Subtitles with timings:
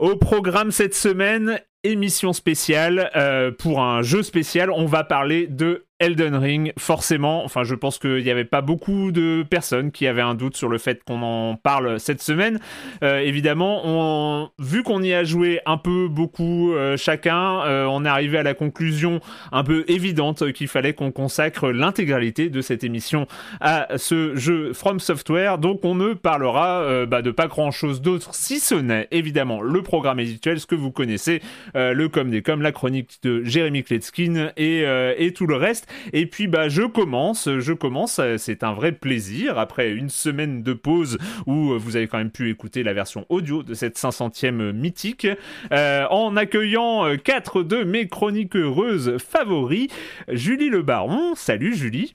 [0.00, 4.70] Au programme cette semaine, émission spéciale euh, pour un jeu spécial.
[4.70, 7.44] On va parler de Elden Ring, forcément.
[7.44, 10.68] Enfin, je pense qu'il n'y avait pas beaucoup de personnes qui avaient un doute sur
[10.68, 12.58] le fait qu'on en parle cette semaine.
[13.04, 18.04] Euh, évidemment, on, vu qu'on y a joué un peu beaucoup euh, chacun, euh, on
[18.06, 19.20] est arrivé à la conclusion
[19.52, 23.26] un peu évidente qu'il fallait qu'on consacre l'intégralité de cette émission
[23.60, 25.58] à ce jeu From Software.
[25.58, 30.18] Donc, on ne parlera bah, de pas grand-chose d'autre, si ce n'est évidemment le programme
[30.18, 31.42] habituel, ce que vous connaissez,
[31.74, 34.84] le com des com, la chronique de Jérémy Kletskin et,
[35.18, 35.89] et tout le reste.
[36.12, 40.62] Et puis bah je commence, je commence, euh, c'est un vrai plaisir après une semaine
[40.62, 43.98] de pause où euh, vous avez quand même pu écouter la version audio de cette
[43.98, 45.26] 500e mythique
[45.72, 49.88] euh, en accueillant quatre de mes chroniques heureuses favoris.
[50.28, 52.14] Julie Le Baron, salut Julie.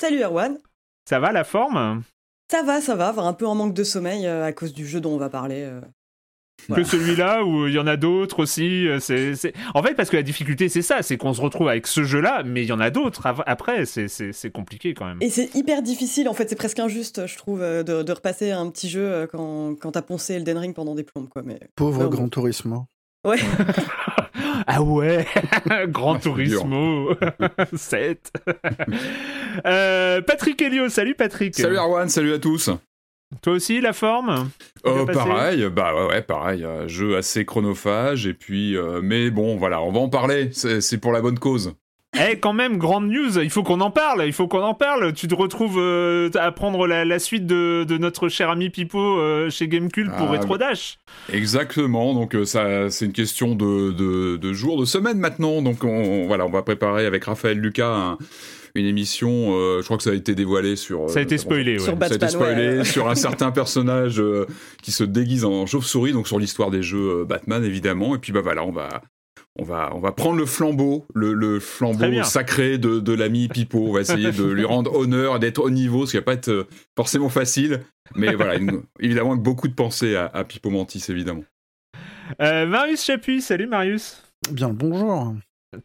[0.00, 0.58] Salut Erwan.
[1.08, 2.02] Ça va la forme?
[2.50, 5.14] Ça va, ça va, un peu en manque de sommeil à cause du jeu dont
[5.14, 5.68] on va parler
[6.68, 8.88] que celui-là ou il y en a d'autres aussi.
[8.88, 11.86] Euh, c'est, En fait, parce que la difficulté, c'est ça, c'est qu'on se retrouve avec
[11.86, 15.18] ce jeu-là, mais il y en a d'autres après, c'est, compliqué quand même.
[15.20, 18.68] Et c'est hyper difficile, en fait, c'est presque injuste, je trouve, euh, de, repasser un
[18.70, 21.28] petit jeu euh, quand, quand t'as poncé Elden Ring pendant des plombes.
[21.28, 21.42] Quoi.
[21.44, 21.60] Mais...
[21.76, 22.86] Pauvre Grand Turismo.
[23.24, 23.38] Ouais.
[24.66, 25.26] ah ouais,
[25.88, 27.10] Grand Turismo
[27.76, 28.32] 7.
[29.64, 31.54] Patrick Helio, salut Patrick.
[31.54, 32.70] Salut Arwan, salut à tous.
[33.42, 34.50] Toi aussi, la forme?
[34.86, 36.64] Euh, Pareil, bah ouais, pareil.
[36.64, 38.76] Euh, jeu assez chronophage, et puis.
[38.76, 41.74] Euh, mais bon, voilà, on va en parler, c'est pour la bonne cause.
[42.18, 45.12] Eh, quand même, grande news, il faut qu'on en parle, il faut qu'on en parle.
[45.12, 50.10] Tu te retrouves euh, à prendre la, suite de, notre cher ami Pipo chez Gamecult
[50.16, 50.98] pour ah, Retro Dash.
[51.32, 55.62] Exactement, donc ça, c'est une question de, de, de jours, de semaines maintenant.
[55.62, 58.18] Donc on, voilà, on va préparer avec Raphaël Lucas un
[58.74, 61.10] une émission, euh, je crois que ça a été dévoilé sur...
[61.10, 64.46] ça a été euh, spoilé, Sur ça a été spoilé sur un certain personnage euh,
[64.82, 68.14] qui se déguise en chauve-souris, donc sur l'histoire des jeux Batman, évidemment.
[68.14, 69.02] Et puis, bah voilà, on va...
[69.58, 73.88] On va, on va prendre le flambeau, le, flambeau sacré de, de l'ami Pipo.
[73.88, 76.68] On va essayer de lui rendre honneur, d'être au niveau, ce qui va pas être
[76.96, 77.80] forcément facile.
[78.14, 78.54] Mais voilà,
[79.00, 81.42] évidemment, avec beaucoup de pensées à, à Pipo Mantis, évidemment.
[82.38, 84.22] Marius Chapuis, salut Marius.
[84.52, 85.34] Bien le bonjour.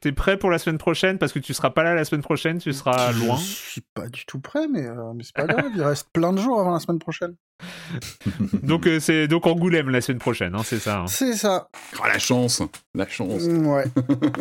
[0.02, 1.20] T'es prêt pour la semaine prochaine?
[1.20, 3.38] Parce que tu seras pas là la semaine prochaine, tu seras loin.
[3.38, 5.72] Je suis pas du tout prêt, mais, euh, mais c'est pas grave.
[5.76, 7.36] il reste plein de jours avant la semaine prochaine.
[8.64, 11.02] donc euh, c'est donc Angoulême la semaine prochaine, hein, c'est ça.
[11.02, 11.08] Hein.
[11.08, 11.70] C'est ça.
[12.00, 12.64] Oh, la chance,
[12.96, 13.44] la chance.
[13.44, 13.86] Mm, ouais.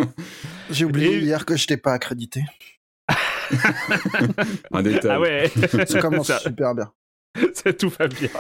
[0.71, 2.43] J'ai oublié hier que je t'ai pas accrédité.
[4.73, 5.11] un détail.
[5.11, 5.53] Ah ouais.
[5.87, 6.91] Ça commence super bien.
[7.53, 8.31] Ça tout va bien.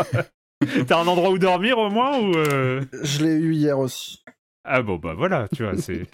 [0.86, 2.82] T'as un endroit où dormir au moins ou euh?
[3.02, 4.24] Je l'ai eu hier aussi.
[4.64, 6.06] Ah bon, bah voilà, tu vois, c'est.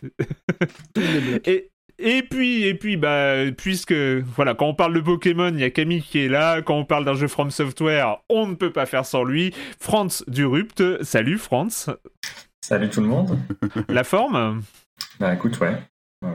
[1.46, 5.64] et, et puis, et puis, bah, puisque, voilà, quand on parle de Pokémon, il y
[5.64, 6.60] a Camille qui est là.
[6.62, 9.54] Quand on parle d'un jeu From Software, on ne peut pas faire sans lui.
[9.78, 11.04] Franz Durupt.
[11.04, 11.90] Salut, Franz.
[12.60, 13.38] Salut tout le monde.
[13.88, 14.62] La forme?
[15.18, 15.78] Bah écoute, ouais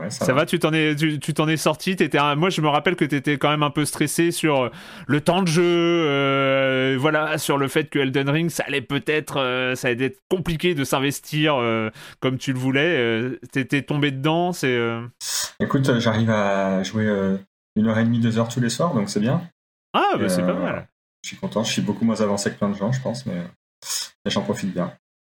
[0.08, 0.46] ça, va.
[0.46, 1.92] tu t'en es, tu, t'en es sorti.
[1.92, 4.70] Étais Moi, je me rappelle que tu étais quand même un peu stressé sur euh,
[5.06, 9.38] le temps de jeu, euh, voilà, sur le fait que Elden Ring, ça allait peut-être,
[9.38, 11.56] euh, ça allait être compliqué de s'investir
[12.20, 13.38] comme tu le voulais.
[13.52, 14.78] T'étais tombé dedans, c'est.
[15.60, 17.06] Écoute, j'arrive à jouer
[17.76, 19.42] une heure et demie, deux heures tous les soirs, donc c'est bien.
[19.92, 20.88] Ah, bah, c'est pas mal.
[21.22, 21.64] Je suis content.
[21.64, 23.42] Je suis beaucoup moins avancé que plein de gens, je pense, mais
[24.26, 24.92] j'en profite bien.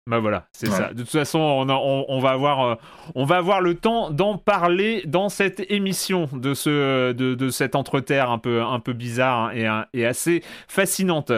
[0.10, 0.92] Bah voilà, c'est ça.
[0.92, 2.76] De toute façon, on, va avoir, euh,
[3.14, 8.32] on va avoir le temps d'en parler dans cette émission de ce, de, cette entre-terre
[8.32, 11.32] un peu, un peu bizarre hein, et, assez fascinante.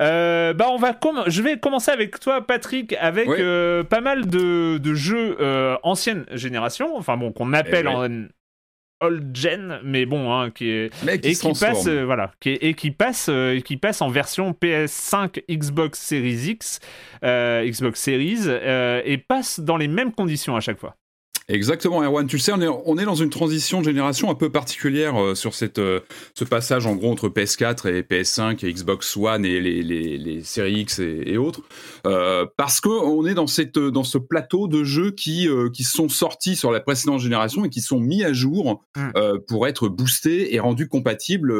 [0.00, 0.98] Euh, bah on va,
[1.28, 5.36] je vais commencer avec toi, Patrick, avec euh, pas mal de, jeux
[5.84, 8.26] ancienne génération, enfin bon, qu'on appelle eh en
[9.00, 12.90] old gen, mais bon, hein, qui est et qui, passe, euh, voilà, qui et qui
[12.90, 16.80] passe, euh, qui passe en version PS5, Xbox Series X,
[17.22, 18.48] euh, Xbox Series,
[19.04, 20.96] et passe dans les mêmes conditions à chaque fois.
[21.48, 22.26] Exactement, Erwan.
[22.26, 25.36] Tu sais, on est, on est dans une transition de génération un peu particulière euh,
[25.36, 26.00] sur cette, euh,
[26.34, 30.42] ce passage en gros entre PS4 et PS5 et Xbox One et les, les, les
[30.42, 31.62] séries X et, autres,
[32.04, 35.84] euh, parce que on est dans cette dans ce plateau de jeux qui euh, qui
[35.84, 39.10] sont sortis sur la précédente génération et qui sont mis à jour mm.
[39.46, 41.52] pour être boostés et rendus compatibles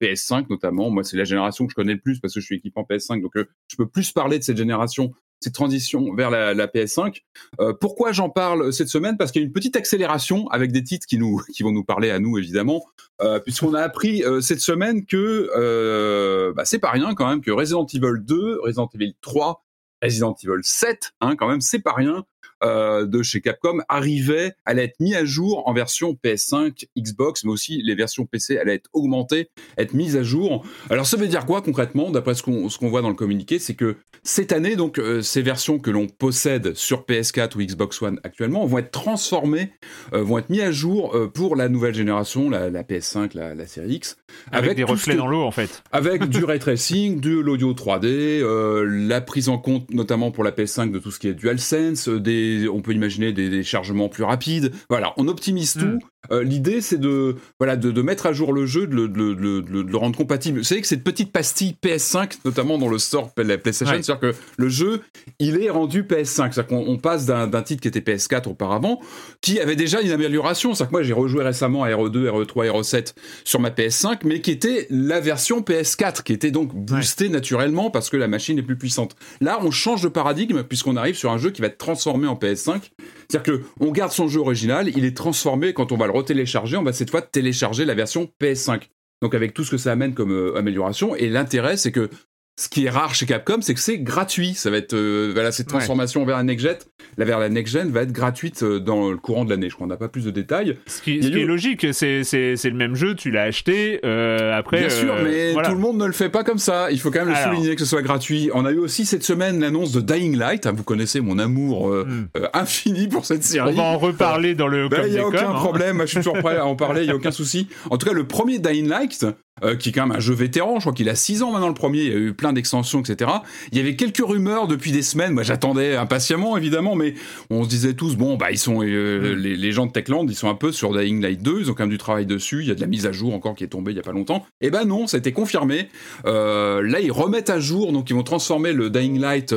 [0.00, 0.90] PS5 notamment.
[0.90, 2.84] Moi, c'est la génération que je connais le plus parce que je suis équipé en
[2.84, 5.12] PS5, donc je peux plus parler de cette génération
[5.54, 7.22] transition vers la, la PS5.
[7.60, 9.16] Euh, pourquoi j'en parle cette semaine?
[9.16, 11.84] Parce qu'il y a une petite accélération avec des titres qui nous qui vont nous
[11.84, 12.84] parler à nous évidemment,
[13.20, 17.50] euh, puisqu'on a appris euh, cette semaine que bah, c'est pas rien quand même que
[17.50, 19.64] Resident Evil 2, Resident Evil 3,
[20.02, 22.24] Resident Evil 7, hein, quand même c'est pas rien,
[22.62, 27.82] de chez Capcom arrivait, allait être mis à jour en version PS5, Xbox, mais aussi
[27.82, 29.48] les versions PC allaient être augmentées,
[29.78, 30.64] être mises à jour.
[30.90, 33.96] Alors ça veut dire quoi concrètement D'après ce qu'on voit dans le communiqué, c'est que
[34.22, 38.64] cette année, donc euh, ces versions que l'on possède sur PS4 ou Xbox One actuellement
[38.66, 39.72] vont être transformées,
[40.12, 44.16] euh, vont être mis à jour pour la nouvelle génération, la, PS5, la, série X,
[44.50, 48.42] avec, des reflets dans l'eau en fait, avec du ray tracing, de l'audio 3D,
[48.84, 52.45] la prise en compte notamment pour la PS5 de tout ce qui est DualSense, des
[52.68, 54.72] on peut imaginer des, chargements plus rapides.
[54.88, 55.80] Voilà, on optimise hmm.
[55.80, 60.16] tout euh, l'idée, c'est de, voilà, de, mettre à jour le jeu, de le, rendre
[60.16, 60.58] compatible.
[60.58, 64.20] Vous savez que cette petite pastille PS5, notamment dans le store de la PlayStation, c'est-à-dire
[64.20, 65.02] que le jeu,
[65.38, 66.52] il est rendu PS5.
[66.52, 69.00] C'est-à-dire qu'on passe d'un titre qui était PS4 auparavant,
[69.40, 70.74] qui avait déjà une amélioration.
[70.74, 73.14] C'est-à-dire que moi, j'ai rejoué récemment à RE2, RE3, RE7
[73.44, 78.10] sur ma PS5, mais qui était la version PS4, qui était donc boostée naturellement parce
[78.10, 79.16] que la machine est plus puissante.
[79.40, 82.34] Là, on change de paradigme puisqu'on arrive sur un jeu qui va être transformé en
[82.34, 82.80] PS5.
[83.28, 86.82] C'est-à-dire qu'on garde son jeu original, il est transformé quand on va le retélécharger, on
[86.82, 88.82] va cette fois télécharger la version PS5.
[89.22, 91.16] Donc avec tout ce que ça amène comme euh, amélioration.
[91.16, 92.10] Et l'intérêt, c'est que
[92.58, 94.54] ce qui est rare chez Capcom, c'est que c'est gratuit.
[94.54, 96.76] Ça va être euh, voilà cette transformation vers la next gen,
[97.18, 99.68] la vers la next gen va être gratuite euh, dans le courant de l'année.
[99.68, 100.78] Je crois qu'on n'a pas plus de détails.
[100.86, 104.00] Ce qui, est logique, c'est le même jeu, tu l'as acheté.
[104.06, 106.90] Euh, après, bien sûr, mais tout le monde ne le fait pas comme ça.
[106.90, 108.50] Il faut quand même le souligner que ce soit gratuit.
[108.54, 110.66] On a eu aussi cette semaine l'annonce de Dying Light.
[110.66, 112.28] Hein, vous connaissez mon amour hmm.
[112.54, 113.68] infini pour cette série.
[113.68, 114.88] On va en reparler dans le.
[114.88, 115.54] Ben, il n'y a aucun hein.
[115.54, 116.00] problème.
[116.02, 117.02] Je suis toujours prêt à en parler.
[117.02, 117.68] Il y a aucun souci.
[117.90, 119.26] En tout cas, le premier Dying Light,
[119.64, 120.74] euh, qui est quand même un jeu vétéran.
[120.74, 122.00] Je crois qu'il a 6 ans maintenant le premier.
[122.00, 123.30] Il y a eu plein d'extensions, etc.
[123.72, 125.32] Il y avait quelques rumeurs depuis des semaines.
[125.32, 127.14] Moi, j'attendais impatiemment, évidemment, mais
[127.48, 129.38] on se disait tous, bon, bah, ils sont euh, mm.
[129.38, 131.60] les, gens de Techland, ils sont un peu sur Dying Light 2.
[131.60, 132.60] Ils ont quand même du travail dessus.
[132.60, 134.02] Il y a de la mise à jour encore qui est tombée il y a
[134.02, 134.44] pas longtemps.
[134.60, 135.88] Et eh ben non, ça a été confirmé.
[136.26, 139.54] Euh, là, ils remettent à jour, donc ils vont transformer le Dying Light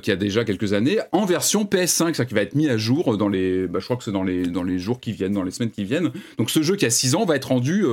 [0.00, 3.18] qui a déjà quelques années en version PS5, ça qui va être mis à jour
[3.18, 5.42] dans les, bah, je crois que c'est dans les dans les jours qui viennent, dans
[5.42, 6.10] les semaines qui viennent.
[6.38, 7.84] Donc ce jeu qui a 6 ans va être rendu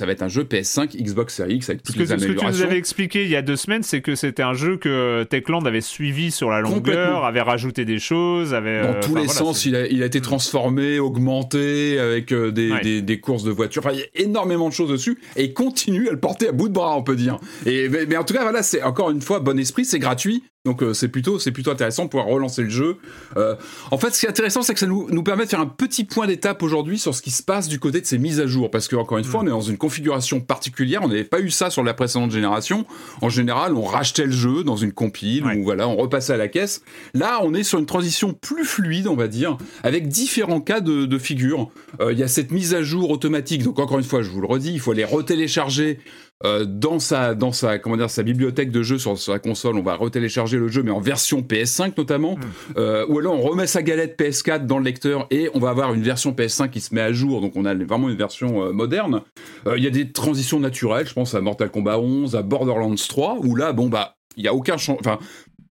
[0.00, 2.48] ça va être un jeu PS5, Xbox Series X avec toutes les améliorations.
[2.48, 4.54] Ce que tu nous avais expliqué il y a deux semaines, c'est que c'était un
[4.54, 8.82] jeu que Techland avait suivi sur la longueur, avait rajouté des choses, avait...
[8.82, 13.20] Dans tous les sens, il a, il a, été transformé, augmenté, avec euh, des, des,
[13.20, 13.82] courses de voitures.
[13.84, 16.52] Enfin, il y a énormément de choses dessus, et il continue à le porter à
[16.52, 17.38] bout de bras, on peut dire.
[17.66, 20.42] Et, mais, en tout cas, voilà, c'est encore une fois, bon esprit, c'est gratuit.
[20.66, 22.98] Donc euh, c'est plutôt c'est plutôt intéressant de pouvoir relancer le jeu.
[23.38, 23.56] Euh,
[23.90, 25.66] en fait, ce qui est intéressant, c'est que ça nous, nous permet de faire un
[25.66, 28.46] petit point d'étape aujourd'hui sur ce qui se passe du côté de ces mises à
[28.46, 29.44] jour, parce que encore une fois, mm.
[29.44, 31.00] on est dans une configuration particulière.
[31.02, 32.84] On n'avait pas eu ça sur la précédente génération.
[33.22, 36.48] En général, on rachetait le jeu dans une compile ou voilà, on repassait à la
[36.48, 36.82] caisse.
[37.14, 41.06] Là, on est sur une transition plus fluide, on va dire, avec différents cas de,
[41.06, 41.70] de figures.
[42.00, 43.62] Euh, il y a cette mise à jour automatique.
[43.62, 46.00] Donc encore une fois, je vous le redis, il faut aller retélécharger
[46.44, 49.82] euh, dans sa dans sa comment dire sa bibliothèque de jeux sur, sa console, on
[49.82, 52.40] va retélécharger le jeu mais en version PS5 notamment, mm.
[52.78, 55.92] euh, ou alors on remet sa galette PS4 dans le lecteur et on va avoir
[55.92, 58.72] une version PS5 qui se met à jour, donc on a vraiment une version euh,
[58.72, 59.20] moderne.
[59.76, 63.40] Il y a des transitions naturelles, je pense à Mortal Kombat 11, à Borderlands 3,
[63.42, 65.18] où là bon bah il y a aucun enfin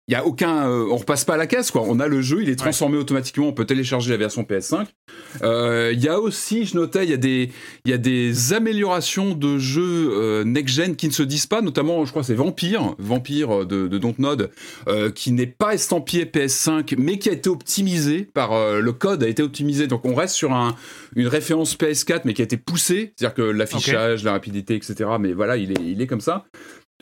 [0.09, 1.83] il y a aucun, euh, on repasse pas à la caisse quoi.
[1.85, 3.47] On a le jeu, il est transformé automatiquement.
[3.47, 4.87] On peut télécharger la version PS5.
[5.43, 7.51] Euh, il y a aussi, je notais, il y a des,
[7.85, 11.61] il y a des améliorations de jeux euh, next gen qui ne se disent pas.
[11.61, 14.49] Notamment, je crois, c'est Vampire, Vampire de, de Dontnod,
[15.13, 19.43] qui n'est pas estampillé PS5, mais qui a été optimisé par le code a été
[19.43, 19.85] optimisé.
[19.85, 20.75] Donc on reste sur un,
[21.15, 25.07] une référence PS4, mais qui a été poussée, c'est-à-dire que l'affichage, la rapidité, etc.
[25.19, 26.45] Mais voilà, il est, il est comme ça.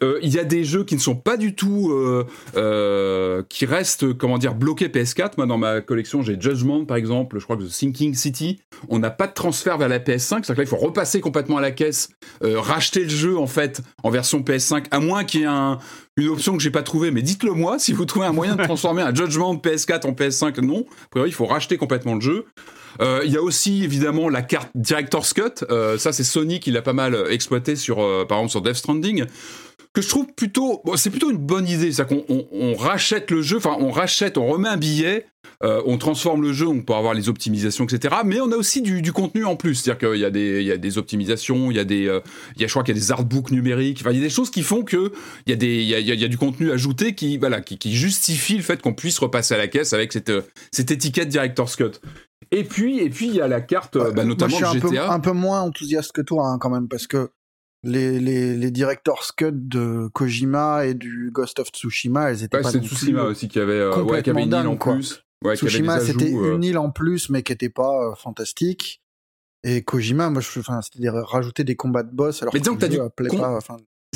[0.03, 2.25] Euh, il y a des jeux qui ne sont pas du tout, euh,
[2.55, 5.33] euh, qui restent, comment dire, bloqués PS4.
[5.37, 7.39] Moi, dans ma collection, j'ai Judgment, par exemple.
[7.39, 8.59] Je crois que The Sinking City.
[8.89, 10.43] On n'a pas de transfert vers la PS5.
[10.43, 12.09] C'est-à-dire que là, il faut repasser complètement à la caisse,
[12.41, 15.79] racheter le jeu en fait en version PS5, à moins qu'il y ait un,
[16.17, 17.11] une option que j'ai pas trouvée.
[17.11, 20.61] Mais dites-le moi si vous trouvez un moyen de transformer un Judgment PS4 en PS5.
[20.61, 22.45] Non, a priori, il faut racheter complètement le jeu.
[22.99, 25.65] Il y a aussi évidemment la carte Director's Cut.
[25.97, 29.25] ça, c'est Sony qui l'a pas mal exploité sur, par exemple, sur Death Stranding
[29.93, 33.57] que je trouve plutôt, c'est plutôt une bonne idée, c'est qu'on on, rachète le jeu,
[33.57, 35.25] enfin on rachète, on remet un billet
[35.63, 38.17] on transforme le jeu pour avoir les optimisations, etc.
[38.25, 39.75] Mais on a aussi du, contenu en plus.
[39.75, 42.21] C'est-à-dire qu'il y, a des, il y a des optimisations, il y a des,
[42.55, 43.99] il y a, je crois qu'il y a des artbooks numériques.
[44.01, 45.11] Enfin, il y a des choses qui font que
[45.45, 47.61] il y a des, il y a, il y a du contenu ajouté qui, voilà,
[47.61, 50.31] qui, qui justifie le fait qu'on puisse repasser à la caisse avec cette,
[50.71, 51.93] cette étiquette Director's Cut.
[52.51, 54.89] Et puis, et puis il y a la carte, bah, notamment Moi, je suis un
[54.89, 57.32] Peu, un peu moins enthousiaste que toi, hein, quand même, parce que
[57.84, 62.63] les, les, les director's cut de Kojima et du Ghost of Tsushima, elles étaient ouais,
[62.63, 64.94] pas c'est Tsushima plus aussi qui avait, euh, ouais, qui avait une île en quoi.
[64.94, 65.24] plus.
[65.44, 66.56] Ouais, Tsushima, c'était euh...
[66.56, 69.01] une île en plus, mais qui était pas euh, fantastique.
[69.63, 72.41] Et Kojima, moi, je, enfin, c'était rajouter des combats de boss.
[72.41, 73.38] Alors mais disons que, que t'as du con...
[73.38, 73.60] pas,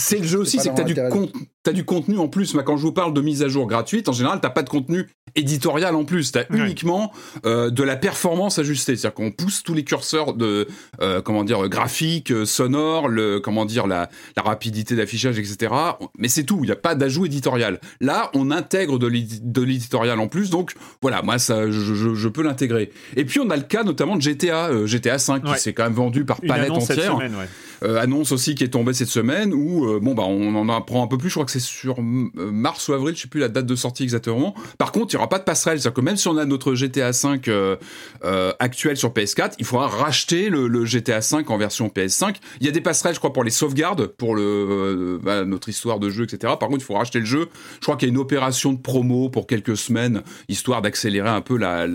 [0.01, 1.29] c'est le jeu aussi, c'est que t'as du, con...
[1.67, 2.53] as du contenu en plus.
[2.53, 4.69] Moi, quand je vous parle de mise à jour gratuite, en général, t'as pas de
[4.69, 6.31] contenu éditorial en plus.
[6.31, 6.59] T'as ouais.
[6.59, 7.11] uniquement
[7.45, 8.95] euh, de la performance ajustée.
[8.95, 10.67] C'est-à-dire qu'on pousse tous les curseurs de,
[11.01, 15.73] euh, comment dire, graphique, sonore, le, comment dire, la, la rapidité d'affichage, etc.
[16.17, 16.59] Mais c'est tout.
[16.63, 17.79] Il n'y a pas d'ajout éditorial.
[17.99, 20.49] Là, on intègre de l'éditorial en plus.
[20.49, 22.91] Donc, voilà, moi, ça, je, je, je peux l'intégrer.
[23.15, 25.53] Et puis, on a le cas notamment de GTA, euh, GTA 5, Ouais.
[25.55, 27.13] qui s'est quand même vendu par Une palette cette entière.
[27.15, 27.47] semaine, ouais.
[27.83, 31.03] Euh, annonce aussi qui est tombée cette semaine où euh, bon bah on en apprend
[31.03, 31.29] un peu plus.
[31.29, 33.75] Je crois que c'est sur euh, mars ou avril je sais plus la date de
[33.75, 34.53] sortie exactement.
[34.77, 35.79] Par contre il y aura pas de passerelle.
[35.79, 37.75] C'est à dire que même si on a notre GTA 5 euh,
[38.23, 42.69] euh, actuel sur PS4 il faudra racheter le, GTA 5 en version PS5 il y
[42.69, 46.25] a des passerelles je crois pour les sauvegardes pour le bah, notre histoire de jeu
[46.25, 47.49] etc par contre il faut racheter le jeu.
[47.75, 51.41] Je crois qu'il y a une opération de promo pour quelques semaines histoire d'accélérer un
[51.41, 51.87] peu la,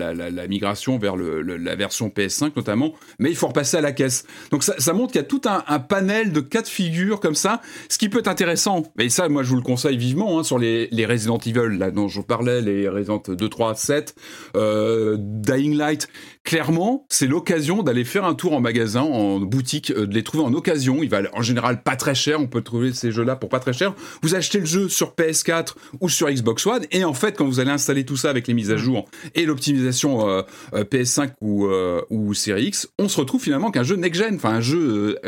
[0.47, 2.93] migration vers la version PS5 notamment.
[3.19, 4.25] Mais il faut repasser à la caisse.
[4.51, 7.61] Donc ça, montre qu'il y a tout un panel de cas de figure comme ça,
[7.89, 8.83] ce qui peut être intéressant.
[8.99, 11.91] Et ça, moi, je vous le conseille vivement hein, sur les, les Resident Evil, là
[11.91, 14.15] dont je parlais, les Resident 2, 3, 7,
[14.55, 16.07] euh, Dying Light.
[16.47, 20.45] Clairement, c'est l'occasion d'aller faire un tour en magasin, en boutique, euh, de les trouver
[20.45, 20.99] en occasion.
[21.03, 22.39] Il va en général pas très cher.
[22.39, 23.93] On peut trouver ces jeux-là pour pas très cher.
[24.23, 27.59] Vous achetez le jeu sur PS4 ou sur Xbox One, et en fait, quand vous
[27.59, 30.41] allez installer tout ça avec les mises à jour et l'optimisation euh,
[30.73, 31.67] euh, PS5 ou,
[32.09, 35.19] ou Series X, on se retrouve finalement qu'un jeu next-gen, enfin un jeu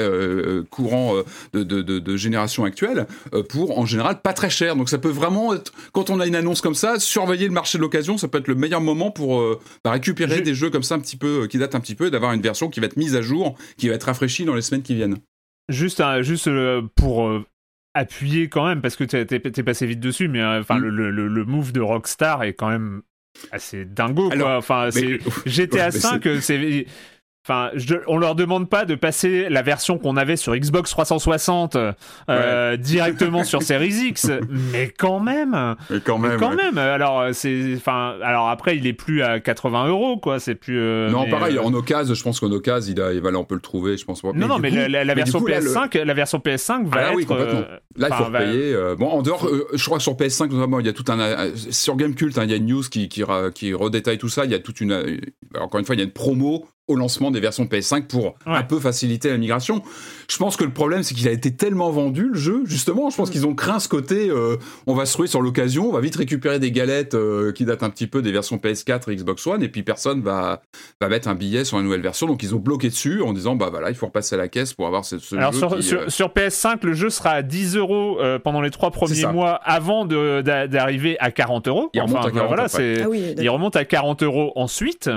[0.70, 1.16] courant
[1.52, 3.08] de, de, de, de, génération actuelle
[3.50, 4.78] pour en général pas très cher.
[4.78, 7.78] Donc ça peut vraiment être, quand on a une annonce comme ça, surveiller le marché
[7.78, 9.44] de l'occasion, ça peut être le meilleur moment pour
[9.84, 11.96] bah, récupérer Je- des jeux comme ça un petit peu, euh, qui datent un petit
[11.96, 14.56] peu, d'avoir une version qui va être mise à jour, qui va être rafraîchie dans
[14.56, 15.18] les semaines qui viennent.
[15.70, 17.46] Juste, un- juste euh, pour euh,
[17.94, 20.84] appuyer quand même, parce que t'es, t'es passé vite dessus, mais enfin Mm.
[20.86, 23.02] le, le, le move de Rockstar est quand même
[23.52, 24.32] assez dingo.
[24.44, 25.16] Enfin, GTA
[25.78, 26.86] Ouais, mais 5, euh, c'est.
[27.48, 31.78] Enfin, je- on leur demande pas de passer la version qu'on avait sur Xbox 360
[32.30, 34.30] euh, directement sur Series X,
[34.74, 36.40] mais quand même, Mais quand mais même.
[36.40, 36.56] quand ouais.
[36.58, 36.78] même.
[36.78, 40.78] Alors c'est, enfin, alors après il est plus à 80 euros quoi, c'est plus.
[40.80, 43.32] euh, Non, mais, pareil, euh, en occasion, je pense qu'en occasion, il a, il va,
[43.32, 44.32] là, on peut le trouver, je pense pas.
[44.36, 46.14] non, non, mais coup- la, la- la mais du version coup, là, le- PS5, la
[46.14, 47.16] version PS5 va Ah être.
[47.16, 47.62] oui, complètement.
[47.96, 48.74] Là, il faut va- repayer.
[48.74, 51.48] euh, bon, en dehors, je crois que sur PS5, notamment, il y a tout un.
[51.56, 54.46] sur Gamecult, hein, il y a une news qui, qui, ra- qui redétaille tout ça.
[54.46, 55.20] Il y a toute une.
[55.60, 58.64] encore une fois, il y a une promo au lancement des versions PS5 pour un
[58.64, 59.82] peu faciliter la migration.
[60.30, 63.10] Je pense que le problème, c'est qu'il a été tellement vendu, le jeu, justement.
[63.10, 64.30] Je pense qu'ils ont craint ce côté.
[64.30, 67.64] euh, on va se trouver sur l'occasion, on va vite récupérer des galettes euh, qui
[67.66, 70.62] datent un petit peu des versions PS4 et Xbox One, et puis personne va,
[71.00, 72.28] va mettre un billet sur la nouvelle version.
[72.28, 74.74] Donc, ils ont bloqué dessus en disant, bah voilà, il faut repasser à la caisse
[74.74, 77.30] pour avoir ce, ce Alors jeu sur, qui, sur, euh, sur PS5, le jeu sera
[77.32, 81.90] à 10 euros pendant les trois premiers mois avant d'arriver à 40 euros.
[81.94, 82.96] Il remonte Enfin, à 40 voilà, après.
[82.96, 83.02] c'est.
[83.04, 83.54] Ah oui, Il d'accord.
[83.54, 85.10] remonte à 40 euros ensuite.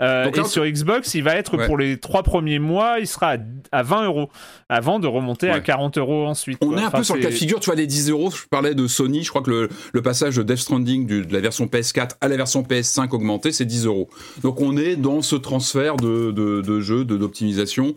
[0.00, 1.66] Euh, Donc et sur Xbox, il va être Ouais.
[1.66, 3.36] pour les trois premiers mois, il sera à,
[3.72, 4.28] à 20 euros
[4.68, 5.62] avant de remonter à Ouais.
[5.62, 6.58] 40 euros ensuite.
[6.60, 6.78] On quoi.
[6.78, 8.46] est un Enfin, peu sur le cas de figure, tu vois, les 10 euros, je
[8.48, 11.40] parlais de Sony, je crois que le, le passage de Death Stranding du- de la
[11.40, 14.08] version PS4 à la version PS5 augmentée, c'est 10 euros.
[14.42, 17.94] Donc on est dans ce transfert de, de, de jeu, de- d'optimisation.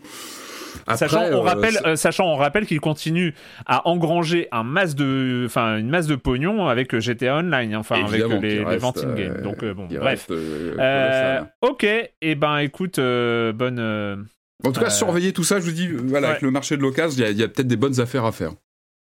[0.86, 3.34] Après, Sachant, on euh, rappelle, euh, sachant, on rappelle qu'il continue
[3.66, 8.04] à engranger un masse de, enfin, une masse de pognon avec euh, GTA Online, enfin,
[8.04, 9.40] avec les, venting games.
[9.42, 10.28] Donc, bon, bref.
[10.28, 14.26] reste, ok, et ben écoute, bonne.
[14.62, 16.30] En tout cas, surveillez tout ça, je vous dis, voilà, ouais.
[16.32, 18.26] avec le marché de l'occasion, il y a, il y a peut-être des bonnes affaires
[18.26, 18.52] à faire.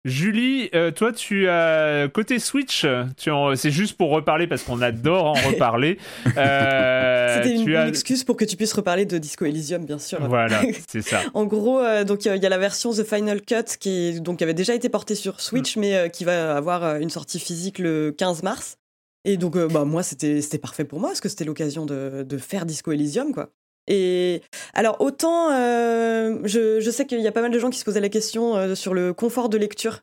[0.04, 2.84] Julie, euh, toi, tu as côté Switch,
[3.16, 5.98] tu en- c'est juste pour reparler parce qu'on adore en reparler.
[6.36, 9.84] Euh, C'était une, tu as- une excuse pour que tu puisses reparler de Disco Elysium,
[9.86, 10.20] bien sûr.
[10.28, 11.20] Voilà, c'est ça.
[11.32, 14.20] En gros, euh, donc euh, il y a la version The Final Cut qui est,
[14.20, 15.38] donc avait déjà été portée sur Mm.
[15.38, 18.76] Switch, mais euh, qui va avoir une sortie physique le 15 mars.
[19.24, 22.24] Et donc, euh, bah moi, c'était c'était parfait pour moi parce que c'était l'occasion de,
[22.28, 23.48] de faire Disco Elysium, quoi.
[23.86, 27.78] Et alors autant, euh, je, je sais qu'il y a pas mal de gens qui
[27.78, 30.00] se posaient la question euh, sur le confort de lecture.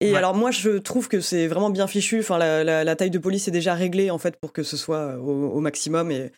[0.00, 0.18] Et Ouais.
[0.18, 2.20] alors moi, je trouve que c'est vraiment bien fichu.
[2.20, 4.76] Enfin, la, la- la taille de police est déjà réglée en fait pour que ce
[4.76, 6.10] soit au, au maximum.
[6.12, 6.30] Et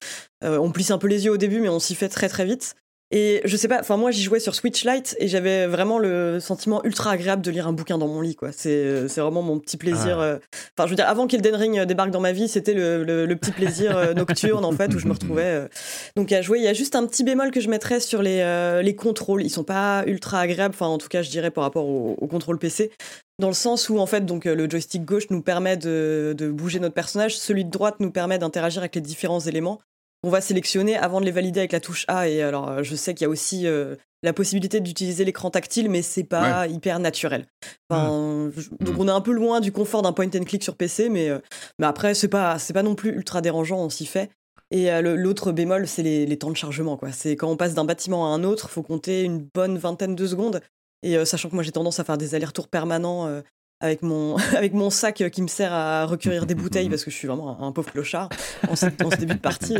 [0.42, 2.44] euh, on plisse un peu les yeux au début, mais on s'y fait très très
[2.46, 2.74] vite.
[3.12, 6.38] Et je sais pas, enfin moi j'y jouais sur Switch Lite et j'avais vraiment le
[6.38, 8.50] sentiment ultra agréable de lire un bouquin dans mon lit, quoi.
[8.52, 10.20] C'est vraiment mon petit plaisir.
[10.20, 10.38] Ah.
[10.76, 13.50] Enfin, je veux dire, avant qu'Elden Ring débarque dans ma vie, c'était le, le, petit
[13.50, 15.68] plaisir nocturne en fait où je me retrouvais.
[16.14, 18.80] donc à jouer, il y a juste un petit bémol que je mettrais sur les,
[18.82, 19.42] les contrôles.
[19.42, 22.26] Ils sont pas ultra agréables, enfin en tout cas je dirais par rapport au, au
[22.28, 22.92] contrôle PC
[23.40, 26.78] dans le sens où en fait donc le joystick gauche nous permet de, de, bouger
[26.78, 29.80] notre personnage, celui de droite nous permet d'interagir avec les différents éléments
[30.22, 32.28] on va sélectionner avant de les valider avec la touche A.
[32.28, 35.88] Et alors, euh, je sais qu'il y a aussi euh, la possibilité d'utiliser l'écran tactile,
[35.88, 37.46] mais c'est pas hyper naturel.
[37.90, 41.30] donc, on est un peu loin du confort d'un point and click sur PC, mais,
[41.30, 41.38] euh,
[41.78, 44.30] mais après, c'est pas, c'est pas non plus ultra dérangeant, on s'y fait.
[44.72, 46.96] Et l'autre bémol, c'est les, temps de chargement.
[46.96, 47.10] Quoi.
[47.10, 50.26] C'est quand on passe d'un bâtiment à un autre, faut compter une bonne vingtaine de
[50.28, 50.60] secondes.
[51.02, 53.42] Et sachant que moi j'ai tendance à faire des allers-retours permanents
[53.80, 57.16] avec mon, avec mon sac qui me sert à recueillir des bouteilles parce que je
[57.16, 58.28] suis vraiment un, pauvre clochard
[58.68, 59.76] en ce, début de partie.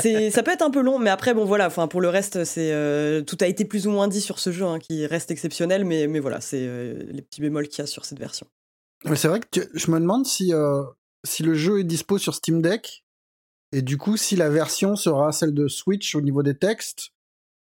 [0.00, 2.44] C'est, ça peut être un peu long, mais après, bon, voilà, enfin, pour le reste,
[2.44, 5.30] c'est, euh, tout a été plus ou moins dit sur ce jeu hein, qui reste
[5.30, 8.46] exceptionnel, mais, mais voilà, c'est euh, les petits bémols qu'il y a sur cette version.
[9.04, 10.82] Mais c'est vrai que je me demande si, euh,
[11.24, 13.04] si le jeu est dispo sur Steam Deck
[13.72, 17.10] et du coup, si la version sera celle de Switch au niveau des textes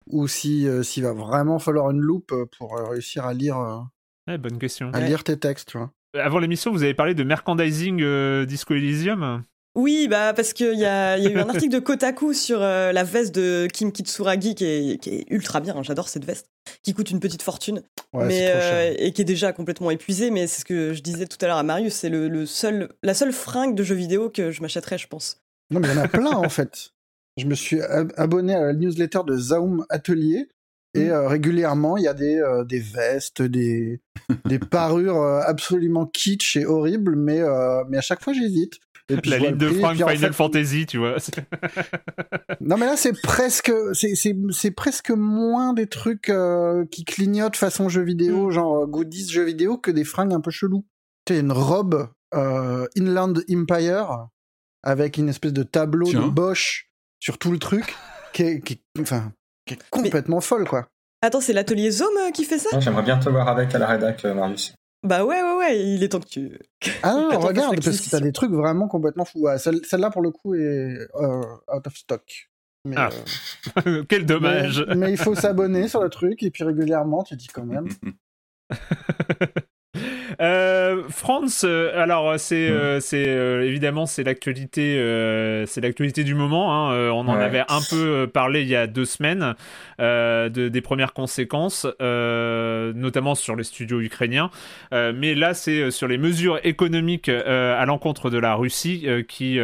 [0.08, 3.86] ou si s'il va vraiment falloir une loupe pour réussir à lire
[4.26, 4.90] bonne question.
[4.92, 5.92] À lire tes textes, tu vois.
[6.14, 9.42] Avant l'émission, vous avez parlé de merchandising euh, Disco Elysium
[9.74, 12.92] oui, bah parce qu'il y a, y a eu un article de Kotaku sur euh,
[12.92, 15.74] la veste de Kim Kitsuragi qui est, qui est ultra bien.
[15.74, 16.50] Hein, j'adore cette veste
[16.82, 20.30] qui coûte une petite fortune, mais euh, et qui est déjà complètement épuisée.
[20.30, 23.14] Mais c'est ce que je disais tout à l'heure à Marius, c'est le, seul, la
[23.14, 25.40] seule fringue de jeux vidéo que je m'achèterais, je pense.
[25.70, 26.92] Non, mais il y en a plein en fait.
[27.38, 30.48] Je me suis abonné à la newsletter de Zaum Atelier
[30.94, 31.10] et mmh.
[31.10, 34.00] euh, régulièrement, il y a des, euh, des vestes, des,
[34.44, 37.40] des parures euh, absolument kitsch et horribles, mais,
[37.88, 38.78] mais à chaque fois, j'hésite.
[39.08, 41.16] la ligne de Frank Final Fantasy, tu vois.
[42.60, 46.30] non, mais là, c'est presque, c'est presque moins des trucs
[46.90, 48.50] qui clignotent façon jeu vidéo, mmh.
[48.50, 50.84] genre goodies jeu vidéo, que des fringues un peu chelous.
[51.24, 54.26] Tu une robe Inland Empire
[54.82, 57.94] avec une espèce de tableau de Bosch sur tout le truc,
[58.32, 59.32] qui qui enfin,
[59.66, 60.88] qui est complètement folle, quoi.
[61.22, 62.80] Attends, c'est l'atelier Zoom euh, qui fait ça?
[62.80, 64.74] J'aimerais bien te voir avec à la rédac, euh, Marius.
[65.04, 66.58] Bah ouais, ouais, ouais, il est temps que tu.
[67.02, 69.46] Ah non, regarde, parce que t'as des trucs vraiment complètement fous.
[69.56, 71.42] Celle-là, pour le coup, est euh,
[71.72, 72.50] out of stock.
[72.96, 73.08] ah.
[74.08, 74.84] Quel dommage.
[74.88, 77.88] Mais, mais il faut s'abonner sur le truc, et puis régulièrement, tu dis quand même.
[80.40, 82.72] Euh, France, euh, alors c'est mm.
[82.72, 84.96] euh, c'est évidemment c'est l'actualité
[85.66, 86.90] c'est l'actualité du moment.
[86.90, 89.54] Hein, on en avait un peu parlé il y a deux semaines
[89.98, 94.50] de, des premières conséquences, notamment sur les studios ukrainiens.
[94.92, 99.58] mais là c'est sur les mesures économiques à l'encontre de la Russie qui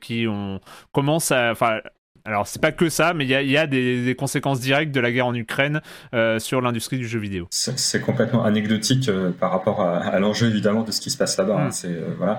[0.00, 0.60] qui ont
[0.92, 1.80] commence à enfin
[2.24, 5.26] alors, c'est pas que ça, mais il y a, des, conséquences directes de la guerre
[5.26, 5.80] en Ukraine
[6.14, 7.48] euh, sur l'industrie du jeu vidéo.
[7.50, 11.58] C'est complètement anecdotique euh, par rapport à, l'enjeu évidemment de ce qui se passe là-bas.
[11.58, 11.68] Hein.
[11.68, 11.72] Mm.
[11.72, 12.38] C'est euh, voilà,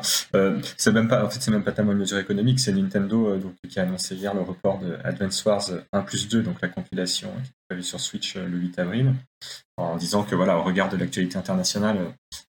[0.78, 2.60] c'est même pas, en fait, c'est même pas tellement une mesure économique.
[2.60, 6.42] C'est Nintendo donc, qui a annoncé hier le report de Advance Wars 1 plus 2,
[6.42, 9.14] donc la compilation qui est prévue sur Switch le 8 avril,
[9.78, 11.98] en disant que voilà, au regard de l'actualité internationale,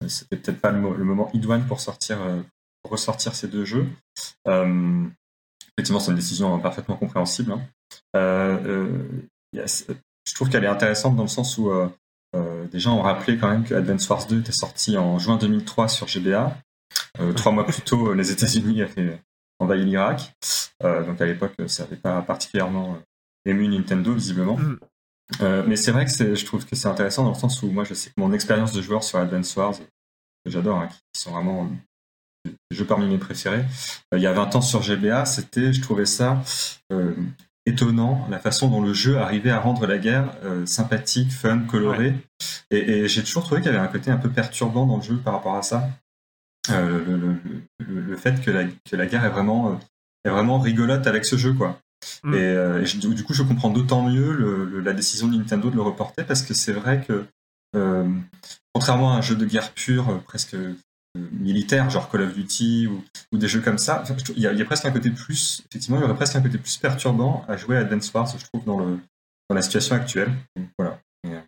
[0.06, 2.18] c'était peut-être pas le, moment idoine pour sortir,
[2.82, 3.86] pour ressortir ces deux jeux
[5.76, 7.52] effectivement, c'est une décision parfaitement compréhensible.
[7.52, 7.60] Hein.
[8.16, 8.94] Euh,
[9.54, 9.66] euh,
[10.26, 11.88] je trouve qu'elle est intéressante dans le sens où euh,
[12.72, 15.88] des gens ont rappelé quand même que Advance Wars 2 était sorti en juin 2003
[15.88, 16.56] sur GBA.
[17.36, 19.20] trois mois plus tôt, les États-Unis avaient
[19.58, 20.34] envahi l'Irak.
[20.82, 22.98] donc à l'époque, ça n'avait pas particulièrement
[23.44, 24.58] ému Nintendo, visiblement.
[24.58, 25.62] Mm.
[25.66, 27.94] mais c'est vrai que je trouve que c'est intéressant dans le sens où moi, je
[27.94, 29.74] sais que mon expérience de joueur sur Advance Wars,
[30.44, 31.70] que j'adore, hein, qui sont vraiment
[32.70, 33.64] jeux parmi mes préférés.
[34.12, 36.42] Euh, il y a 20 ans sur GBA, c'était, je trouvais ça
[36.92, 37.14] euh,
[37.66, 42.14] étonnant, la façon dont le jeu arrivait à rendre la guerre euh, sympathique, fun, colorée.
[42.70, 45.16] Et, j'ai toujours trouvé qu'il y avait un côté un peu perturbant dans le jeu
[45.16, 45.88] par rapport à ça.
[46.68, 49.80] le, fait que la, que la guerre est vraiment,
[50.24, 51.80] est vraiment rigolote avec ce jeu, quoi.
[52.22, 52.34] Mm.
[52.34, 56.42] Et, du coup, je comprends d'autant mieux la décision de Nintendo de le reporter parce
[56.42, 57.24] que c'est vrai que,
[58.72, 60.56] contrairement à un jeu de guerre pure, presque
[61.32, 64.02] militaire, genre Call of Duty ou, des jeux comme ça.
[64.36, 66.76] Il y, a, presque un côté plus, effectivement, il y aurait presque un côté plus
[66.76, 68.98] perturbant à jouer à Advance Wars, je trouve, dans, le,
[69.48, 70.32] dans la situation actuelle.
[70.78, 70.98] voilà.
[71.26, 71.40] Euh,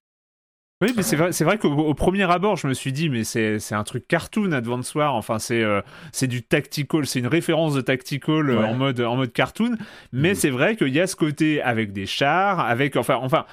[0.87, 3.59] oui, mais c'est vrai, c'est vrai qu'au premier abord, je me suis dit, mais c'est,
[3.73, 5.15] un truc cartoon Advance Wars.
[5.15, 5.81] Enfin, c'est, euh,
[6.13, 9.77] c'est du tactical, c'est une référence de tactical euh, en mode, en mode cartoon.
[10.13, 10.35] Mais mm.
[10.37, 13.45] c'est vrai qu'il y a ce côté avec des chars, avec, enfin, enfin,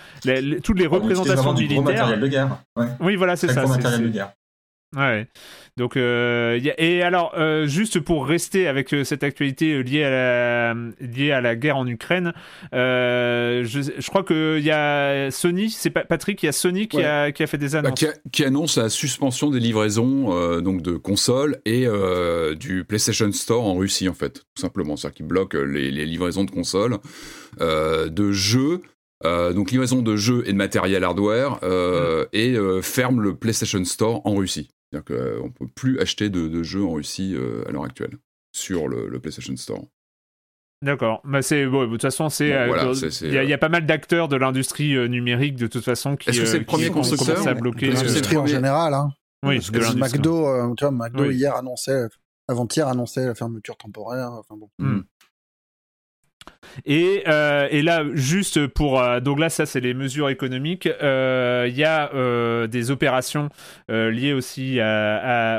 [0.63, 2.17] toutes les représentations militaires.
[2.19, 2.59] de guerre.
[2.99, 3.65] Oui, voilà, c'est ça.
[3.65, 4.33] matériel de guerre.
[4.95, 5.27] Ouais.
[5.77, 10.75] Donc, euh, et alors, euh, juste pour rester avec euh, cette actualité liée à la,
[11.01, 12.31] liée à la guerre en Ukraine,
[12.71, 17.33] je, je, crois qu'il y a Sony, c'est Patrick, il y a Sony qui, a,
[17.33, 18.05] qui a fait des bah, annonces.
[18.31, 21.85] qui, annonce la suspension des livraisons donc de consoles et
[22.57, 24.95] du PlayStation Store en Russie, en fait, tout simplement.
[24.95, 26.99] C'est-à-dire qu'ils bloquent les, les, livraisons de consoles,
[27.59, 28.81] de jeux.
[29.23, 32.27] donc livraison de jeux et de matériel hardware mm.
[32.31, 34.69] et ferme le PlayStation Store en Russie.
[34.95, 38.17] C'est-à-dire qu'on ne peut plus acheter de, jeux en Russie euh, à l'heure actuelle
[38.51, 39.83] sur le, PlayStation Store.
[40.81, 41.21] D'accord.
[41.23, 44.93] Bah c'est de toute façon c'est euh, il y, a pas mal d'acteurs de l'industrie
[44.95, 48.37] euh, numérique de toute façon qui, Est-ce que c'est le premier constructeur à bloquer l'industrie
[48.37, 49.09] en général hein.
[49.43, 52.07] Oui, Parce McDo, tu vois, McDo hier annonçait
[52.47, 54.31] avant-hier annonçait la fermeture temporaire.
[54.31, 54.69] Enfin bon.
[54.79, 55.01] Hmm.
[56.85, 59.01] Et, euh, et, là, juste pour.
[59.01, 60.87] Euh, donc là, ça, c'est les mesures économiques.
[61.01, 62.11] Euh, il y a
[62.67, 63.49] des opérations
[63.89, 64.79] liées aussi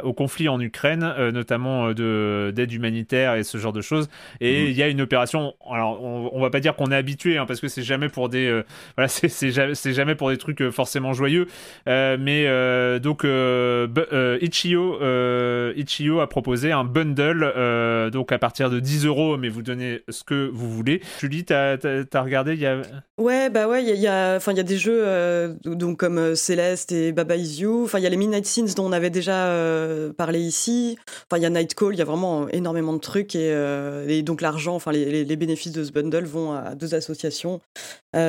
[0.03, 4.09] au conflit en Ukraine, notamment d'aide humanitaire et ce genre de choses.
[4.41, 4.71] Et mhm.
[4.71, 5.55] il y a une opération.
[5.71, 8.29] Alors, on, on va pas dire qu'on est habitué, hein, parce que c'est jamais pour
[8.29, 8.63] des.
[8.97, 11.47] voilà, c'est jamais, jamais, pour des trucs forcément joyeux.
[11.87, 12.47] mais
[13.01, 13.25] donc,
[14.41, 14.99] Ichio,
[15.77, 20.25] Ichio a proposé un bundle, donc à partir de 10 euros, mais vous donnez ce
[20.25, 20.96] que vous voulez.
[21.21, 22.83] Julie, t'as as, regardé il y a...
[23.19, 26.35] Ouais, bah ouais, il y a, y, y a des jeux euh, donc comme euh,
[26.35, 27.89] Céleste et Baba Is You.
[27.95, 30.99] Il y a les Midnight Scenes dont on avait déjà euh, parlé ici.
[31.35, 33.35] Il y a Nightcall, il y a vraiment énormément de trucs.
[33.35, 37.61] Et, donc l'argent, enfin les, bénéfices de ce bundle vont à deux associations.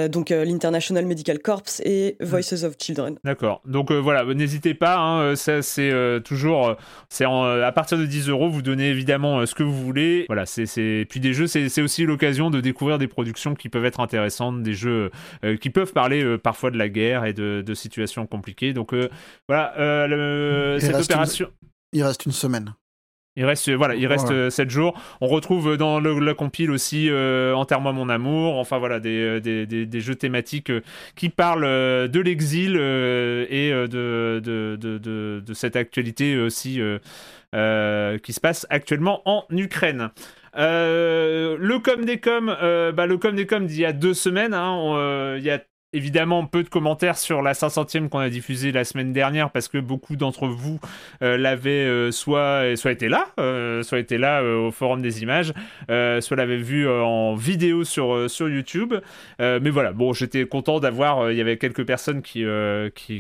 [0.10, 3.18] Donc l'International Medical Corps et Voices of Children.
[3.24, 3.62] D'accord.
[3.66, 6.76] Donc voilà, n'hésitez pas, hein, ça c'est toujours...
[7.10, 10.26] c'est à partir de 10 euros, vous donnez évidemment ce que vous voulez.
[10.28, 11.06] Voilà, c'est...
[11.10, 14.74] Puis des jeux, c'est aussi l'occasion de découvrir des productions qui peuvent être intéressantes, des
[14.74, 15.12] jeux
[15.44, 18.74] euh, qui peuvent parler euh, parfois de la guerre et de, situations compliquées.
[18.74, 19.10] Donc euh,
[19.48, 19.74] voilà,
[20.80, 21.50] cette opération.
[21.94, 22.74] Il reste une semaine.
[23.38, 25.00] Il reste, voilà, il reste 7 jours.
[25.22, 29.66] On retrouve dans le, la compile aussi euh, Enterre-moi mon amour, enfin voilà, des, des,
[29.66, 30.72] des, jeux thématiques
[31.16, 31.62] qui parlent
[32.10, 34.98] de l'exil et de, de, de,
[35.46, 36.82] de, cette actualité aussi
[37.54, 40.10] qui se passe actuellement en Ukraine.
[40.58, 44.14] Euh, le com des com, euh, bah, le com des com d'il y a deux
[44.16, 45.60] semaines, hein, euh, il y a
[45.94, 49.78] évidemment peu de commentaires sur la 500e qu'on a diffusée la semaine dernière parce que
[49.78, 50.80] beaucoup d'entre vous
[51.22, 55.54] euh, l'avaient euh, soit soit été là euh, soit été là au forum des images
[55.88, 58.94] soit l'avaient vu en vidéo sur sur YouTube.
[59.40, 62.46] Mais voilà bon j'étais content d'avoir il y avait quelques personnes qui,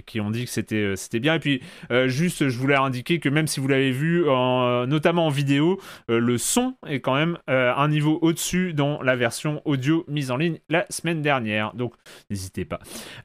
[0.05, 1.35] qui, ont dit que c'était c'était bien.
[1.35, 1.61] Et puis
[2.07, 6.37] juste je voulais indiquer que même si vous l'avez vu en, notamment en vidéo le
[6.37, 10.85] son est quand même un niveau au-dessus dans la version audio mise en ligne la
[10.89, 11.73] semaine dernière.
[11.73, 11.93] Donc
[12.29, 12.65] n'hésitez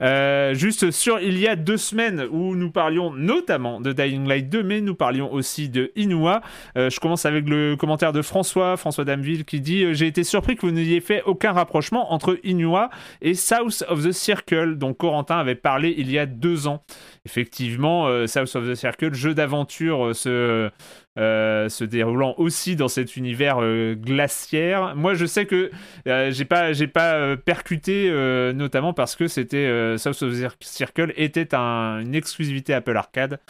[0.02, 4.48] Euh, juste sur il y a deux semaines où nous parlions notamment de Dying Light
[4.48, 6.42] 2, mais nous parlions aussi de Inua.
[6.76, 10.24] Euh, je commence avec le commentaire de François, François Damville, qui dit euh, J'ai été
[10.24, 14.94] surpris que vous n'ayez fait aucun rapprochement entre Inua et South of the Circle, dont
[14.94, 16.85] Corentin avait parlé il y a deux ans.
[17.24, 20.70] Effectivement, South of the Circle, jeu d'aventure, ce
[21.18, 24.96] euh, se déroulant aussi dans cet univers euh, glaciaire.
[24.96, 25.70] Moi, je sais que
[26.09, 28.11] euh, j'ai pas, percuté,
[28.55, 33.40] notamment parce que c'était South of the Circle était une exclusivité Apple Arcade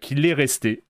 [0.00, 0.85] qui l'est resté.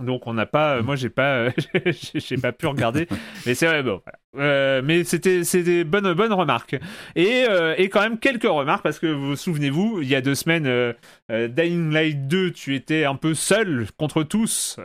[0.00, 1.50] Donc on n'a pas, moi j'ai pas,
[2.14, 3.06] j'ai pas pu regarder,
[3.46, 4.00] mais c'est vrai bon.
[4.38, 6.76] Euh, mais c'était c'était bonne bonne remarque.
[7.14, 10.34] Et euh, et quand même quelques remarques parce que vous souvenez-vous il y a deux
[10.34, 10.94] semaines euh,
[11.30, 14.76] Dying Light 2 tu étais un peu seul contre tous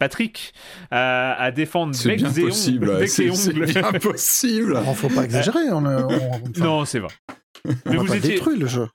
[0.00, 0.52] Patrick
[0.90, 4.76] à, à défendre c'est bien possible c'est bien possible.
[4.84, 5.82] On faut pas exagérer on,
[6.58, 7.12] non c'est vrai.
[7.86, 8.88] mais vous étiez détruit le jeu.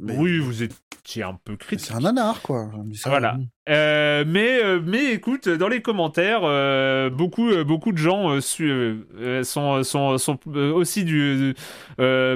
[0.00, 1.86] Oui vous étiez un peu critique.
[1.86, 2.72] C'est un nanar quoi.
[3.06, 9.82] Voilà euh, mais, euh, mais écoute, dans les commentaires, euh, beaucoup, beaucoup de gens sont,
[9.84, 10.38] sont, sont,
[10.74, 11.54] aussi du,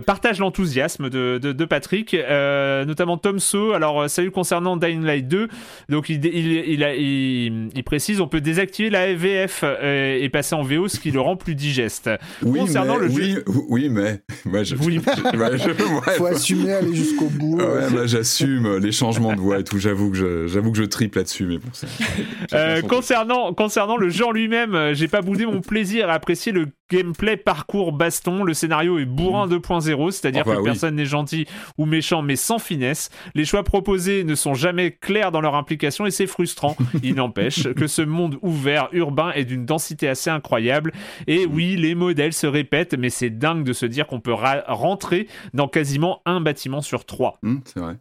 [0.06, 3.72] partagent l'enthousiasme de, de, Patrick, notamment Tom So.
[3.72, 5.48] Alors, salut concernant Dying Light 2.
[5.88, 10.88] Donc, il, il, il, il, précise on peut désactiver la VF et passer en VO,
[10.88, 12.10] ce qui le rend plus digeste.
[12.42, 13.44] Oui, concernant mais, le oui, jeu...
[13.68, 15.00] oui, mais moi, je, oui.
[16.16, 17.56] faut assumer aller jusqu'au bout.
[17.56, 19.78] Ouais, j'assume les changements de voix et tout.
[19.78, 20.84] J'avoue que j'avoue que je
[21.14, 21.70] triple dessus mais bon,
[22.52, 26.68] euh, concernant, concernant le genre lui-même, euh, j'ai pas boudé mon plaisir à apprécier le
[26.90, 28.44] gameplay parcours baston.
[28.44, 31.46] Le scénario est bourrin 2.0, c'est-à-dire que personne n'est gentil
[31.78, 33.10] ou méchant, mais sans finesse.
[33.34, 36.76] Les choix proposés ne sont jamais clairs dans leur implication et c'est frustrant.
[37.02, 40.92] Il n'empêche que ce monde ouvert, urbain, est d'une densité assez incroyable.
[41.26, 45.28] Et oui, les modèles se répètent, mais c'est dingue de se dire qu'on peut rentrer
[45.52, 47.38] dans quasiment un bâtiment sur trois.
[47.42, 47.96] Mmh, c'est vrai.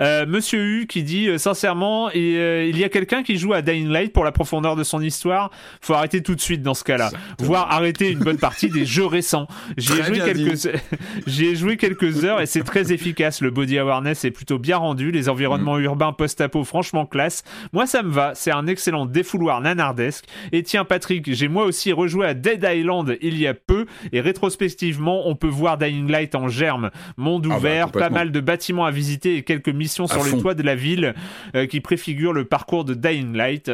[0.00, 3.62] Euh, Monsieur U qui dit euh, sincèrement, et, il y a quelqu'un qui joue à
[3.62, 5.50] Dying Light pour la profondeur de son histoire.
[5.80, 9.06] Faut arrêter tout de suite dans ce cas-là, voire arrêter une bonne partie des jeux
[9.06, 9.46] récents.
[9.76, 10.80] J'y ai joué quelques,
[11.26, 13.40] j'ai joué quelques heures et c'est très efficace.
[13.40, 15.84] Le body awareness est plutôt bien rendu, les environnements mm.
[15.84, 17.42] urbains post-apo franchement classe.
[17.72, 20.24] Moi ça me va, c'est un excellent défouloir nanardesque.
[20.52, 24.20] Et tiens Patrick, j'ai moi aussi rejoué à Dead Island il y a peu et
[24.20, 28.40] rétrospectivement on peut voir Dying Light en germe, monde ah bah, ouvert, pas mal de
[28.40, 31.14] bâtiments à visiter et quelques missions sur les toits de la ville
[31.54, 33.70] euh, qui préfigurent le parcours de Dying Light.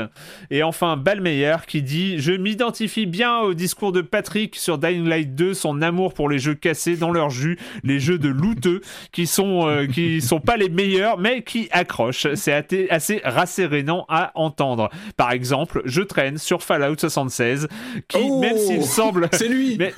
[0.51, 5.35] Et enfin, Balmeyer qui dit Je m'identifie bien au discours de Patrick sur Dying Light
[5.35, 8.81] 2, son amour pour les jeux cassés dans leur jus, les jeux de looteux
[9.13, 12.27] qui sont, euh, qui sont pas les meilleurs, mais qui accrochent.
[12.35, 14.91] C'est assez rassérénant à entendre.
[15.17, 17.69] Par exemple, je traîne sur Fallout 76,
[18.09, 19.29] qui, même s'il semble.
[19.33, 19.93] C'est lui mais,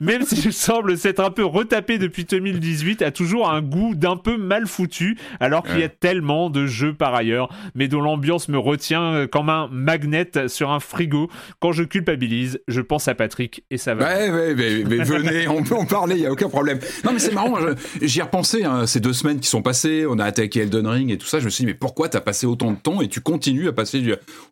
[0.00, 4.36] Même s'il semble s'être un peu retapé depuis 2018, a toujours un goût d'un peu
[4.36, 8.58] mal foutu, alors qu'il y a tellement de jeux par ailleurs, mais dont l'ambiance me
[8.58, 11.28] retient comme un magnet sur un frigo.
[11.60, 14.06] Quand je culpabilise, je pense à Patrick et ça va.
[14.06, 16.78] Ouais, ouais, mais, venez, on peut en parler, il y a aucun problème.
[17.04, 17.56] Non, mais c'est marrant,
[18.00, 21.10] j'y ai repensé hein, ces deux semaines qui sont passées, on a attaqué Elden Ring
[21.10, 23.08] et tout ça, je me suis dit, mais pourquoi t'as passé autant de temps et
[23.08, 24.02] tu continues à passer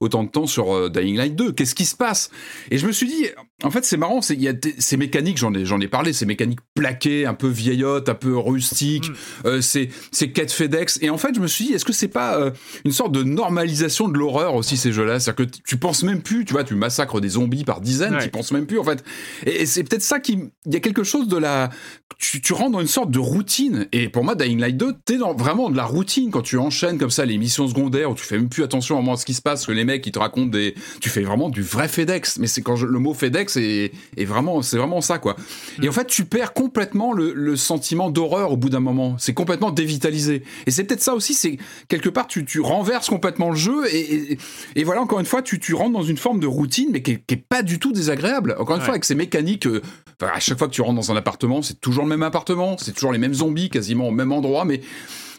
[0.01, 2.31] autant de temps sur euh, Dying Light 2 Qu'est-ce qui se passe?
[2.71, 3.27] Et je me suis dit,
[3.62, 6.61] en fait, c'est marrant, il y a ces mécaniques, j'en ai, ai parlé, ces mécaniques
[6.75, 9.47] plaquées, un peu vieillottes, un peu rustiques, mm.
[9.47, 10.99] euh, ces, ces quêtes FedEx.
[11.03, 12.51] Et en fait, je me suis dit, est-ce que c'est pas euh,
[12.85, 15.18] une sorte de normalisation de l'horreur aussi, ces jeux-là?
[15.20, 18.29] C'est-à-dire que tu penses même plus, tu vois, tu massacres des zombies par dizaines, tu
[18.29, 19.03] penses même plus, en fait.
[19.46, 20.38] Et, c'est peut-être ça qui.
[20.66, 21.70] Il y a quelque chose de la.
[22.18, 23.87] Tu, tu rentres dans une sorte de routine.
[23.92, 26.99] Et pour moi, Dying Light 2, t'es dans vraiment de la routine quand tu enchaînes
[26.99, 29.42] comme ça les missions secondaires où tu fais même plus attention à ce qui se
[29.42, 30.75] passe, que les mecs, ils te racontent des.
[31.01, 32.38] Tu fais vraiment du vrai FedEx.
[32.38, 34.61] Mais c'est quand le mot FedEx est, est vraiment.
[34.62, 35.37] C'est vraiment ça, quoi.
[35.83, 39.16] Et en fait, tu perds complètement le, le sentiment d'horreur au bout d'un moment.
[39.18, 40.42] C'est complètement dévitalisé.
[40.66, 41.58] Et c'est peut-être ça aussi, c'est
[41.88, 43.86] quelque part, tu, tu renverses complètement le jeu.
[43.92, 44.38] Et,
[44.76, 47.12] et, voilà, encore une fois, tu, tu rentres dans une forme de routine, mais qui
[47.12, 48.56] est, pas du tout désagréable.
[48.58, 49.66] Encore une fois, avec ces mécaniques.
[49.66, 49.80] Euh,
[50.20, 52.92] à chaque fois que tu rentres dans un appartement, c'est toujours le même appartement, c'est
[52.92, 54.82] toujours les mêmes zombies, quasiment au même endroit, mais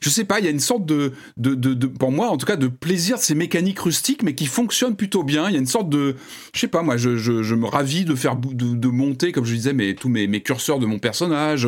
[0.01, 2.47] je sais pas, il y a une sorte de, de, de, pour moi en tout
[2.47, 5.47] cas, de plaisir de ces mécaniques rustiques, mais qui fonctionnent plutôt bien.
[5.47, 6.15] Il y a une sorte de,
[6.53, 9.45] je sais pas, moi, je, je, je me ravis de faire, de, de monter, comme
[9.45, 11.67] je disais, mais tous mes, mes curseurs de mon personnage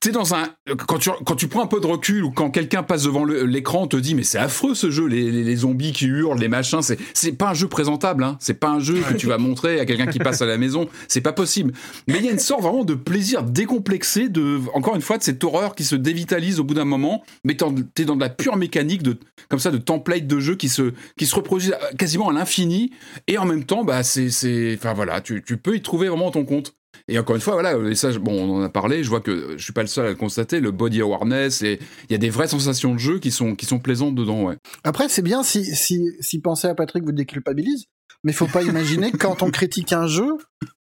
[0.00, 0.48] t'es dans un
[0.86, 3.86] quand tu quand tu prends un peu de recul ou quand quelqu'un passe devant l'écran
[3.86, 6.98] te dit mais c'est affreux ce jeu les, les, zombies qui hurlent les machins c'est
[7.14, 8.36] c'est pas un jeu présentable hein.
[8.40, 10.88] C'est pas un jeu que tu vas montrer à quelqu'un qui passe à la maison.
[11.08, 11.72] C'est pas possible.
[12.08, 15.22] Mais il y a une sorte vraiment de plaisir décomplexé de encore une fois de
[15.22, 17.56] cette horreur qui se dévitalise au bout d'un moment mais
[17.94, 20.92] t'es dans de la pure mécanique de comme ça de template de jeu qui se
[21.16, 22.92] qui se reproduisent quasiment à l'infini.
[23.26, 26.30] Et en même temps bah c'est c'est enfin voilà tu tu peux y trouver vraiment
[26.30, 26.74] ton compte
[27.10, 29.56] et encore une fois, voilà, et ça, bon, on en a parlé, je vois que
[29.56, 32.18] je suis pas le seul à le constater, le body awareness, et il y a
[32.18, 34.56] des vraies sensations de jeu qui sont, qui sont plaisantes dedans, ouais.
[34.84, 37.86] Après, c'est bien si, si, si penser à Patrick vous déculpabilise,
[38.22, 40.36] mais faut pas imaginer que quand on critique un jeu,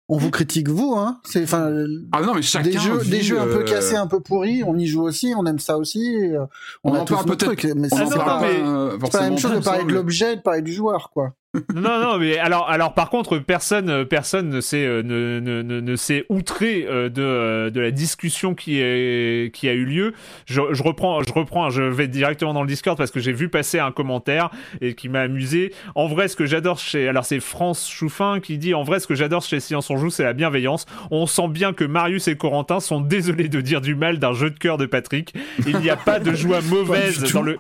[0.09, 1.21] on vous critique vous, hein.
[1.25, 1.71] C'est enfin.
[2.13, 4.63] Ah non, mais chacun des jeux, des jeux un peu euh, cassés, un peu pourris,
[4.65, 6.17] on y joue aussi, on aime ça aussi.
[6.17, 6.47] Euh,
[6.83, 7.75] on, a en parle peut-être.
[7.77, 11.11] Mais c'est pas, pas, la même chose de parler de l'objet, de parler du joueur,
[11.13, 11.35] quoi
[11.75, 15.97] non, non, mais alors, alors par contre, personne, personne ne s'est, euh, ne, ne, ne,
[15.97, 20.13] s'est outré euh, de, euh, de la discussion qui, est, qui a eu lieu.
[20.45, 23.49] Je, je, reprends, je reprends, je vais directement dans le Discord parce que j'ai vu
[23.49, 24.51] passer un commentaire
[24.83, 25.73] et qui m'a amusé.
[25.95, 29.07] En vrai, ce que j'adore chez, alors c'est France Chouffin qui dit, en vrai, ce
[29.07, 30.85] que j'adore chez Science on joue, c'est la bienveillance.
[31.11, 34.51] On sent bien que Marius et Corentin sont désolés de dire du mal d'un jeu
[34.51, 35.33] de cœur de Patrick.
[35.67, 37.59] Il n'y a pas de joie mauvaise dans le,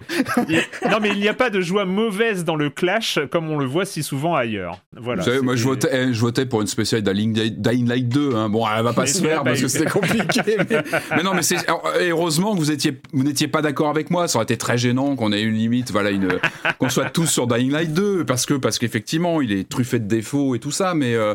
[0.90, 3.64] non mais il n'y a pas de joie mauvaise dans le clash comme on le
[3.64, 4.80] voit si souvent ailleurs.
[4.96, 5.22] Voilà.
[5.22, 8.34] Vous savez, moi je votais, eh, je votais pour une spéciale Dying, Light 2.
[8.34, 8.48] Hein.
[8.48, 10.42] Bon, elle va pas se faire parce que c'était compliqué.
[11.10, 11.22] mais...
[11.22, 11.58] non, mais c'est
[12.00, 14.28] heureusement que vous étiez, vous n'étiez pas d'accord avec moi.
[14.28, 16.38] Ça aurait été très gênant qu'on ait une limite, voilà, une
[16.78, 20.06] qu'on soit tous sur Dying Light 2 parce que parce qu'effectivement il est truffé de
[20.06, 21.34] défauts et tout ça, mais euh,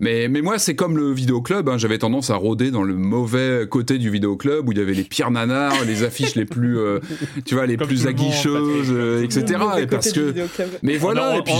[0.00, 1.68] mais mais moi c'est comme le vidéo club.
[1.68, 1.78] Hein.
[1.78, 4.94] J'avais tendance à rôder dans le mauvais côté du vidéo club où il y avait
[4.94, 7.00] les pires nanars, les affiches les plus, euh,
[7.44, 9.60] tu vois, les plus aguicheuses, euh, etc.
[9.78, 10.34] Et parce que,
[10.82, 11.38] mais voilà.
[11.38, 11.54] et puis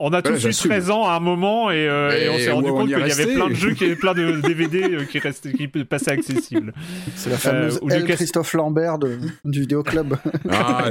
[0.00, 2.70] on a tous eu 13 ans à un moment et, euh, et on s'est rendu
[2.70, 5.68] compte qu'il y avait plein de jeux, qui, plein de DVD euh, qui, restaient, qui
[5.68, 6.72] passaient accessibles.
[7.14, 10.16] C'est la fameuse euh, Christophe Lambert de, du vidéoclub.
[10.50, 10.84] Ah,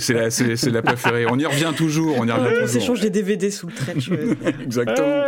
[0.00, 1.26] c'est la, la, préférée.
[1.30, 2.16] On y revient toujours.
[2.18, 2.68] On y revient toujours.
[2.68, 3.94] s'échange des DVD sous le trait.
[4.64, 5.24] Exactement.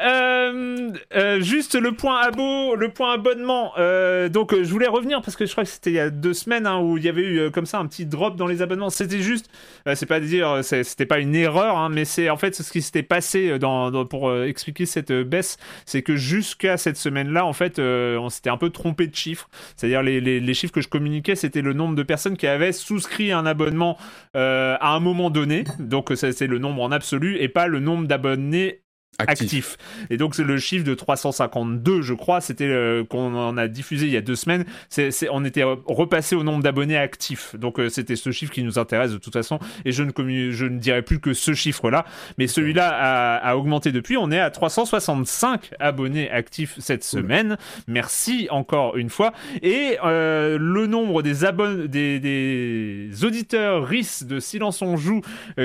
[0.00, 3.72] Euh, euh, juste le point abo, le point abonnement.
[3.78, 6.34] Euh, donc je voulais revenir parce que je crois que c'était il y a deux
[6.34, 8.90] semaines hein, où il y avait eu comme ça un petit drop dans les abonnements.
[8.90, 9.50] C'était juste,
[9.94, 13.02] c'est pas dire, c'était pas une erreur, hein, mais c'est en fait ce qui s'était
[13.02, 18.50] passé dans, pour expliquer cette baisse, c'est que jusqu'à cette semaine-là, en fait, on s'était
[18.50, 19.48] un peu trompé de chiffres.
[19.76, 23.32] C'est-à-dire les, les, chiffres que je communiquais, c'était le nombre de personnes qui avaient souscrit
[23.32, 23.96] un abonnement
[24.34, 25.64] à un moment donné.
[25.78, 28.82] Donc c'est le nombre en absolu et pas le nombre d'abonnés
[29.18, 29.76] actif.
[30.10, 34.06] Et donc c'est le chiffre de 352, je crois, c'était euh, qu'on en a diffusé
[34.06, 34.64] il y a deux semaines.
[34.88, 37.56] C'est, on était repassé au nombre d'abonnés actifs.
[37.56, 39.58] Donc euh, c'était ce chiffre qui nous intéresse de toute façon.
[39.84, 40.12] Et je ne,
[40.52, 42.04] je ne dirais plus que ce chiffre-là,
[42.38, 42.88] mais celui-là
[43.42, 44.16] a, augmenté depuis.
[44.16, 47.56] On est à 365 abonnés actifs cette semaine.
[47.88, 49.32] Merci encore une fois.
[49.62, 55.22] Et euh, le nombre des abonnés, des, des, auditeurs RIS de Silence on joue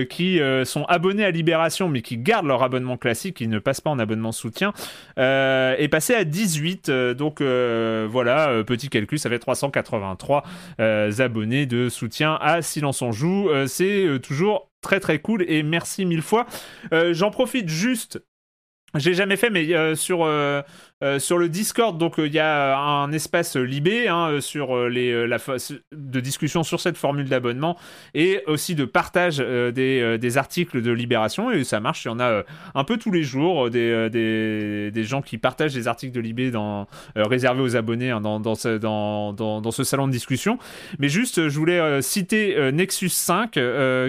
[0.10, 4.00] qui sont abonnés à Libération mais qui gardent leur abonnement classique ne passe pas en
[4.00, 4.74] abonnement soutien,
[5.18, 6.90] euh, est passé à 18.
[6.90, 10.44] Euh, donc euh, voilà, petit calcul, ça fait 383
[11.20, 13.50] abonnés de soutien à Silence on Joue.
[13.68, 16.46] C'est toujours très très cool et merci mille fois.
[17.12, 18.22] J'en profite juste
[18.96, 20.20] j'ai jamais fait, mais sur
[21.20, 25.14] sur le Discord, donc il y a un espace libé hein, sur les
[25.92, 27.78] de discussion sur cette formule d'abonnement
[28.14, 32.06] et aussi de partage des, articles de Libération et ça marche.
[32.06, 32.44] Il y en a
[32.76, 36.52] un peu tous les jours des, des, gens qui partagent des articles de Libé
[37.16, 40.58] réservés aux abonnés hein, dans, dans, ce, dans, dans, ce salon de discussion.
[41.00, 43.60] Mais juste, je voulais citer Nexus 5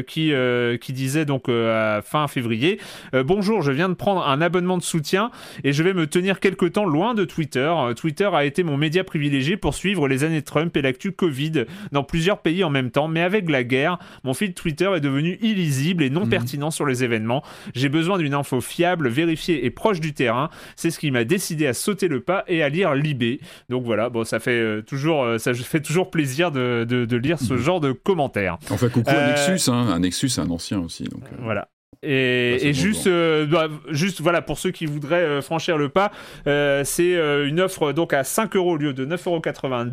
[0.07, 0.33] qui
[0.80, 2.80] qui disait donc à fin février
[3.12, 5.30] bonjour, je viens de prendre un abonnement de soutien
[5.62, 7.73] et je vais me tenir quelques temps loin de Twitter.
[7.77, 11.64] Euh, Twitter a été mon média privilégié pour suivre les années Trump et l'actu Covid
[11.92, 15.38] dans plusieurs pays en même temps, mais avec la guerre, mon fil Twitter est devenu
[15.40, 16.31] illisible et non mhm.
[16.31, 17.42] pertinent sur les événements.
[17.75, 20.51] J'ai besoin d'une info fiable, vérifiée et proche du terrain.
[20.77, 23.40] C'est ce qui m'a décidé à sauter le pas et à lire Libé.
[23.68, 27.38] Donc voilà, bon, ça fait euh, toujours, euh, ça fait toujours plaisir de, de, lire
[27.38, 27.61] ce mhm.
[27.61, 28.59] genre de commentaires.
[28.70, 29.88] Enfin, coucou à Nexus, hein.
[29.94, 31.05] un Nexus, un ancien aussi.
[31.05, 31.68] Donc, Voilà.
[32.02, 36.11] Et, juste, euh, bah, juste voilà, pour ceux qui voudraient euh, franchir le pas,
[36.46, 39.92] euh, c'est une offre donc à 5 euros au lieu de 9,90 euros mm.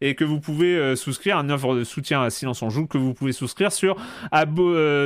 [0.00, 3.14] et que vous pouvez souscrire, une offre de soutien à Silence en Joue que vous
[3.14, 3.96] pouvez souscrire sur,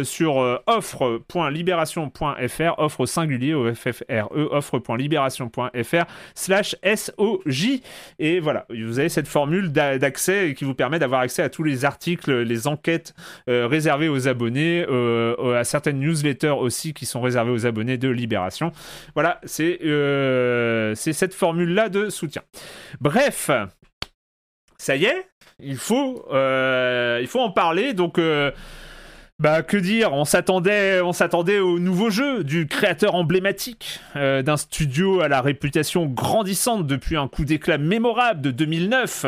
[0.05, 7.81] sur offre.libération.fr, offre singulier au FFRE, offre.libération.fr slash SOJ.
[8.19, 11.85] Et voilà, vous avez cette formule d'accès qui vous permet d'avoir accès à tous les
[11.85, 13.14] articles, les enquêtes
[13.47, 18.73] réservées aux abonnés, à certaines newsletters aussi qui sont réservés aux abonnés de Libération.
[19.15, 22.43] Voilà, c'est euh, cette formule-là de soutien.
[23.01, 23.51] Bref,
[24.79, 25.29] ça y est,
[25.61, 27.95] il faut, euh, il faut en parler.
[27.95, 28.51] Donc, euh,
[29.40, 34.57] bah que dire, on s'attendait, on s'attendait au nouveau jeu du créateur emblématique euh, d'un
[34.57, 39.27] studio à la réputation grandissante depuis un coup d'éclat mémorable de 2009,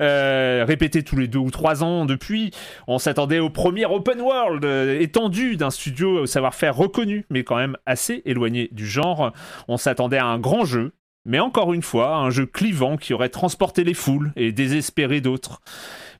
[0.00, 2.50] euh, répété tous les deux ou trois ans depuis.
[2.86, 7.56] On s'attendait au premier open world euh, étendu d'un studio au savoir-faire reconnu, mais quand
[7.56, 9.34] même assez éloigné du genre.
[9.68, 10.92] On s'attendait à un grand jeu,
[11.26, 15.60] mais encore une fois, un jeu clivant qui aurait transporté les foules et désespéré d'autres.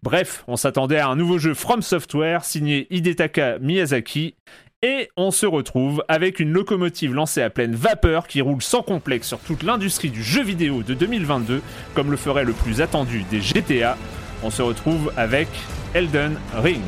[0.02, 4.34] Bref, on s'attendait à un nouveau jeu From Software signé Hidetaka Miyazaki
[4.82, 9.28] et on se retrouve avec une locomotive lancée à pleine vapeur qui roule sans complexe
[9.28, 11.62] sur toute l'industrie du jeu vidéo de 2022,
[11.94, 13.96] comme le ferait le plus attendu des GTA.
[14.42, 15.46] On se retrouve avec
[15.94, 16.82] Elden Ring.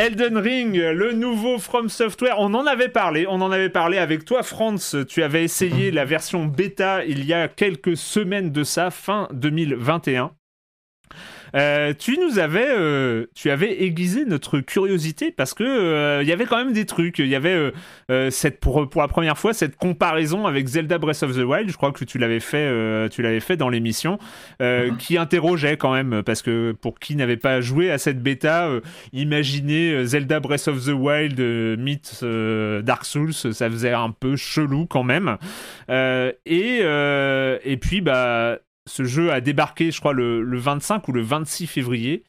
[0.00, 4.24] Elden Ring, le nouveau From Software, on en avait parlé, on en avait parlé avec
[4.24, 8.90] toi Franz, tu avais essayé la version bêta il y a quelques semaines de ça,
[8.90, 10.32] fin 2021.
[11.54, 16.32] Euh, tu nous avais, euh, tu avais aiguisé notre curiosité parce que il euh, y
[16.32, 17.18] avait quand même des trucs.
[17.18, 17.72] Il y avait
[18.30, 21.70] cette pour, pour la première fois cette comparaison avec Zelda Breath of the Wild.
[21.70, 24.18] Je crois que tu l'avais fait, tu l'avais fait dans l'émission,
[24.60, 24.96] mhm.
[24.98, 28.68] qui interrogeait quand même parce que pour qui n'avait pas joué à cette bêta,
[29.12, 31.38] imaginez Zelda Breath of the Wild
[31.78, 32.24] meet
[32.82, 35.36] Dark Souls, ça faisait un peu chelou quand même.
[35.88, 36.80] et
[37.64, 38.58] et puis bah
[38.90, 42.24] ce jeu a débarqué, je crois, le, 25 ou le 26 février.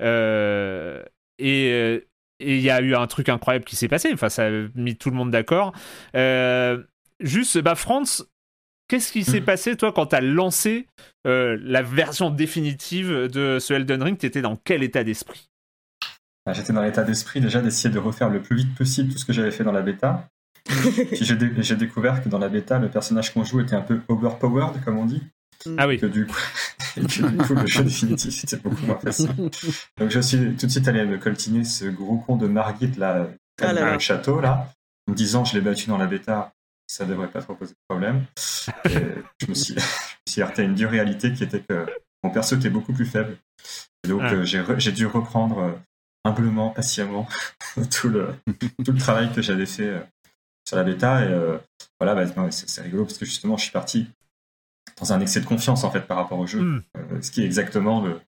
[0.00, 1.02] Euh,
[1.38, 2.00] et,
[2.44, 4.10] il y a eu un truc incroyable qui s'est passé.
[4.12, 5.72] Enfin, ça a mis tout le monde d'accord.
[7.20, 8.26] juste, bah, France,
[8.88, 9.44] qu'est-ce qui s'est mm.
[9.44, 10.86] passé, toi, quand tu as lancé
[11.24, 14.18] la version définitive de ce Elden Ring?
[14.18, 15.48] Tu étais dans quel état d'esprit?
[16.44, 19.24] Bah, J'étais dans l'état d'esprit déjà d'essayer de refaire le plus vite possible tout ce
[19.24, 20.28] que j'avais fait dans la bêta.
[20.64, 24.82] Puis j'ai découvert que dans la bêta, le personnage qu'on joue était un peu overpowered,
[24.84, 25.22] comme on dit.
[25.78, 25.98] Ah oui.
[25.98, 26.36] Que du coup,
[26.96, 29.30] du coup le jeu définitif c'était beaucoup moins facile.
[29.98, 33.28] Donc je suis tout de suite allé me coltiner ce gros con de Margit là,
[33.60, 34.72] ah là, château là,
[35.08, 36.52] en me disant je l'ai battu dans la bêta,
[36.86, 38.24] ça devrait pas trop poser de problème.
[38.84, 38.98] Et
[39.40, 39.74] je me suis,
[40.28, 41.86] je heurté à une dure réalité qui était que
[42.22, 43.36] mon perso était beaucoup plus faible.
[44.04, 44.32] Et donc ah.
[44.32, 45.72] euh, j'ai dû reprendre euh,
[46.24, 47.28] humblement, patiemment
[47.90, 48.28] tout le
[48.84, 50.00] tout le travail que j'avais fait euh,
[50.66, 51.58] sur la bêta et
[51.98, 54.06] voilà bah, c'est rigolo parce que justement je suis parti
[54.98, 56.82] dans un excès de confiance en fait par rapport au jeu, hmm.
[56.96, 58.20] euh, ce qui est exactement le,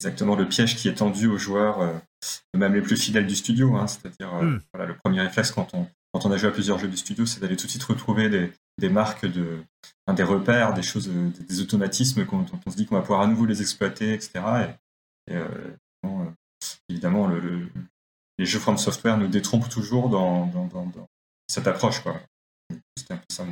[0.00, 1.94] exactement le piège qui est tendu aux joueurs, euh,
[2.54, 3.76] même les plus fidèles du studio.
[3.76, 4.60] Hein, C'est-à-dire, euh, hmm.
[4.72, 7.26] voilà, le premier réflexe quand on, quand on a joué à plusieurs jeux du studio,
[7.26, 9.62] c'est d'aller tout de suite retrouver des, des marques, de,
[10.14, 13.44] des repères, des choses, des, automatismes dont on se dit qu'on va pouvoir à nouveau
[13.44, 14.40] les exploiter, etc.
[15.30, 15.34] Et,
[16.88, 17.68] évidemment, le,
[18.38, 20.90] les jeux From Software nous détrompent toujours dans, dans, dans,
[21.48, 22.02] cette approche.
[22.96, 23.44] C'était un peu ça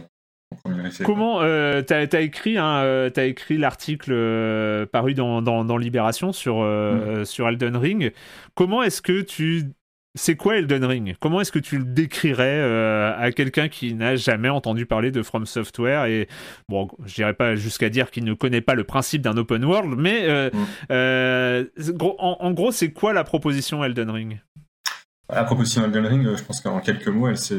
[1.05, 6.33] Comment euh, tu as, écrit, hein, euh, as écrit l'article euh, paru dans, dans, Libération
[6.33, 7.25] sur, mm.
[7.25, 8.13] sur Elden Ring.
[8.55, 9.65] Comment est-ce que tu
[10.19, 11.15] c'est quoi Elden Ring?
[11.21, 12.63] Comment est-ce que tu le décrirais
[13.19, 16.27] à quelqu'un qui n'a jamais entendu parler de From Software et
[16.71, 19.95] bon, je dirais pas jusqu'à dire qu'il ne connaît pas le principe d'un open world,
[19.99, 21.93] mais mm.
[22.19, 24.41] en, gros, c'est quoi la proposition Elden Ring?
[25.29, 27.55] La proposition Elden Ring, je pense qu'en quelques mots, elle se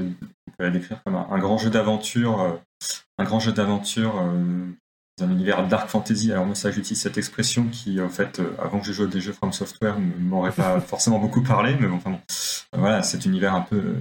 [0.58, 2.60] peut la décrire comme un, grand jeu d'aventure
[3.18, 4.66] un grand jeu d'aventure euh,
[5.18, 6.32] dans un univers dark fantasy.
[6.32, 9.08] Alors moi, ça, j'utilise cette expression qui, en fait, euh, avant que je joue à
[9.08, 12.20] des jeux From Software, ne m'aurait pas forcément beaucoup parlé, mais bon, enfin bon,
[12.74, 13.96] voilà, cet univers un peu, euh,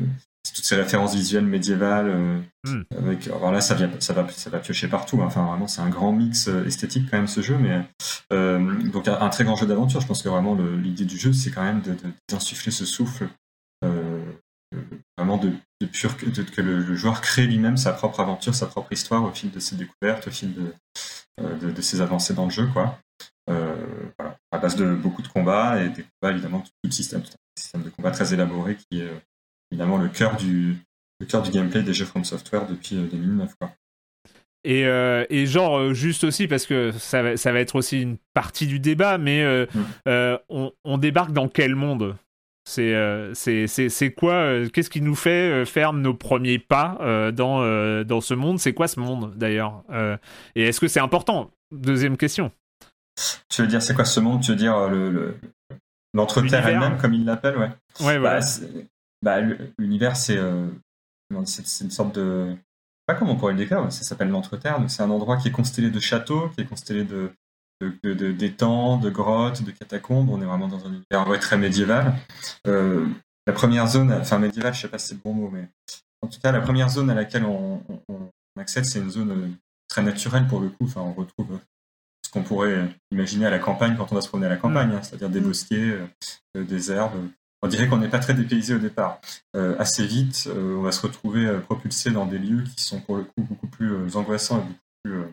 [0.54, 2.82] toutes ces références visuelles médiévales, hmm.
[2.96, 5.20] avec, alors là, ça, vient, ça va, ça va piocher partout.
[5.20, 5.26] Hein.
[5.26, 7.82] Enfin, vraiment, c'est un grand mix esthétique quand même ce jeu, mais
[8.90, 10.00] donc un, très grand jeu d'aventure.
[10.00, 11.82] Je pense que vraiment l'idée du jeu, c'est quand même
[12.28, 13.28] d'insuffler ce souffle
[15.18, 15.52] vraiment de,
[15.84, 19.60] pur, que le, joueur crée lui-même sa propre aventure, sa propre histoire au fil de
[19.60, 20.72] ses découvertes, au fil de,
[21.40, 22.98] euh, de, ses avancées dans le jeu, quoi.
[23.50, 23.76] Euh,
[24.18, 24.38] voilà.
[24.50, 27.82] À base de beaucoup de combats et des combats évidemment tout le système, un système
[27.82, 29.20] de combat très élaboré qui est euh,
[29.70, 30.78] évidemment le cœur du
[31.20, 33.70] le cœur du gameplay des jeux From Software depuis 2009, quoi.
[34.64, 38.66] Et, et, genre, juste aussi, parce que ça va, ça va, être aussi une partie
[38.66, 40.38] du débat, mais mm.
[40.50, 42.16] on, on, débarque dans quel monde?
[42.78, 46.98] Euh, c'est c'est quoi euh, Qu'est-ce qui nous fait euh, faire nos premiers pas
[47.32, 48.58] dans, dans ce monde?
[48.58, 49.82] C'est quoi ce monde d'ailleurs
[50.54, 51.50] Et est-ce que c'est important?
[51.70, 52.52] Deuxième question.
[53.48, 54.42] Tu veux dire, c'est quoi ce monde?
[54.42, 55.36] Tu veux dire le,
[56.14, 57.70] l'entre-terre elle-même, comme il l'appelle Ouais.
[58.00, 58.40] Ouais, bah,
[59.22, 59.40] bah,
[59.78, 60.38] l'univers, c'est
[61.44, 62.54] c'est une sorte de.
[63.06, 64.82] Pas comment on pourrait le décrire, ça s'appelle l'entre-terre.
[64.88, 67.30] C'est un endroit qui est constellé de châteaux, qui est constellé de,
[67.80, 70.28] de, d'étangs, de, grottes, de catacombes.
[70.30, 72.14] On est vraiment dans un univers très médiéval.
[72.66, 73.06] Euh,
[73.46, 75.68] la première zone, enfin médiéval, je sais pas si c'est le bon mot, mais
[76.22, 77.80] en tout cas, la première zone à laquelle on,
[78.58, 79.48] accède, c'est une zone euh,
[79.88, 80.84] très naturelle pour le coup.
[80.84, 81.58] Enfin, on retrouve
[82.24, 84.90] ce qu'on pourrait imaginer à la campagne quand on va se promener à la campagne,
[84.92, 85.44] hein, c'est-à-dire des mm.
[85.44, 85.98] bosquets,
[86.56, 87.28] euh, des herbes.
[87.62, 89.18] On dirait qu'on n'est pas très dépaysé au départ.
[89.78, 93.40] assez vite, on va se retrouver propulsé dans des lieux qui sont pour le coup
[93.40, 95.24] beaucoup plus angoissants et beaucoup plus euh,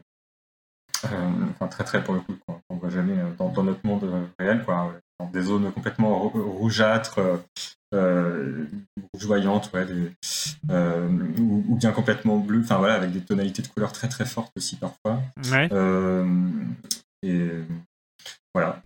[1.05, 4.25] enfin très très pour le coup, qu'on ne voit jamais euh, dans, notre monde euh,
[4.39, 7.19] réel, quoi, dans des zones complètement rougeâtres,
[9.13, 9.85] rougeoyantes, ouais,
[11.39, 14.75] ou, bien complètement bleues, enfin voilà, avec des tonalités de couleurs très très fortes aussi
[14.77, 15.21] parfois.
[17.23, 17.49] et
[18.53, 18.81] voilà.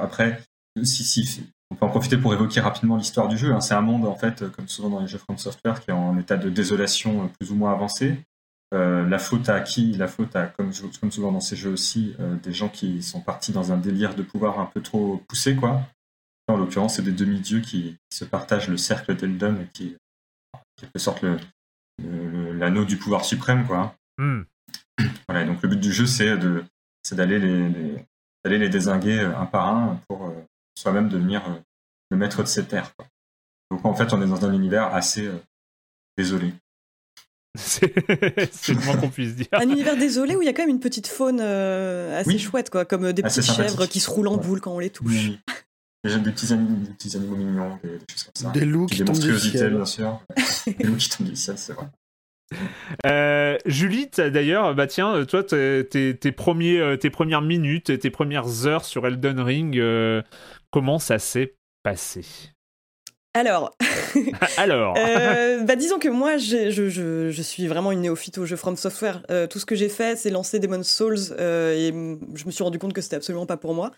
[0.00, 0.40] après,
[0.82, 3.52] si, si, on peut en profiter pour évoquer rapidement l'histoire du jeu.
[3.52, 3.60] Hein.
[3.60, 6.18] C'est un monde, en fait, comme souvent dans les jeux From Software, qui est en
[6.18, 8.18] état de désolation plus ou moins avancé.
[8.72, 9.92] Euh, la faute à qui?
[9.94, 13.52] La faute à, comme, souvent dans ces jeux aussi, euh, des gens qui sont partis
[13.52, 15.82] dans un délire de pouvoir un peu trop poussé, quoi.
[16.46, 19.96] En l'occurrence, c'est des demi-dieux qui, se partagent le cercle d'Eldon, qui
[20.52, 21.24] en quelque sorte
[22.02, 23.94] l'anneau du pouvoir suprême, quoi.
[24.18, 24.42] Hmm.
[25.28, 26.64] Voilà, donc le but du jeu, c'est de,
[27.12, 28.04] d'aller les,
[28.44, 30.32] d'aller les désinguer euh, un par un pour
[30.76, 31.42] soi-même devenir
[32.10, 32.92] le maître de ces terres.
[33.70, 35.30] Donc en fait, on est dans un univers assez
[36.16, 36.52] désolé.
[37.58, 37.86] C'est
[38.74, 39.46] le moins qu'on puisse dire.
[39.52, 42.70] Un univers désolé où il y a quand même une petite faune euh, assez chouette,
[42.70, 45.30] quoi, comme des petites chèvres qui se roulent en boule quand on les touche.
[46.02, 48.50] Des, petits animaux, des petits animaux mignons, des, choses comme ça.
[48.50, 49.74] Des loups qui tombent du ciel.
[49.74, 50.22] bien sûr.
[50.66, 51.86] des loups qui tombent du ciel, c'est vrai.
[53.06, 58.66] Euh, Julie, d'ailleurs, bah tiens, toi, tes, tes, premiers, euh, tes premières minutes, tes premières
[58.66, 59.82] heures sur Elden Ring,
[60.70, 62.24] comment ça s'est passé?
[63.32, 63.76] Alors,
[64.56, 66.88] alors, euh, bah disons que moi, je, je,
[67.30, 69.22] je, suis vraiment une néophyte au jeu From Software.
[69.30, 71.92] Euh, tout ce que j'ai fait, c'est lancer Demon's Souls euh, et
[72.34, 73.92] je me suis rendu compte que c'était absolument pas pour moi.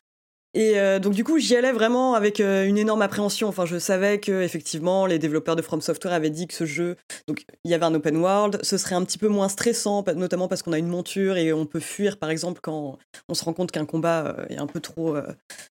[0.55, 3.49] Et donc du coup, j'y allais vraiment avec une énorme appréhension.
[3.49, 6.97] Enfin, je savais que effectivement, les développeurs de From Software avaient dit que ce jeu,
[7.27, 10.49] donc il y avait un open world, ce serait un petit peu moins stressant, notamment
[10.49, 12.99] parce qu'on a une monture et on peut fuir, par exemple, quand
[13.31, 15.17] on se rend compte qu'un combat est un peu trop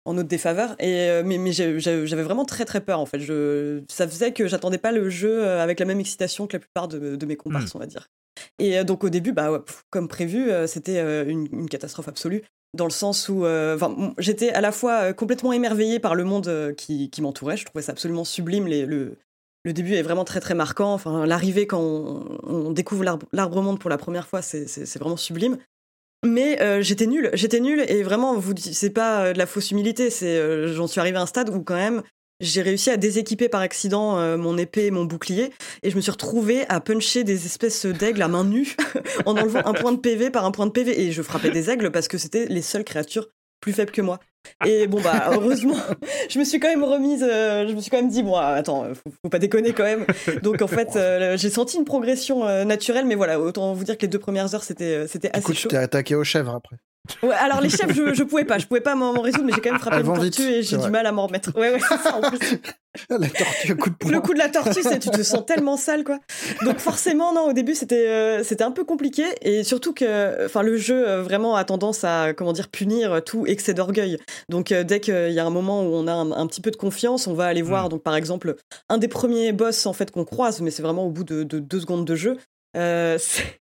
[0.06, 0.76] en notre défaveur.
[0.80, 3.20] Et mais, mais j'avais vraiment très très peur en fait.
[3.20, 6.88] Je, ça faisait que j'attendais pas le jeu avec la même excitation que la plupart
[6.88, 7.78] de, mes comparses, hmm.
[7.78, 8.08] on va dire.
[8.60, 11.00] Et donc au début, bah, comme prévu, c'était
[11.30, 12.44] une, une, catastrophe absolue
[12.76, 13.78] dans le sens où euh,
[14.18, 17.66] j'étais à la fois euh, complètement émerveillée par le monde euh, qui, qui m'entourait, je
[17.66, 19.18] trouvais ça absolument sublime, les, le,
[19.64, 23.04] le début est vraiment très très marquant, enfin, l'arrivée quand on, découvre
[23.34, 25.58] l'arbre-monde pour la première fois, c'est vraiment sublime.
[26.24, 30.68] Mais j'étais nulle, j'étais nulle et vraiment, vous c'est pas de la fausse humilité, c'est
[30.74, 32.02] j'en suis arrivé à un stade où quand même
[32.40, 35.52] j'ai réussi à déséquiper par accident euh, mon épée et mon bouclier
[35.84, 38.76] et je me suis retrouvée à puncher des espèces d'aigles à main nue
[39.26, 41.70] en enlevant un point de PV par un point de PV et je frappais des
[41.70, 43.30] aigles parce que c'était les seules créatures
[43.62, 44.20] plus faibles que moi.
[44.66, 45.76] Et bon bah heureusement,
[46.30, 48.86] je me suis quand même remise, euh, je me suis quand même dit bon attends,
[48.94, 50.06] faut, faut pas déconner quand même.
[50.44, 54.04] Donc en fait euh, j'ai senti une progression naturelle, mais voilà autant vous dire que
[54.04, 55.70] les deux premières heures c'était c'était assez Écoute, chaud.
[55.70, 56.78] Tu t'es attaqué aux chèvres après.
[57.24, 59.62] Ouais, alors les chefs, je, je pouvais pas, je pouvais pas m'en résoudre, mais j'ai
[59.62, 61.52] quand même frappé une tortue et j'ai du mal à m'en remettre.
[61.56, 62.40] Ouais, ouais, c'est ça en plus.
[63.10, 64.12] la tortue, coup de poing.
[64.12, 66.20] Le coup de la tortue, c'est tu te sens tellement sale, quoi.
[66.64, 70.62] Donc forcément, non, au début, c'était euh, c'était un peu compliqué et surtout que, enfin,
[70.62, 74.18] le jeu euh, vraiment a tendance à, comment dire, punir tout excès d'orgueil.
[74.50, 76.76] Donc euh, dès qu'il y a un moment où on a un, petit peu de
[76.76, 77.90] confiance, on va aller voir, mm.
[77.90, 78.56] donc par exemple,
[78.90, 81.60] un des premiers boss en fait qu'on croise, mais c'est vraiment au bout de, de,
[81.60, 82.38] deux secondes de jeu.
[82.76, 83.62] Euh, c'est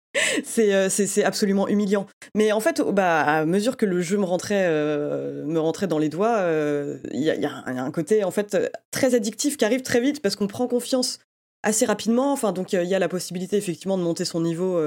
[1.23, 2.07] absolument humiliant.
[2.35, 5.99] Mais en fait, bah, à mesure que le jeu me rentrait, euh, me rentrait dans
[5.99, 8.57] les doigts, euh, il y, a, un côté en fait
[8.91, 11.19] très addictif qui arrive très vite parce qu'on prend confiance
[11.63, 12.31] assez rapidement.
[12.31, 14.81] Enfin, donc il y a la possibilité effectivement de monter son niveau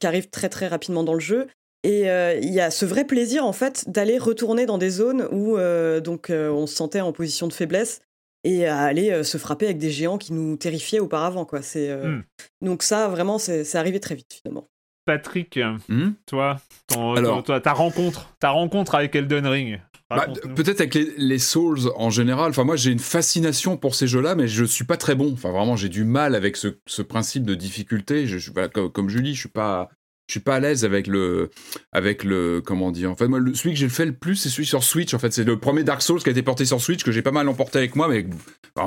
[0.00, 1.46] qui arrive très très rapidement dans le jeu.
[1.82, 5.56] Et il y a ce vrai plaisir en fait d'aller retourner dans des zones où
[6.00, 8.00] donc on se sentait en position de faiblesse
[8.44, 11.44] et à aller euh, se frapper avec des géants qui nous terrifiaient auparavant.
[11.44, 11.62] Quoi.
[11.62, 12.22] C'est, euh, hmm.
[12.62, 14.68] Donc ça, vraiment, c'est, arrivé très vite finalement.
[15.06, 16.56] Patrick, hmm toi,
[16.88, 19.80] ta rencontre, ta rencontre avec Elden Ring.
[20.10, 22.50] Bah, peut-être avec les, Souls en général.
[22.50, 25.32] Enfin, moi, j'ai une fascination pour ces jeux-là, mais je suis pas très bon.
[25.32, 28.26] Enfin, vraiment, j'ai du mal avec ce, principe de difficulté.
[28.26, 29.88] Je, comme, comme, Julie, je suis pas,
[30.26, 31.50] je suis pas à l'aise avec le
[31.92, 34.64] avec le comment dire en fait moi celui que j'ai fait le plus c'est celui
[34.64, 35.32] sur Switch en fait.
[35.32, 37.48] C'est le premier Dark Souls qui a été porté sur Switch que j'ai pas mal
[37.48, 38.24] emporté avec moi mais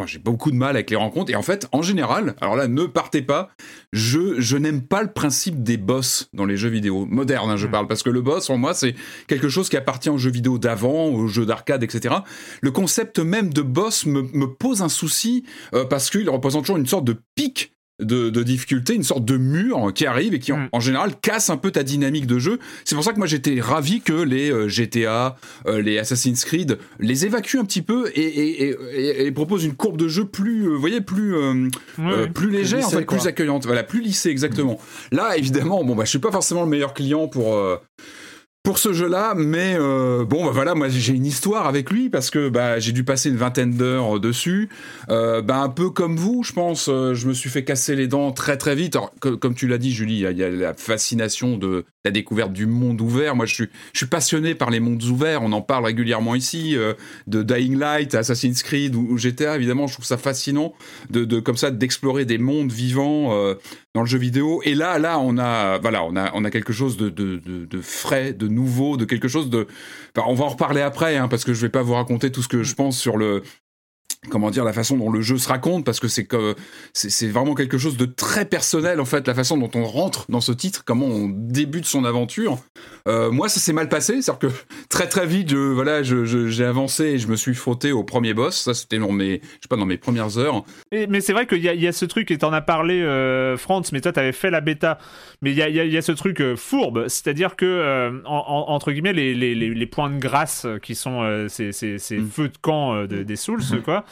[0.05, 1.31] j'ai beaucoup de mal avec les rencontres.
[1.31, 3.49] Et en fait en général alors là ne partez pas
[3.93, 7.67] je je n'aime pas le principe des boss dans les jeux vidéo modernes hein, je
[7.67, 7.71] hmm.
[7.71, 8.95] parle parce que le boss pour moi c'est
[9.27, 12.15] quelque chose qui appartient aux jeux vidéo d'avant aux jeux d'arcade etc
[12.61, 16.77] le concept même de boss me, me pose un souci euh, parce qu'il représente toujours
[16.77, 20.51] une sorte de pic de, de, difficulté, une sorte de mur qui arrive et qui
[20.51, 20.81] en, mm.
[20.81, 22.59] général casse un peu ta dynamique de jeu.
[22.85, 25.35] C'est pour ça que moi j'étais ravi que les euh, GTA,
[25.65, 29.97] euh, les Assassin's Creed les évacuent un petit peu et, et, et, proposent une courbe
[29.97, 31.35] de jeu plus, euh, vous voyez, plus
[32.33, 34.79] plus légère, en fait, plus accueillante, voilà, plus lissée exactement.
[35.11, 37.57] Là évidemment, bon bah je suis pas forcément le meilleur client pour
[38.67, 42.29] pour ce jeu-là, mais euh, bon, bah voilà, moi j'ai une histoire avec lui parce
[42.29, 44.67] que bah, j'ai dû passer une vingtaine d'heures dessus.
[45.07, 48.09] Euh, bah, un peu comme vous, je pense, euh, je me suis fait casser les
[48.09, 48.97] dents très très vite.
[49.21, 52.99] comme tu l'as dit, Julie, il y, a la fascination de la découverte du monde
[52.99, 53.37] ouvert.
[53.37, 55.43] Moi, je suis, je suis passionné par les mondes ouverts.
[55.43, 56.75] On en parle régulièrement ici,
[57.27, 59.55] de Dying Light, Assassin's Creed ou, GTA.
[59.55, 60.73] Évidemment, je trouve ça fascinant
[61.09, 63.33] de, de comme ça d'explorer des mondes vivants
[63.97, 64.61] dans le jeu vidéo.
[64.63, 68.47] Et là, là, on a, voilà, on a, on a quelque chose de, frais, de
[68.47, 69.65] nouveau, de quelque chose de.
[70.15, 72.47] on va en reparler après, hein, parce que je vais pas vous raconter tout ce
[72.47, 73.41] que je pense sur le
[74.29, 76.55] comment dire la façon dont le jeu se raconte parce que c'est que
[76.93, 80.41] c'est vraiment quelque chose de très personnel en fait la façon dont on rentre dans
[80.41, 82.59] ce titre comment on débute son aventure.
[83.07, 84.55] Euh, moi ça s'est mal passé c'est à dire que
[84.89, 88.55] très très vite je, voilà j'ai avancé et je me suis frotté au premier boss.
[88.55, 90.63] Ça c'était dans mes je sais pas dans mes premières heures.
[90.91, 93.89] Mais c'est vrai qu'il y, y, a ce truc et t'en as parlé euh, Franz
[93.93, 94.97] mais toi t'avais fait la bêta.
[95.41, 97.07] Mais il y a, y a, ce truc euh, fourbe.
[97.07, 101.71] C'est à dire que entre guillemets les, les, les, points de grâce qui sont ces,
[101.71, 102.29] ces, ces mm.
[102.29, 103.81] feux de camp des Souls mm-hmm.
[103.81, 104.05] quoi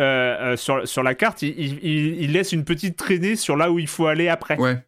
[0.00, 3.86] euh, euh, sur, sur la carte, il, laisse une petite traînée sur là où il
[3.88, 4.56] faut aller après.
[4.58, 4.78] Ouais.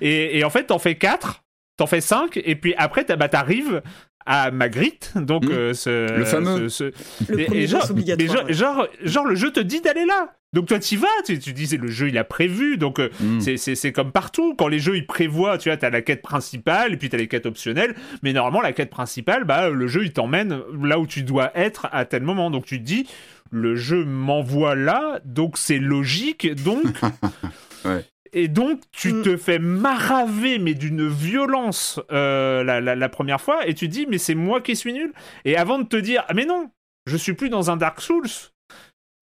[0.00, 1.42] Et, en fait, t'en fais 4,
[1.76, 3.82] t'en fais 5, et puis après, bah, t'arrives
[4.26, 5.52] à Magritte, donc Mmh.
[5.52, 6.68] euh, ce, Le fameux.
[6.68, 8.52] ce- ce- Le et- premier et genre, genre, ouais.
[8.52, 10.34] genre, genre, le jeu te dit d'aller là.
[10.54, 13.38] Donc toi t'y vas, tu, tu disais le jeu il a prévu, donc Mm.
[13.40, 14.54] c'est- c'est c'est comme partout.
[14.56, 17.28] Quand les jeux ils prévoient, tu vois, t'as la quête principale et puis t'as les
[17.28, 21.22] quêtes optionnelles, mais normalement la quête principale, bah le jeu il t'emmène là où tu
[21.22, 22.50] dois être à tel moment.
[22.50, 23.06] Donc tu te dis,
[23.50, 26.82] le jeu m'envoie là, donc c'est logique, donc.
[27.84, 28.04] Ouais.
[28.32, 29.22] Et donc, tu Mm.
[29.22, 33.92] te fais maraver, mais d'une violence euh, la, la- la première fois, et tu te
[33.92, 35.12] dis, mais c'est moi qui suis nul.
[35.44, 36.70] Et avant de te dire, ah mais non,
[37.06, 38.26] je suis plus dans un Dark Souls.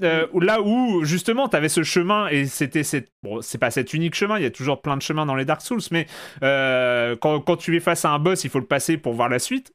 [0.03, 3.71] euh, où- là où justement tu avais ce chemin et c'était cette bon c'est pas
[3.71, 6.07] cet unique chemin il y a toujours plein de chemins dans les Dark Souls mais
[6.43, 9.31] euh, quand, quand tu es face à un boss il faut le passer pour voir
[9.31, 9.73] la suite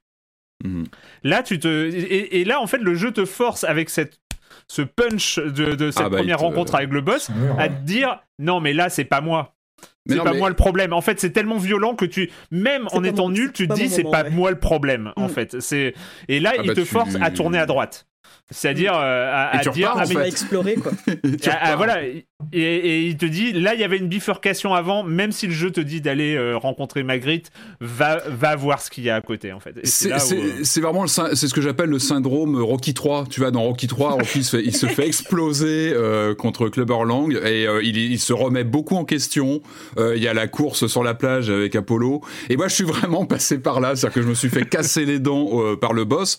[0.63, 0.85] Mhm.
[1.23, 4.19] Là, tu te et, et là en fait le jeu te force avec cette
[4.67, 7.81] ce punch de, de cette Ah bah, première te- rencontre avec le boss à te
[7.83, 9.55] dire non mais là c'est pas moi.
[10.07, 10.93] C'est non, pas mais- moi le problème.
[10.93, 13.73] En fait, c'est tellement violent que tu, même C'est en étant mon- nul, tu te
[13.73, 14.29] dis c'est pas ouais.
[14.31, 15.13] moi le problème.
[15.15, 15.29] En Mm.
[15.29, 15.93] fait, c'est
[16.27, 18.07] et là Ah il bah, te tu- force à tourner à droite.
[18.49, 20.27] C'est-à-dire euh, à, à dire repars, ah, mais- fait.
[20.27, 20.91] explorer, quoi.
[21.41, 21.99] Tu ah, voilà
[22.53, 25.53] et, et il te dit là il y avait une bifurcation avant même si le
[25.53, 29.21] jeu te dit d'aller euh, rencontrer Magritte va va voir ce qu'il y a à
[29.21, 33.25] côté en fait C'est euh, c'est vraiment c'est ce que j'appelle le syndrome Rocky 3.
[33.29, 37.03] Tu vois, dans Rocky 3, Rocky se fait, il se fait exploser euh, contre Clubber
[37.05, 39.61] Lang et euh, il, il se remet beaucoup en question.
[39.97, 42.21] Il y a la course sur la plage avec Apollo.
[42.49, 45.05] Et moi, je suis vraiment passé par là, c'est-à-dire que je me suis fait casser
[45.05, 46.37] les dents par le boss.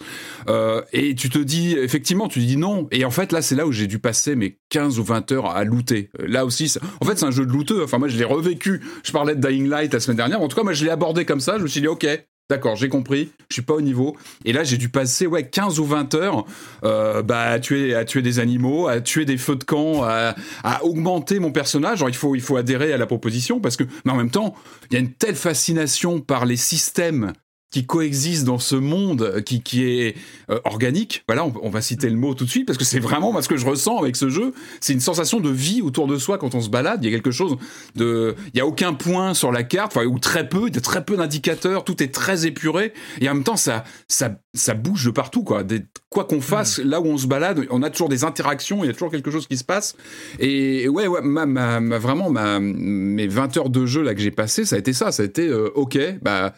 [0.93, 2.89] Et tu te dis, effectivement, tu dis non.
[2.91, 5.47] Et en fait, là, c'est là où j'ai dû passer mes 15 ou 20 heures
[5.47, 5.92] à looter.
[5.93, 7.83] Euh, Là aussi, en fait, c'est un jeu de looteux.
[7.85, 8.81] Enfin, moi, je l'ai revécu.
[9.05, 10.41] Je parlais de Dying Light la semaine dernière.
[10.41, 11.59] En tout cas, moi, je l'ai abordé comme ça.
[11.59, 12.07] Je me suis dit, ok.
[12.51, 14.15] D'accord, j'ai compris, je suis pas au niveau.
[14.45, 16.45] Et là, j'ai dû passer ouais 15 ou 20 heures
[16.85, 20.35] euh, bah, à, tuer, à tuer des animaux, à tuer des feux de camp, à,
[20.63, 22.05] à augmenter mon personnage.
[22.07, 24.55] Il faut, il faut adhérer à la proposition parce que, mais en même temps,
[24.91, 27.33] il y a une telle fascination par les systèmes
[27.73, 30.15] qui coexistent dans ce monde qui, qui est
[30.51, 31.25] euh, organique.
[31.27, 33.49] Voilà, on, on va citer le mot tout de suite parce que c'est vraiment ce
[33.49, 34.53] que je ressens avec ce jeu.
[34.81, 37.03] C'est une sensation de vie autour de soi quand on se balade.
[37.03, 37.57] Il y a quelque chose
[37.97, 40.79] de, il y a aucun point sur la carte, enfin ou très peu, il y
[40.79, 41.85] a très peu d'indicateurs.
[41.85, 45.65] Tout est très épuré et en même temps ça, ça, ça bouge de partout quoi.
[45.65, 48.89] Des, quoi qu'on fasse, là où on se balade, on a toujours des interactions, il
[48.89, 49.97] y a toujours quelque chose qui se passe.
[50.39, 54.21] Et ouais, ouais, ma, ma, ma- vraiment ma, mes 20 heures de jeu là que
[54.21, 55.11] j'ai passé, ça a été ça.
[55.11, 56.53] Ça a été euh, ok, bah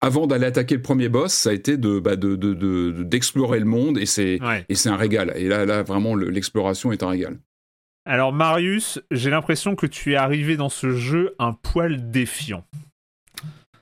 [0.00, 3.58] avant d'aller attaquer le premier boss, ça a été de bah, de- de- de- d'explorer
[3.58, 4.64] le monde et c'est ouais.
[4.68, 5.32] et c'est un régal.
[5.36, 7.38] Et là, là vraiment, le- l'exploration est un régal.
[8.04, 12.64] Alors Marius, j'ai l'impression que tu es arrivé dans ce jeu un poil défiant.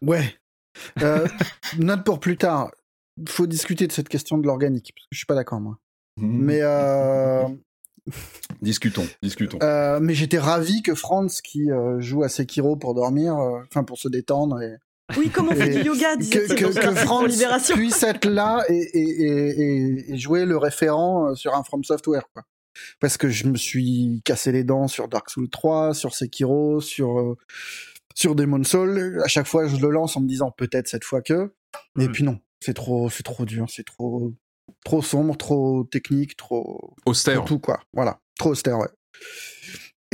[0.02, 0.34] Ouais.
[1.02, 1.26] Euh,
[1.78, 2.70] note pour plus tard.
[3.28, 5.78] Faut discuter de cette question de l'organique, parce que je suis pas d'accord, moi.
[6.16, 6.38] Mhm.
[6.44, 7.44] Mais, euh,
[8.62, 9.58] Discutons, discutons.
[9.62, 13.84] euh, mais j'étais ravi que Franz, qui euh, joue à Sekiro pour dormir, euh, enfin
[13.84, 14.76] pour se détendre, et
[15.18, 17.76] Oui, comme on fait du yoga, que, que, que Libération.
[17.76, 22.24] puisse être là et, et, et, et- jouer le référent euh, sur un From Software.
[22.32, 22.42] Quoi.
[23.00, 27.18] Parce que je me suis cassé les dents sur Dark Souls 3, sur Sekiro, sur,
[27.20, 27.36] euh,
[28.14, 29.20] sur Demon's Soul.
[29.22, 31.52] À chaque fois, je le lance en me disant peut-être cette fois que.
[31.96, 32.12] Mais Mm.
[32.12, 34.32] puis non, c'est trop, c'est trop dur, c'est trop,
[34.84, 37.36] trop sombre, trop technique, trop, Austère.
[37.40, 37.80] trop tout quoi.
[37.92, 38.88] Voilà, trop austère, ouais.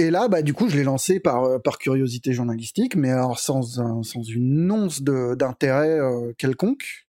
[0.01, 3.39] Et là, bah, du coup, je l'ai lancé par, euh, par curiosité journalistique, mais alors
[3.39, 7.07] sans, un- sans une once d'intérêt euh, quelconque,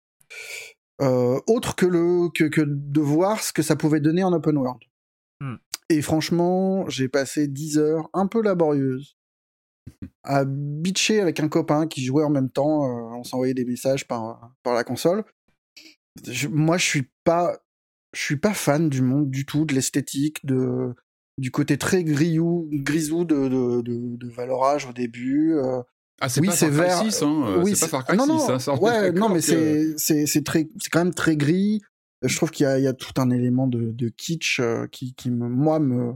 [1.02, 4.58] euh, autre que, le, que, que de voir ce que ça pouvait donner en open
[4.58, 4.82] world.
[5.39, 5.56] Hmm.
[5.89, 9.16] Et franchement, j'ai passé 10 heures un peu laborieuses
[10.24, 12.86] à bitcher avec un copain qui jouait en même temps.
[12.86, 15.24] euh, on s'envoyait des messages par, par la console.
[16.28, 17.58] Je- moi, je suis pas,
[18.14, 20.94] je suis pas fan du monde du tout, de l'esthétique, de
[21.38, 25.53] du côté très grillou, grisou de, de, de, de Valorage au début.
[25.55, 25.82] euh,
[26.19, 27.11] Ah, c'est oui, pas c'est Far Cry vert.
[27.13, 27.61] 6, hein.
[27.63, 29.93] oui, c'est pas Far Cry non, 6, non, hein, ça, ouais, non, mais que- c'est
[29.97, 31.82] c'est c'est très, c'est quand même très gris.
[32.23, 34.86] Je trouve qu'il y a, il y a tout un élément de, de kitsch euh,
[34.91, 36.13] qui, qui me, moi, me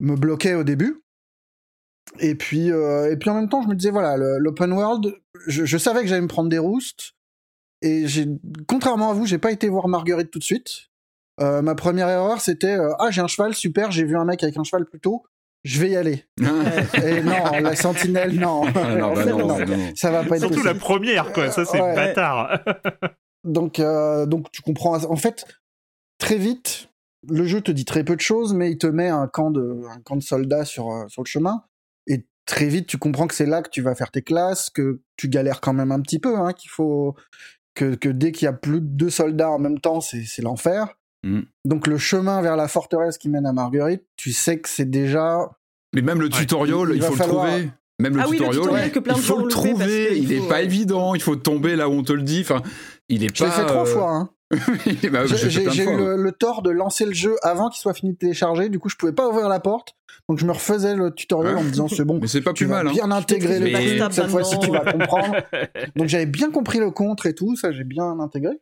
[0.00, 1.00] me bloquait au début.
[2.20, 5.64] Et puis, euh, et puis en même temps, je me disais voilà, l'open world, je,
[5.64, 7.12] je savais que j'allais me prendre des roustes.
[7.82, 8.26] Et j'ai,
[8.68, 10.90] contrairement à vous, j'ai pas été voir Marguerite tout de suite.
[11.40, 14.42] Euh, ma première erreur, c'était euh, ah j'ai un cheval, super, j'ai vu un mec
[14.42, 15.24] avec un cheval plus tôt,
[15.64, 16.24] je vais y aller.
[17.04, 18.62] Et non, la sentinelle, non.
[18.74, 20.66] Ah, non, bah Ça, non, non, non, ça- va pas être Surtout possible.
[20.68, 21.50] la première, quoi.
[21.50, 21.94] Ça, c'est Ouais.
[21.94, 22.60] bâtard.
[23.44, 24.94] Donc, euh, donc tu comprends.
[25.04, 25.44] En fait,
[26.18, 26.88] très vite,
[27.28, 29.82] le jeu te dit très peu de choses, mais il te met un camp de,
[29.90, 31.64] un camp de soldats sur, sur le chemin.
[32.06, 35.00] Et très vite, tu comprends que c'est là que tu vas faire tes classes, que
[35.16, 37.16] tu galères quand même un petit peu, hein, qu'il faut
[37.74, 40.42] que, que dès qu'il y a plus de deux soldats en même temps, c'est c'est
[40.42, 40.94] l'enfer.
[41.24, 41.40] Mm.
[41.64, 45.50] Donc le chemin vers la forteresse qui mène à Marguerite, tu sais que c'est déjà
[45.94, 47.70] Mais même le tutorial, Il faut falloir- le trouver.
[48.00, 50.18] Même le Ah oui, le tutorial, tutoriel que plein il faut le trouver.
[50.18, 50.64] Il est faut, pas ouais.
[50.64, 51.14] évident.
[51.14, 52.40] Il faut tomber là où on te le dit.
[52.40, 52.60] Enfin,
[53.08, 53.48] il est Je pas.
[53.50, 54.10] l'ai fait trois euh, fois.
[54.10, 54.30] Hein.
[54.50, 57.36] bah, J'ai fait plein de j'ai fois, eu le, le tort de lancer le jeu
[57.42, 58.68] avant qu'il soit fini de télécharger.
[58.68, 59.94] Du coup, je pouvais pas ouvrir la porte.
[60.28, 61.60] Donc, je me refaisais le tutoriel Ouais.
[61.60, 62.18] en me disant c'est bon.
[62.20, 62.88] Mais c'est pas Tu plus vas mal.
[62.88, 62.92] Hein.
[62.92, 65.36] bien intégrer le Mais- Cette fois-ci, tu vas comprendre.
[65.96, 67.54] Donc, j'avais bien compris le contre et tout.
[67.56, 68.58] Ça, j'ai bien intégré.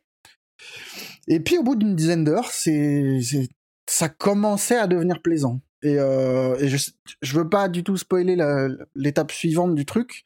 [1.27, 3.19] Et puis, au bout d'une dizaine d'heures, c'est,
[3.89, 5.61] ça commençait à devenir plaisant.
[5.81, 8.37] Et, euh, et je, je veux pas du tout spoiler
[8.95, 10.25] l'étape suivante du truc,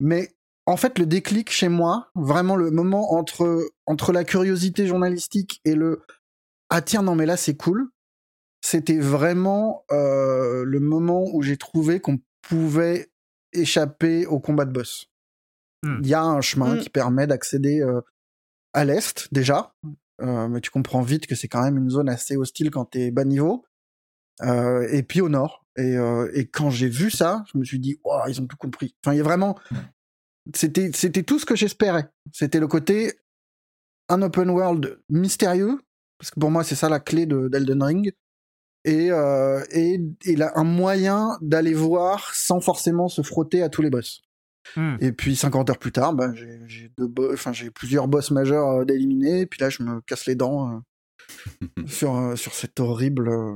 [0.00, 0.30] mais
[0.66, 5.74] en fait, le déclic chez moi, vraiment le moment entre, entre la curiosité journalistique et
[5.74, 6.02] le
[6.70, 7.90] ah tiens non mais là c'est cool,
[8.60, 13.10] c'était vraiment euh, le moment où j'ai trouvé qu'on pouvait
[13.52, 15.06] échapper au combat de boss.
[15.82, 15.98] Hmm.
[16.02, 16.78] Il y a un chemin Hmm.
[16.78, 18.00] qui permet d'accéder euh,
[18.72, 19.74] à l'est déjà,
[20.20, 23.10] euh, mais tu comprends vite que c'est quand même une zone assez hostile quand t'es
[23.10, 23.64] bas niveau.
[24.42, 25.66] Euh, et puis au nord.
[25.76, 28.94] Et, euh, et quand j'ai vu ça, je me suis dit, ils ont tout compris.
[29.04, 29.58] Enfin, il y a vraiment,
[30.54, 32.10] c'était, c'était tout ce que j'espérais.
[32.32, 33.12] C'était le côté
[34.08, 35.78] un open world mystérieux,
[36.18, 38.12] parce que pour moi c'est ça la clé de d'Elden Ring,
[38.84, 39.10] et
[39.70, 44.22] et, et là, un moyen d'aller voir sans forcément se frotter à tous les boss.
[44.76, 44.96] Hmm.
[45.00, 48.30] Et puis 50 heures plus tard, bah, j'ai j'ai deux bo- enfin j'ai plusieurs boss
[48.30, 50.82] majeurs euh, d'éliminer, et puis là je me casse les dents
[51.78, 53.54] euh, sur euh, sur cet horrible, euh,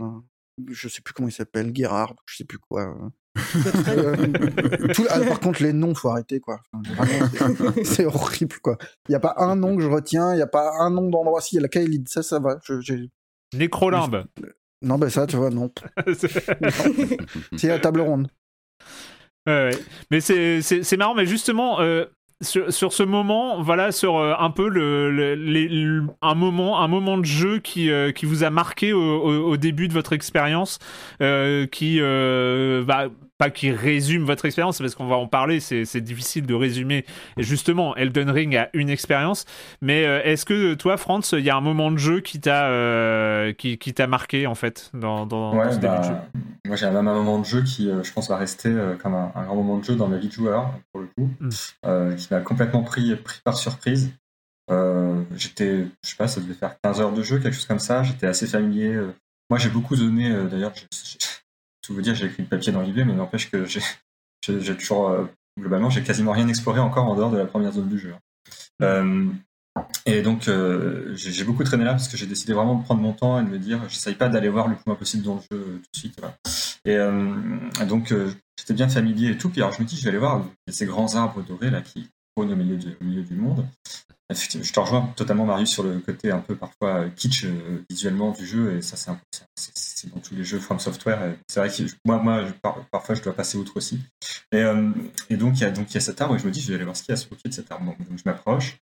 [0.71, 2.97] je sais plus comment il s'appelle, Gerard, je sais plus quoi.
[4.95, 6.61] tout- ah, par contre, les noms, faut arrêter, quoi.
[6.73, 7.29] Enfin, vraiment,
[7.75, 8.79] c'est- c'est horrible, quoi.
[9.09, 11.11] Il n'y a pas un nom que je retiens, il n'y a pas un nom
[11.11, 11.41] d'endroit.
[11.41, 12.61] Si, il y a la Kaelid, ça, ça va.
[12.65, 13.11] Je- j'ai-
[13.55, 14.25] Nécrolimbe.
[14.83, 15.71] Non, ben ça, tu vois, non.
[17.57, 18.29] C'est la table ronde.
[19.47, 19.71] Ouais.
[20.11, 20.63] Mais c'est-
[20.97, 22.07] marrant, mais justement, euh,
[22.41, 26.81] sur, sur ce moment, voilà, sur euh, un peu le, le- les- le- un, moment,
[26.81, 30.13] un moment de jeu qui, euh, qui vous a marqué au, au- début de votre
[30.15, 30.79] expérience,
[31.23, 32.01] euh, qui,
[32.85, 33.09] bah,
[33.39, 37.05] pas qui résume votre expérience, parce qu'on va en parler, c'est difficile de résumer.
[37.37, 39.45] Et justement, Elden Ring a une expérience,
[39.83, 42.67] mais euh, est-ce que toi, Franz, il y a un moment de jeu qui t'a
[42.69, 46.11] euh, qui, qui t'a marqué, en fait, dans, dans, dans Ouais, ce début de jeu
[46.11, 46.27] bah,
[46.67, 49.45] moi j'ai un moment de jeu qui, euh, je pense, va rester comme un, un
[49.45, 51.49] grand moment de jeu dans ma vie de joueur, pour le coup, Mm.
[51.87, 54.13] euh, qui m'a complètement pris, pris par surprise.
[54.71, 57.79] Euh, j'étais, je sais pas, ça devait faire 15 heures de jeu, quelque chose comme
[57.79, 58.03] ça.
[58.03, 58.99] J'étais assez familier.
[59.51, 60.73] Moi j'ai beaucoup donné, euh, d'ailleurs,
[61.85, 65.25] tout vous dire, j'ai écrit le papier dans l'IB, mais n'empêche que j'ai toujours, euh,
[65.59, 68.15] globalement, j'ai quasiment rien exploré encore en dehors de la première zone du jeu.
[68.83, 69.27] Euh,
[70.07, 73.13] et donc, euh, j'ai beaucoup traîné là parce que j'ai décidé vraiment de prendre mon
[73.13, 75.41] temps et de me dire, j'essaye pas d'aller voir le plus loin possible dans le
[75.41, 76.19] jeu tout de suite.
[76.19, 76.37] voilà.
[77.81, 78.15] Et donc,
[78.59, 79.49] j'étais bien familier et tout.
[79.49, 82.09] Puis alors, je me dis, je vais aller voir ces grands arbres dorés là qui
[82.37, 83.67] au milieu du, au milieu du monde.
[84.31, 88.33] Je te rejoins totalement, Marius, sur le côté un peu parfois euh, kitsch euh, visuellement
[88.33, 88.77] du jeu.
[88.77, 91.37] Et ça, c'est un- c'est- c'est c'est dans tous les jeux From Software.
[91.49, 94.01] C'est vrai que moi, moi je- par- parfois, je dois passer outre aussi.
[94.53, 94.91] Et, euh,
[95.31, 96.61] et donc, il y, a, donc, il y a cet arbre et je me dis,
[96.61, 97.85] je vais aller voir ce qu'il y a au pied de cet arbre.
[97.87, 98.79] Donc, je m'approche.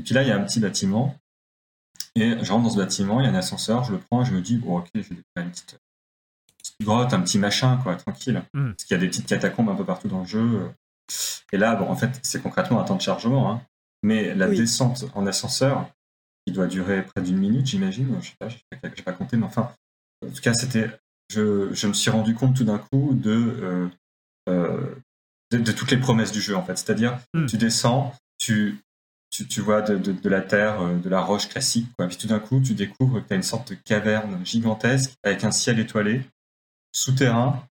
[0.00, 1.14] Et puis là, il y a un petit bâtiment.
[2.14, 4.24] Et je rentre dans ce bâtiment, il y a un ascenseur, je le prends et
[4.24, 5.78] je me dis, bon, ok, je vais découvrir une petite,
[6.58, 8.42] petite grotte, un petit machin, quoi, tranquille.
[8.54, 8.70] Mm.
[8.72, 10.70] Parce qu'il y a des petites catacombes un peu partout dans le jeu.
[11.52, 13.50] Et là, bon, en fait, c'est concrètement un temps de chargement.
[13.52, 13.62] Hein.
[14.02, 14.56] Mais la Oui.
[14.58, 15.88] descente en ascenseur,
[16.46, 19.72] qui doit durer près d'une minute, j'imagine, je sais pas, j'ai pas, compté, mais enfin,
[20.24, 20.90] en tout cas, c'était.
[21.28, 23.88] Je, je me suis rendu compte tout d'un coup de, euh,
[24.48, 24.94] euh,
[25.50, 26.76] de, de toutes les promesses du jeu, en fait.
[26.78, 27.46] C'est-à-dire, Mm.
[27.46, 28.78] tu descends, tu,
[29.30, 32.06] tu, tu vois de, de, de la terre, euh, de la roche classique, quoi.
[32.06, 35.42] Puis tout d'un coup, tu découvres que tu as une sorte de caverne gigantesque avec
[35.42, 36.22] un ciel étoilé,
[36.92, 37.64] souterrain.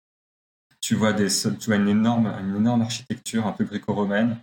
[0.85, 4.37] Tu vois, des, tu vois une, énorme, une énorme architecture un peu gréco-romaine.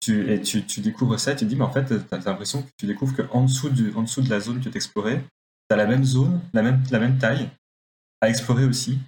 [0.00, 2.18] Tu, et tu, tu découvres ça et tu te dis, mais en fait, tu as,
[2.18, 5.20] l'impression que tu découvres qu'en dessous, du, en dessous de la zone que tu explorais,
[5.70, 7.48] tu as la même zone, la même, la même taille
[8.20, 8.98] à explorer aussi.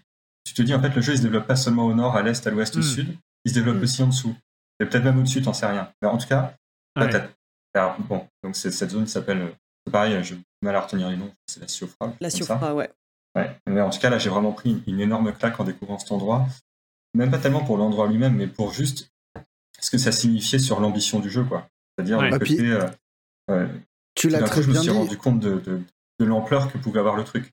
[0.44, 2.22] Tu te dis, en fait, le jeu, il se développe pas seulement au nord, à
[2.22, 2.82] l'est, à l'ouest, au Mm.
[2.82, 3.82] sud, il se développe Mm.
[3.82, 4.36] aussi en dessous.
[4.78, 5.90] Et peut-être même au-dessus, t'en sais rien.
[6.00, 6.54] Mais en tout cas,
[6.96, 7.10] Ouais.
[7.10, 7.28] t'as-
[7.74, 11.32] alors, bon, donc cette zone s'appelle, c'est pareil, j'ai du mal à retenir les noms,
[11.48, 12.14] c'est la Siofra.
[12.20, 12.30] La.
[12.30, 12.90] Siofra, ouais.
[13.34, 13.58] Ouais.
[13.68, 16.46] Mais en tout cas, là, j'ai vraiment pris une énorme claque en découvrant cet endroit.
[17.16, 19.10] Même pas tellement pour l'endroit lui-même, mais pour juste
[19.80, 21.68] ce que ça signifiait sur l'ambition du jeu, quoi.
[21.96, 22.28] C'est-à-dire Ouais.
[22.30, 22.70] le Ah, puis- côté.
[23.50, 23.66] euh,
[24.14, 24.96] Tu l'as coup, très je me bien suis dit.
[24.98, 25.80] rendu compte de, de,
[26.20, 27.52] de l'ampleur que pouvait avoir le truc.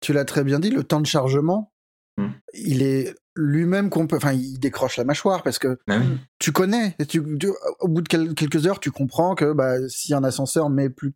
[0.00, 1.70] Tu l'as très bien dit, le temps de chargement,
[2.18, 2.28] Hmm.
[2.52, 4.16] il est lui-même qu'on peut.
[4.16, 6.18] Enfin, il décroche la mâchoire parce que Ah oui.
[6.38, 6.94] tu connais.
[6.98, 7.48] Et tu, tu-
[7.80, 11.14] au bout de quel- quelques heures, tu comprends que bah, si un ascenseur met plus.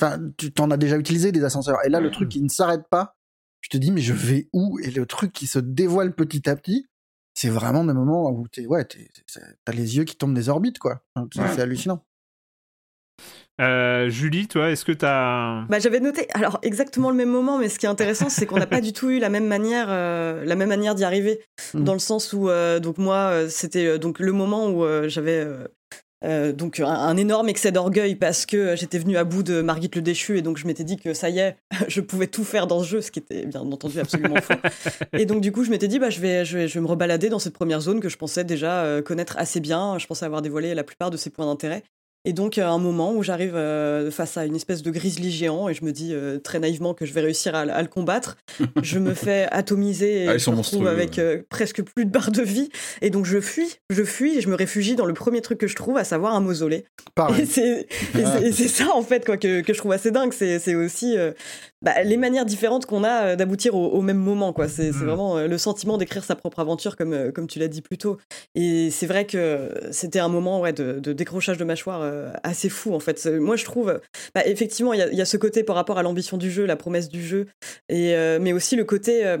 [0.00, 1.78] Enfin, tu t'en as déjà utilisé des ascenseurs.
[1.84, 3.16] Et là, le truc qui ne s'arrête pas,
[3.60, 4.78] tu te dis, mais je vais où?
[4.80, 6.86] Et le truc qui se dévoile petit à petit,
[7.34, 11.02] c'est vraiment des moments où t'es, ouais, t'as les yeux qui tombent des orbites, quoi.
[11.32, 11.60] C'est Ouais.
[11.60, 12.04] hallucinant.
[13.60, 15.62] Euh, Julie, toi, est-ce que t'as.
[15.66, 18.58] Bah, j'avais noté, alors exactement le même moment, mais ce qui est intéressant, c'est qu'on
[18.58, 21.40] n'a pas du tout eu la même manière, euh, la même manière d'y arriver,
[21.72, 21.84] Mm.
[21.84, 25.46] dans le sens où, euh, donc moi, c'était euh, donc le moment où euh, j'avais
[26.24, 29.90] euh, euh, donc un, énorme excès d'orgueil parce que j'étais venu à bout de Margit
[29.94, 31.56] le déchu et donc je m'étais dit que ça y est,
[31.88, 34.54] je pouvais tout faire dans ce jeu, ce qui était bien entendu absolument faux.
[35.12, 36.86] Et donc du coup je m'étais dit bah je vais, je vais, je vais me
[36.86, 39.98] rebalader dans cette première zone que je pensais déjà connaître assez bien.
[39.98, 41.82] Je pensais avoir dévoilé la plupart de ses points d'intérêt.
[42.26, 45.68] Et donc, à un moment où j'arrive euh, face à une espèce de grizzly géant
[45.68, 48.36] et je me dis euh, très naïvement que je vais réussir à, le combattre,
[48.82, 52.30] je me fais atomiser et ah, je me retrouve avec euh, presque plus de barre
[52.30, 52.70] de vie.
[53.02, 55.66] Et donc, je fuis, je fuis et je me réfugie dans le premier truc que
[55.66, 56.86] je trouve, à savoir un mausolée.
[57.38, 60.32] Et c'est ça, en fait, quoi, que, que, je trouve assez dingue.
[60.32, 61.16] C'est aussi
[61.84, 64.52] bah, les manières différentes qu'on a d'aboutir au, même moment.
[64.52, 64.68] quoi.
[64.68, 65.04] C'est mm.
[65.04, 68.18] vraiment le sentiment d'écrire sa propre aventure, comme, comme tu l'as dit plus tôt.
[68.54, 72.68] Et c'est vrai que c'était un moment ouais, de, de décrochage de mâchoire euh, assez
[72.68, 73.26] fou en fait.
[73.26, 74.00] Moi je trouve,
[74.34, 77.08] bah, effectivement, il y, a ce côté par rapport à l'ambition du jeu, la promesse
[77.08, 77.46] du jeu,
[77.88, 79.38] et, euh, mais aussi le côté euh,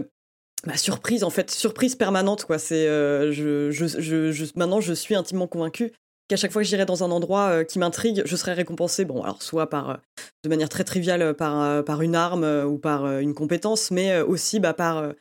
[0.66, 2.58] bah, surprise en fait, surprise permanente quoi.
[2.58, 5.92] C'est, je, je, maintenant je suis intimement convaincu
[6.28, 9.42] qu'à chaque fois que j'irai dans un endroit qui m'intrigue, je serai récompensé, bon alors
[9.42, 10.00] soit par,
[10.42, 14.74] de manière très triviale par, par une arme ou par une compétence, mais aussi bah,
[14.74, 15.12] par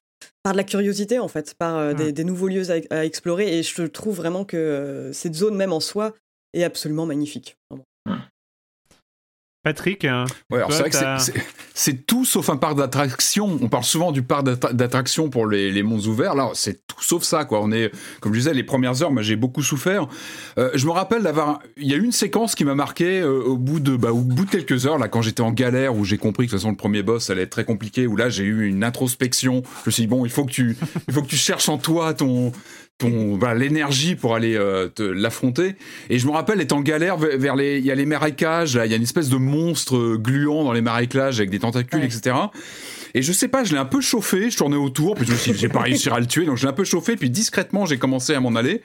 [0.41, 3.57] par de la curiosité en fait, par des, des, nouveaux lieux à, à, explorer.
[3.57, 6.13] Et je trouve vraiment que cette zone même en soi
[6.53, 7.57] est absolument magnifique.
[9.63, 10.97] Patrick, hein, ouais, c'est vrai que
[11.73, 13.57] c'est tout sauf un parc d'attraction.
[13.61, 16.35] On parle souvent du parc d'attraction pour les, les, mondes ouverts.
[16.35, 17.61] Là, c'est tout sauf ça, quoi.
[17.61, 17.89] On est,
[18.19, 20.07] comme je disais, les premières heures, moi, j'ai beaucoup souffert.
[20.57, 23.41] Euh, je me rappelle d'avoir, il y a eu une séquence qui m'a marqué euh,
[23.41, 26.03] au bout de, bah, au bout de quelques heures, là, quand j'étais en galère, où
[26.03, 28.27] j'ai compris que de toute façon le premier boss allait être très compliqué, où là,
[28.27, 29.63] j'ai eu une introspection.
[29.83, 30.75] Je me suis dit bon, il faut que tu,
[31.07, 32.51] il faut que tu cherches en toi ton,
[32.97, 35.75] ton bah, l'énergie pour aller euh, l'affronter.
[36.09, 38.91] Et je me rappelle être en galère vers les, il y a les marécages, il
[38.91, 42.35] y a une espèce de monstre gluant dans les marécages avec des tentacules, etc.
[43.15, 45.37] Et je sais pas, je l'ai un peu chauffé, je tournais autour, puis je me
[45.37, 47.85] suis j'ai pas réussi à le tuer, donc je l'ai un peu chauffé, puis discrètement,
[47.85, 48.81] j'ai commencé à m'en aller.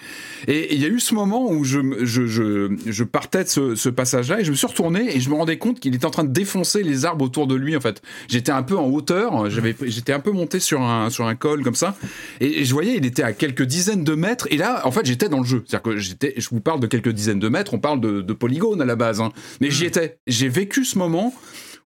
[0.47, 3.75] Et il y a eu ce moment où je, je, je, je partais de ce,
[3.75, 6.11] ce passage-là, et je me suis retourné, et je me rendais compte qu'il était en
[6.11, 8.03] train de défoncer les arbres autour de lui, en fait.
[8.29, 11.63] J'étais un peu en hauteur, j'avais, j'étais un peu monté sur un, sur un col,
[11.63, 11.97] comme ça,
[12.41, 15.31] et, je voyais, il était à quelques dizaines de mètres, et là, en fait, j'étais
[15.31, 15.65] dans le jeu.
[15.67, 18.33] C'est-à-dire que j'étais, je vous parle de quelques dizaines de mètres, on parle de, de
[18.35, 19.33] polygones à la base, hein.
[19.61, 20.19] Mais j'y étais.
[20.27, 21.33] J'ai vécu ce moment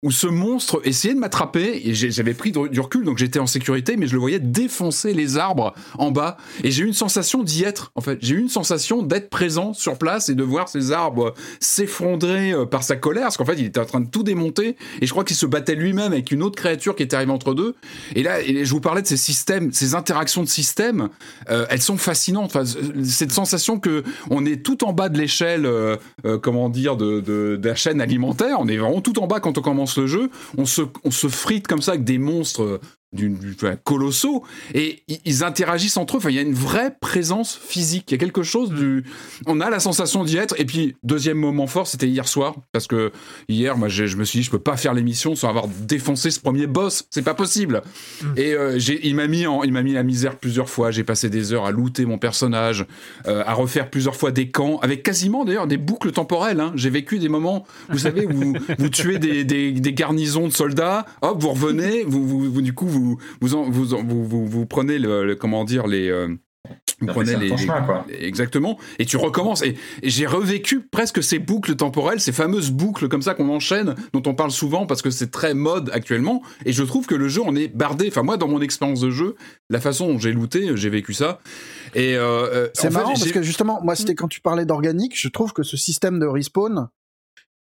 [0.03, 1.81] où ce monstre essayait de m'attraper.
[1.85, 5.37] Et j'avais pris du recul donc j'étais en sécurité mais je le voyais défoncer les
[5.37, 6.37] arbres en bas.
[6.63, 8.17] Et j'ai eu une sensation d'y être en fait.
[8.21, 12.65] J'ai eu une sensation d'être présent sur place et de voir ces arbres s'effondrer euh,
[12.65, 14.75] par sa colère parce qu'en fait il était en train de tout démonter.
[15.01, 17.53] Et je crois qu'il se battait lui-même avec une autre créature qui était arrivée entre
[17.53, 17.75] deux.
[18.15, 21.09] Et là je vous parlais de ces systèmes ces interactions de systèmes
[21.49, 22.55] euh, elles sont fascinantes.
[22.55, 22.63] Enfin,
[23.03, 25.97] cette sensation que on est tout en bas de l'échelle euh,
[26.41, 28.57] comment dire de, de la chaîne alimentaire.
[28.59, 31.27] On est vraiment tout en bas quand on commence le jeu, on se, on se
[31.27, 32.79] frite comme ça avec des monstres
[33.13, 33.37] d'une
[33.83, 34.43] colossaux
[34.73, 36.17] et ils interagissent entre eux.
[36.17, 38.05] Enfin, il y a une vraie présence physique.
[38.09, 39.03] Il y a quelque chose du.
[39.45, 40.55] On a la sensation d'y être.
[40.59, 43.11] Et puis deuxième moment fort, c'était hier soir parce que
[43.49, 46.39] hier, moi, je me suis dit, je peux pas faire l'émission sans avoir défoncé ce
[46.39, 47.05] premier boss.
[47.09, 47.81] C'est pas possible.
[48.21, 48.27] Mm.
[48.37, 50.91] Et euh, il m'a mis en, il m'a mis la misère plusieurs fois.
[50.91, 52.85] J'ai passé des heures à looter mon personnage,
[53.27, 56.61] euh, à refaire plusieurs fois des camps avec quasiment d'ailleurs des boucles temporelles.
[56.61, 56.71] Hein.
[56.75, 61.05] J'ai vécu des moments, vous savez, où vous tuez des, des, des, garnisons de soldats.
[61.21, 63.85] Hop, vous revenez, vous, vous du coup vous vous vous
[64.25, 66.35] vous, vous, prenez le, comment dire les euh,
[66.99, 67.51] vous prenez les,
[68.19, 68.77] exactement.
[68.99, 69.63] Et tu recommences.
[69.63, 74.21] Et, j'ai revécu presque ces boucles temporelles ces fameuses boucles comme ça qu'on enchaîne dont
[74.27, 76.43] on parle souvent parce que c'est très mode actuellement.
[76.65, 78.07] Et je trouve que le jeu en est bardé.
[78.07, 79.35] Enfin moi dans mon expérience de jeu
[79.69, 81.39] la façon dont j'ai looté j'ai vécu ça.
[81.95, 85.27] Et euh, euh, c'est marrant parce que justement moi c'était quand tu parlais d'organique je
[85.27, 86.89] trouve que ce système de respawn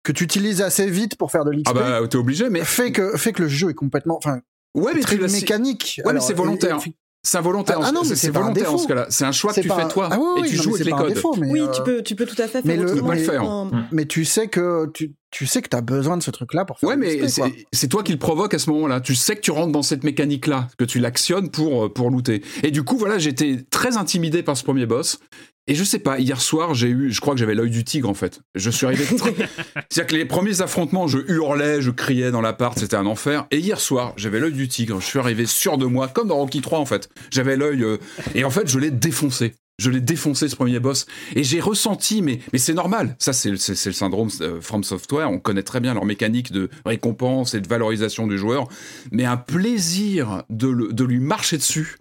[0.03, 1.67] que tu utilises assez vite pour faire de l'XP.
[1.69, 4.41] Ah bah t'es obligé, mais fait que fait que le jeu est complètement, enfin,
[4.73, 6.01] Ouais, mais très mécanique.
[6.05, 6.79] Ouais, mais c'est volontaire.
[7.23, 7.79] C'est involontaire.
[7.83, 9.05] Ah, non, c'est volontaire en ce cas-là.
[9.09, 11.19] C'est un choix que tu fais toi ah et tu joues avec les codes.
[11.37, 12.65] oui, tu peux, tu peux tout à fait faire.
[12.65, 13.43] Mais, le, faire.
[13.91, 16.89] mais tu sais que tu, tu sais que t'as besoin de ce truc-là pour faire.
[16.89, 17.27] Ouais, mais
[17.71, 19.01] c'est toi qui le provoque à ce moment-là.
[19.01, 22.43] Tu sais que tu rentres dans cette mécanique-là, que tu l'actionnes pour euh, pour looter.
[22.63, 25.19] Et du coup, voilà, j'étais très intimidé par ce premier boss.
[25.67, 28.09] Et je sais pas, hier soir, j'ai eu, je crois que j'avais l'œil du tigre
[28.09, 28.41] en fait.
[28.55, 29.05] Je suis arrivé.
[29.89, 33.45] C'est-à-dire que les premiers affrontements, je hurlais, je criais dans l'appart, c'était un enfer.
[33.51, 34.99] Et hier soir, j'avais l'œil du tigre.
[34.99, 37.09] Je suis arrivé sûr de moi, comme dans Rocky 3 en fait.
[37.29, 37.97] J'avais l'œil euh,
[38.33, 39.53] et en fait, je l'ai défoncé.
[39.77, 43.15] Je l'ai défoncé ce premier boss et j'ai ressenti, mais mais c'est normal.
[43.17, 45.29] Ça c'est le syndrome euh, From Software.
[45.31, 48.67] On connaît très bien leur mécanique de récompense et de valorisation du joueur,
[49.11, 51.97] mais un plaisir de, de lui marcher dessus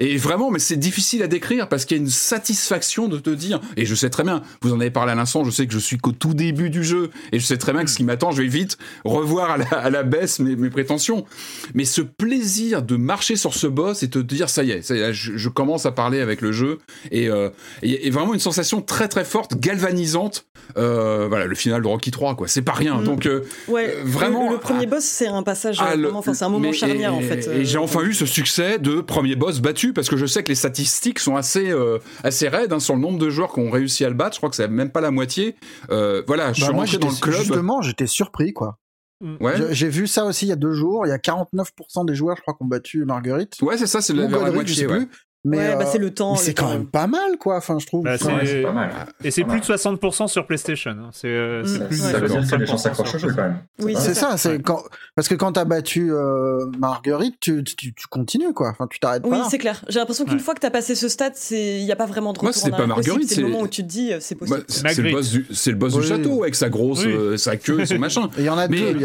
[0.00, 3.28] Et vraiment, mais c'est difficile à décrire parce qu'il y a une satisfaction de te
[3.28, 5.74] dire, et je sais très bien, vous en avez parlé à l'instant, je sais que
[5.74, 8.04] je suis qu'au tout début du jeu, et je sais très bien que ce qui
[8.04, 11.26] m'attend, je vais vite revoir à la, baisse mes, mes, prétentions.
[11.74, 15.48] Mais ce plaisir de marcher sur ce boss et te dire, ça y est, je,
[15.50, 16.78] commence à parler avec le jeu,
[17.10, 17.50] et, euh,
[17.82, 20.46] et, vraiment une sensation très très forte, galvanisante.
[20.78, 22.48] Euh, voilà, le final de Rocky 3, quoi.
[22.48, 23.00] C'est pas rien.
[23.00, 23.04] Mm.
[23.04, 24.50] Donc, euh, ouais, vraiment.
[24.50, 27.46] Le, premier boss, c'est un passage, ah, enfin, c'est un moment charnière, en fait.
[27.48, 30.48] Et j'ai enfin eu ce succès de premier boss battu parce que je sais que
[30.48, 33.70] les statistiques sont assez euh, assez raides hein, sur le nombre de joueurs qui ont
[33.70, 34.34] réussi à le battre.
[34.34, 35.56] Je crois que c'est même pas la moitié.
[35.90, 37.36] Euh, voilà, je bah, suis rentré dans le club.
[37.36, 38.78] Justement, j'étais surpris quoi.
[39.22, 39.36] Mm.
[39.40, 39.54] Ouais.
[39.70, 41.06] J'ai vu ça aussi il y a deux jours.
[41.06, 43.56] Il y a 49% des joueurs, je crois, qui ont battu Marguerite.
[43.62, 44.86] Ouais, c'est ça, c'est la, la moitié.
[44.86, 45.06] Ouais.
[45.44, 46.36] Mais ouais, bah, c'est le temps.
[46.36, 47.56] c'est quand même pas mal, quoi.
[47.56, 48.04] Enfin, je trouve.
[48.04, 48.90] Bah, c'est pas mal.
[49.24, 50.92] Et c'est plus de 60% sur PlayStation.
[50.92, 51.10] Hein.
[51.12, 51.86] C'est euh, mm.
[51.88, 51.96] plus.
[51.96, 53.62] Ça veut dire que les gens s'accrochent quand même.
[53.80, 54.36] Oui, c'est ça.
[54.36, 54.84] C'est quand
[55.16, 58.68] parce que quand t'as battu euh, Marguerite, tu, tu, tu, continues, quoi.
[58.68, 59.28] Enfin, tu t'arrêtes pas.
[59.28, 59.84] Oui, c'est clair.
[59.88, 62.32] J'ai l'impression qu'une fois que t'as passé ce stade, c'est il y a pas vraiment
[62.32, 62.44] de retour.
[62.44, 63.28] Moi, c'est pas Marguerite.
[63.28, 64.60] C'est le moment où tu te dis, euh, c'est possible.
[64.60, 67.04] Bah, c'est le boss du, c'est le boss du château avec sa grosse,
[67.36, 68.30] sa queue et son machin.
[68.38, 68.96] Il y en a deux.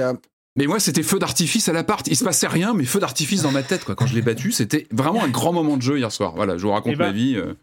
[0.58, 2.06] Mais moi, c'était feu d'artifice à l'appart.
[2.08, 3.96] Il se passait rien, mais feu d'artifice dans ma tête, quoi.
[3.96, 6.34] Quand je l'ai battu, c'était vraiment un grand moment de jeu hier soir.
[6.36, 7.36] Voilà, je vous raconte eh ma ben, vie.
[7.38, 7.54] Euh.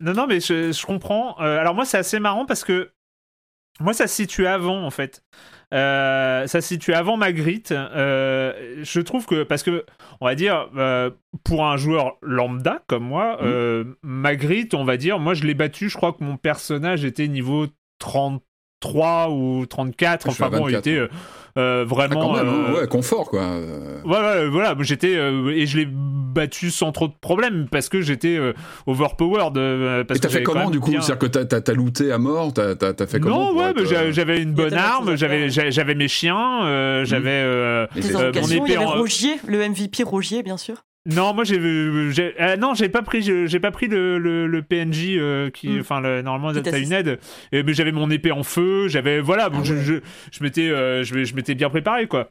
[0.00, 1.40] Non, non, mais je, comprends.
[1.40, 2.90] Euh, alors moi, c'est assez marrant parce que
[3.80, 5.24] moi, ça se situe avant, en fait.
[5.72, 7.70] Euh, ça se situe avant Magritte.
[7.70, 9.86] je trouve que, parce que,
[10.20, 10.68] on va dire,
[11.44, 13.94] pour un joueur lambda comme moi, mmh.
[14.02, 17.68] Magritte, on va dire, moi, je l'ai battu, je crois que mon personnage était niveau
[18.84, 20.28] 33 ou 34.
[20.28, 21.00] enfin bon, il était
[21.56, 22.34] euh, vraiment.
[22.34, 23.58] Ah, euh, ouais, confort quoi.
[24.04, 28.38] Voilà, voilà, j'étais et je l'ai battu sans trop de problèmes parce que j'étais
[28.86, 29.56] overpowered.
[29.56, 30.90] et t'as fait comment du coup?
[30.90, 35.16] C'est-à-dire que t'as looté à mort T'as fait comment Non, ouais, j'avais une bonne arme,
[35.16, 40.84] j'avais j'avais mes chiens, j'avais mon épée en Rogier, le MVP Rogier bien sûr.
[41.06, 45.50] Non, moi j'ai euh, non, j'ai pas pris j'ai pas pris le, le, PNJ euh,
[45.50, 45.80] qui hmm.
[45.80, 47.18] enfin normalement t'as une aide
[47.52, 49.94] mais j'avais mon épée en feu, j'avais voilà, ah je, je,
[50.32, 52.30] je m'étais euh, je, je m'étais bien préparé quoi.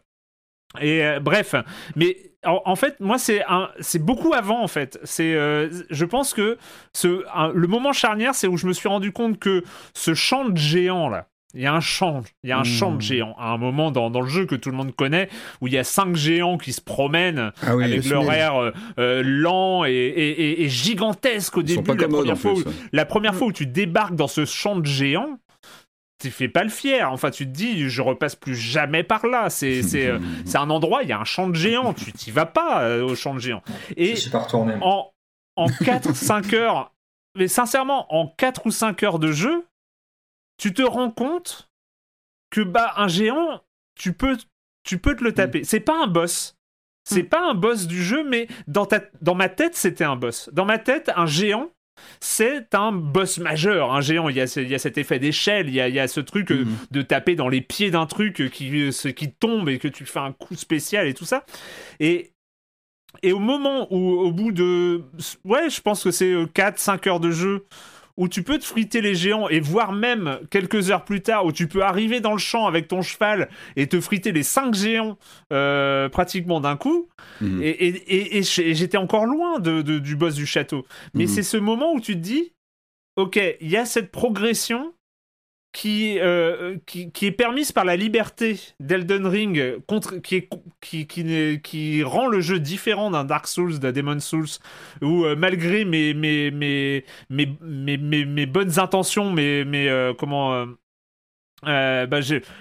[0.81, 1.53] Et bref,
[1.95, 3.43] mais en, fait, moi c'est
[3.79, 4.97] c'est beaucoup avant en fait.
[5.03, 6.57] C'est je pense que
[6.93, 9.63] ce le moment charnière, c'est où je me suis rendu compte que
[9.93, 12.91] ce champ de géant là il y a un champ, il y a un champ
[12.91, 13.01] de hmm.
[13.01, 13.35] géants.
[13.37, 15.29] À un moment dans, dans, le jeu que tout le monde connaît,
[15.61, 19.21] où il y a cinq géants qui se promènent ah avec leur air euh, euh,
[19.23, 21.95] lent et, et, et, gigantesque au début.
[21.95, 25.37] La première, fois où, la première fois où tu débarques dans ce champ de géants,
[26.19, 27.11] tu fais pas le fier.
[27.11, 29.49] Enfin, tu te dis, je repasse plus jamais par là.
[29.49, 30.19] C'est c'est euh,
[30.55, 31.93] un endroit, il y a un champ de géants.
[31.93, 33.63] Tu t'y vas pas au champ de géants.
[33.95, 34.47] Et pas
[34.81, 35.09] en
[35.55, 36.93] en 4-5 heures,
[37.35, 39.65] mais sincèrement, en 4 ou 5 heures de jeu,
[40.57, 41.69] tu te rends compte
[42.49, 43.61] que bah un géant,
[43.95, 44.37] tu peux,
[44.83, 45.61] tu peux te le taper.
[45.61, 45.65] Mm.
[45.65, 46.55] C'est pas un boss.
[47.03, 47.29] C'est mm.
[47.29, 50.49] pas un boss du jeu, mais dans, ta, dans ma tête, c'était un boss.
[50.53, 51.71] Dans ma tête, un géant,
[52.19, 53.93] c'est un boss majeur.
[53.93, 55.95] Un géant, il y a, il y a cet effet d'échelle, il y a, il
[55.95, 56.77] y a ce truc euh, mm.
[56.91, 60.19] de taper dans les pieds d'un truc qui, ce, qui tombe et que tu fais
[60.19, 61.45] un coup spécial et tout ça.
[61.99, 62.33] Et,
[63.21, 65.03] et au moment où, au bout de.
[65.43, 67.65] Ouais, je pense que c'est 4-5 euh, heures de jeu
[68.17, 71.51] où tu peux te friter les géants et voir même quelques heures plus tard où
[71.51, 75.17] tu peux arriver dans le champ avec ton cheval et te friter les cinq géants
[75.51, 77.09] euh, pratiquement d'un coup.
[77.41, 77.61] Mhm.
[77.63, 80.85] Et, j'étais encore loin de, du boss du château.
[81.13, 81.29] Mais mhm.
[81.29, 82.53] c'est ce moment où tu te dis,
[83.15, 84.93] ok, il y a cette progression
[85.85, 90.49] euh, qui, qui, est permise par la liberté d'Elden Ring, contre, qui, est,
[90.81, 94.47] qui, qui, qui, rend le jeu différent d'un Dark Souls, d'un Demon Souls,
[95.01, 100.65] où euh, malgré mes, mes, mes, mes, mes, bonnes intentions, mes, mes euh, comment...
[101.63, 102.19] bah,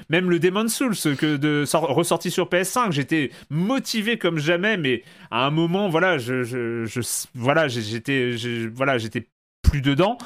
[0.08, 5.02] même le Demon Souls que de ressorti sur PS5 j'étais motivé comme jamais mais
[5.32, 7.00] à un moment voilà je, je
[7.34, 8.36] voilà j'étais
[8.72, 9.26] voilà j'étais
[9.72, 10.18] plus dedans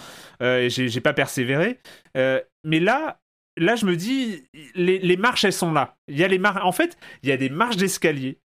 [0.43, 1.79] euh, j'ai pas persévéré.
[2.17, 3.21] Euh, mais là,
[3.57, 4.45] là, je me dis,
[4.75, 5.97] les, marches, elles sont là.
[6.09, 6.41] Il y a les.
[6.63, 8.39] En fait, il y a des marches d'escalier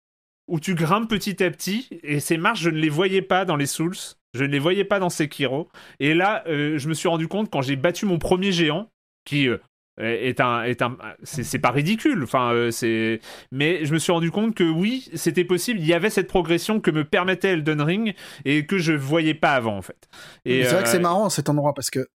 [0.47, 1.88] où tu grimpes petit à petit.
[2.04, 3.95] Et ces marches, je ne les voyais pas dans les Souls.
[4.34, 5.70] Je ne les voyais pas dans Sekiro.
[5.99, 8.89] Et là, euh, je me suis rendu compte quand j'ai battu mon premier géant,
[9.26, 9.47] qui
[10.02, 13.20] est un est un c'est pas ridicule enfin euh, c'est
[13.52, 15.80] mais je me suis rendu compte que oui c'était possible.
[15.80, 19.54] Il y avait cette progression que me permettait Elden Ring et que je voyais pas
[19.54, 20.10] avant en fait.
[20.45, 22.08] Et c'est vrai que c'est euh, marrant cet endroit parce que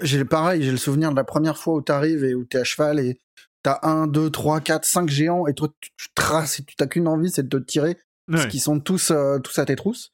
[0.00, 2.64] j'ai pareil j'ai le souvenir de la première fois où t'arrives et où t'es à
[2.64, 3.20] cheval et
[3.62, 7.08] t'as un deux trois quatre cinq géants et toi tu, traces et tu t'as qu'une
[7.08, 7.98] envie c'est de te tirer
[8.30, 10.12] parce qu'ils sont tous euh, tous à tes trousses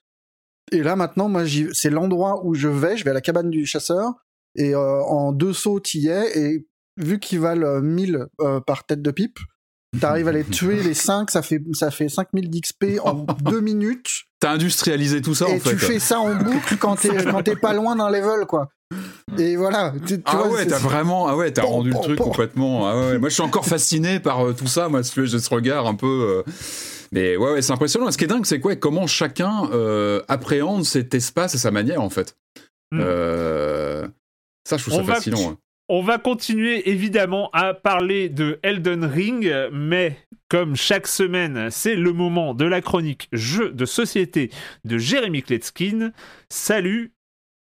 [0.73, 3.67] et là maintenant moi c'est l'endroit où je vais je vais à la cabane du
[3.67, 4.15] chasseur
[4.55, 6.67] et en deux sauts y es et
[6.97, 9.39] vu qu'ils valent 1000 euh, euh, par tête de pipe,
[10.01, 14.09] t'arrives à les tuer les 5, ça fait, ça fait 5000 d'XP en 2 minutes.
[14.41, 15.71] T'as industrialisé tout ça et en fait.
[15.71, 18.69] tu fais ça en boucle quand t'es pas loin d'un level quoi.
[19.39, 19.93] Et voilà.
[20.25, 22.89] ah ouais, t'as vraiment, ah ouais, t'as rendu le truc complètement.
[22.89, 24.89] Ah ouais, moi, je suis encore fasciné par euh, tout ça.
[24.89, 26.45] Moi, j'ai ce regard un peu.
[26.47, 26.53] Euh,
[27.13, 28.11] mais ouais, ouais c'est impressionnant.
[28.11, 32.01] Ce qui est dingue, c'est quoi Comment chacun euh, appréhende cet espace à sa manière,
[32.01, 32.37] en fait.
[32.93, 33.01] Hmm.
[34.65, 35.57] ça, je trouve ça fascinant.
[35.89, 40.18] On va continuer évidemment à parler de Elden Ring, mais
[40.49, 44.51] comme chaque semaine, c'est le moment de la chronique jeu de société
[44.84, 46.11] de Jérémy Kletskin.
[46.49, 47.12] Salut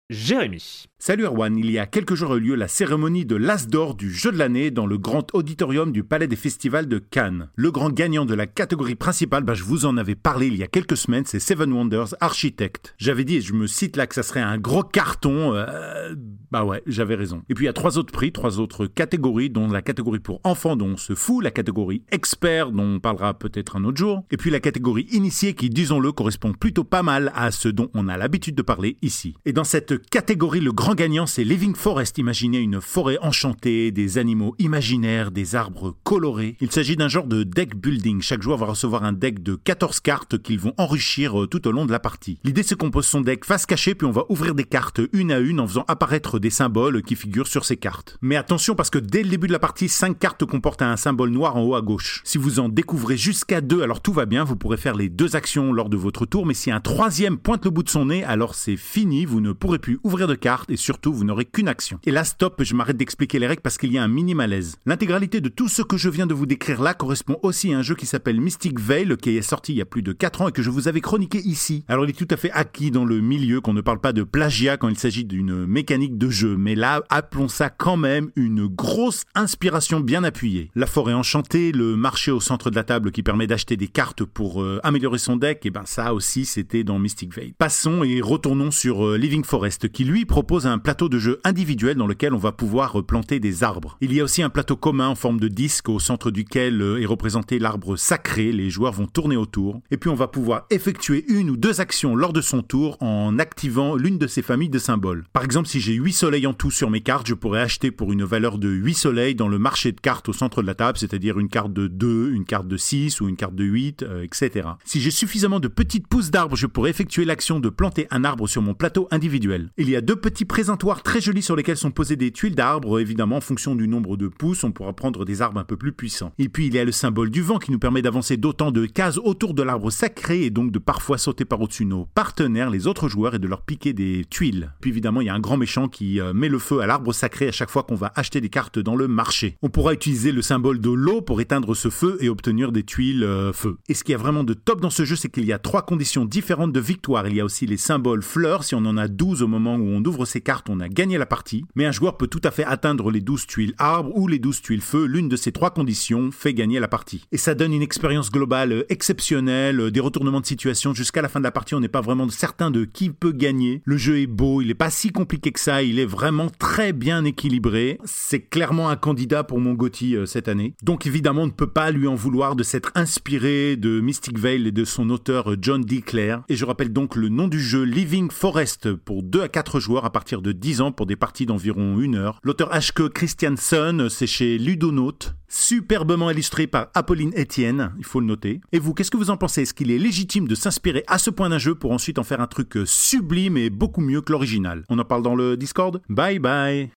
[0.08, 0.86] Jérémy.
[1.00, 3.94] Salut Erwan, il y a quelques jours a eu lieu la cérémonie de l'As d'or
[3.94, 7.50] du jeu de l'année dans le grand auditorium du Palais des Festivals de Cannes.
[7.54, 10.64] Le grand gagnant de la catégorie principale, bah, je vous en avais parlé il y
[10.64, 12.96] a quelques semaines, c'est Seven Wonders Architect.
[12.98, 15.54] J'avais dit, et je me cite là, que ça serait un gros carton.
[15.54, 16.16] Euh,
[16.50, 17.42] bah ouais, j'avais raison.
[17.48, 20.40] Et puis il y a trois autres prix, trois autres catégories, dont la catégorie pour
[20.42, 24.24] enfants dont on se fout, la catégorie expert dont on parlera peut-être un autre jour,
[24.32, 28.08] et puis la catégorie initié qui, disons-le, correspond plutôt pas mal à ce dont on
[28.08, 29.34] a l'habitude de parler ici.
[29.44, 32.16] Et dans cette catégorie, le grand grand gagnant, c'est Living Forest.
[32.16, 36.56] Imaginez une forêt enchantée, des animaux imaginaires, des arbres colorés.
[36.62, 38.22] Il s'agit d'un genre de deck building.
[38.22, 41.72] Chaque joueur va recevoir un deck de 14 cartes qu'ils vont enrichir euh, tout au
[41.72, 42.38] long de la partie.
[42.42, 45.40] L'idée se compose son deck face cachée, puis on va ouvrir des cartes une à
[45.40, 48.16] une en faisant apparaître des symboles qui figurent sur ces cartes.
[48.22, 51.28] Mais attention parce que dès le début de la partie, 5 cartes comportent un symbole
[51.28, 52.22] noir en haut à gauche.
[52.24, 55.36] Si vous en découvrez jusqu'à 2, alors tout va bien, vous pourrez faire les deux
[55.36, 58.24] actions lors de votre tour, mais si un troisième pointe le bout de son nez,
[58.24, 61.98] alors c'est fini, vous ne pourrez plus ouvrir de cartes surtout vous n'aurez qu'une action.
[62.06, 64.76] Et là, stop, je m'arrête d'expliquer les règles parce qu'il y a un mini malaise.
[64.86, 67.82] L'intégralité de tout ce que je viens de vous décrire là correspond aussi à un
[67.82, 70.48] jeu qui s'appelle Mystic Veil, qui est sorti il y a plus de 4 ans
[70.48, 71.84] et que je vous avais chroniqué ici.
[71.88, 74.22] Alors il est tout à fait acquis dans le milieu qu'on ne parle pas de
[74.22, 78.66] plagiat quand il s'agit d'une mécanique de jeu, mais là, appelons ça quand même une
[78.66, 80.70] grosse inspiration bien appuyée.
[80.74, 84.24] La forêt enchantée, le marché au centre de la table qui permet d'acheter des cartes
[84.24, 87.54] pour euh, améliorer son deck, et eh ben ça aussi c'était dans Mystic Veil.
[87.58, 91.96] Passons et retournons sur euh, Living Forest qui lui propose un plateau de jeu individuel
[91.96, 93.96] dans lequel on va pouvoir planter des arbres.
[94.00, 97.00] Il y a aussi un plateau commun en forme de disque au centre duquel euh,
[97.00, 98.52] est représenté l'arbre sacré.
[98.52, 99.80] Les joueurs vont tourner autour.
[99.90, 103.38] Et puis on va pouvoir effectuer une ou deux actions lors de son tour en
[103.38, 105.24] activant l'une de ces familles de symboles.
[105.32, 108.12] Par exemple, si j'ai 8 soleils en tout sur mes cartes, je pourrais acheter pour
[108.12, 110.98] une valeur de 8 soleils dans le marché de cartes au centre de la table,
[110.98, 114.22] c'est-à-dire une carte de 2, une carte de 6 ou une carte de 8, euh,
[114.22, 114.68] etc.
[114.84, 118.46] Si j'ai suffisamment de petites pousses d'arbres, je pourrais effectuer l'action de planter un arbre
[118.48, 119.70] sur mon plateau individuel.
[119.76, 122.98] Il y a deux petits présentoirs très jolis sur lesquels sont posées des tuiles d'arbres.
[122.98, 125.92] Évidemment, en fonction du nombre de pouces, on pourra prendre des arbres un peu plus
[125.92, 126.32] puissants.
[126.36, 128.84] Et puis, il y a le symbole du vent qui nous permet d'avancer d'autant de
[128.84, 132.88] cases autour de l'arbre sacré et donc de parfois sauter par au-dessus nos partenaires, les
[132.88, 134.72] autres joueurs, et de leur piquer des tuiles.
[134.80, 137.12] Puis évidemment, il y a un grand méchant qui euh, met le feu à l'arbre
[137.12, 139.58] sacré à chaque fois qu'on va acheter des cartes dans le marché.
[139.62, 143.22] On pourra utiliser le symbole de l'eau pour éteindre ce feu et obtenir des tuiles
[143.22, 143.78] euh, feu.
[143.88, 145.82] Et ce qui est vraiment de top dans ce jeu, c'est qu'il y a trois
[145.82, 147.28] conditions différentes de victoire.
[147.28, 148.64] Il y a aussi les symboles fleurs.
[148.64, 151.26] Si on en a 12 au moment où on ouvre ces on a gagné la
[151.26, 154.38] partie, mais un joueur peut tout à fait atteindre les 12 tuiles arbre ou les
[154.38, 155.04] 12 tuiles feu.
[155.04, 157.26] L'une de ces trois conditions fait gagner la partie.
[157.32, 160.94] Et ça donne une expérience globale exceptionnelle, des retournements de situation.
[160.94, 163.82] Jusqu'à la fin de la partie, on n'est pas vraiment certain de qui peut gagner.
[163.84, 166.92] Le jeu est beau, il n'est pas si compliqué que ça, il est vraiment très
[166.92, 167.98] bien équilibré.
[168.04, 170.74] C'est clairement un candidat pour mon Gotti euh, cette année.
[170.82, 174.66] Donc évidemment, on ne peut pas lui en vouloir de s'être inspiré de Mystic Veil
[174.66, 176.00] et de son auteur euh, John D.
[176.00, 176.44] Clare.
[176.48, 180.04] Et je rappelle donc le nom du jeu Living Forest pour 2 à 4 joueurs
[180.04, 182.40] à partir de 10 ans pour des parties d'environ une heure.
[182.42, 183.08] L'auteur H.K.
[183.08, 185.18] Christiansen, c'est chez Ludonaut,
[185.48, 188.60] superbement illustré par Apolline Etienne, il faut le noter.
[188.72, 189.62] Et vous, qu'est-ce que vous en pensez?
[189.62, 192.40] Est-ce qu'il est légitime de s'inspirer à ce point d'un jeu pour ensuite en faire
[192.40, 194.84] un truc sublime et beaucoup mieux que l'original?
[194.88, 196.90] On en parle dans le Discord Bye bye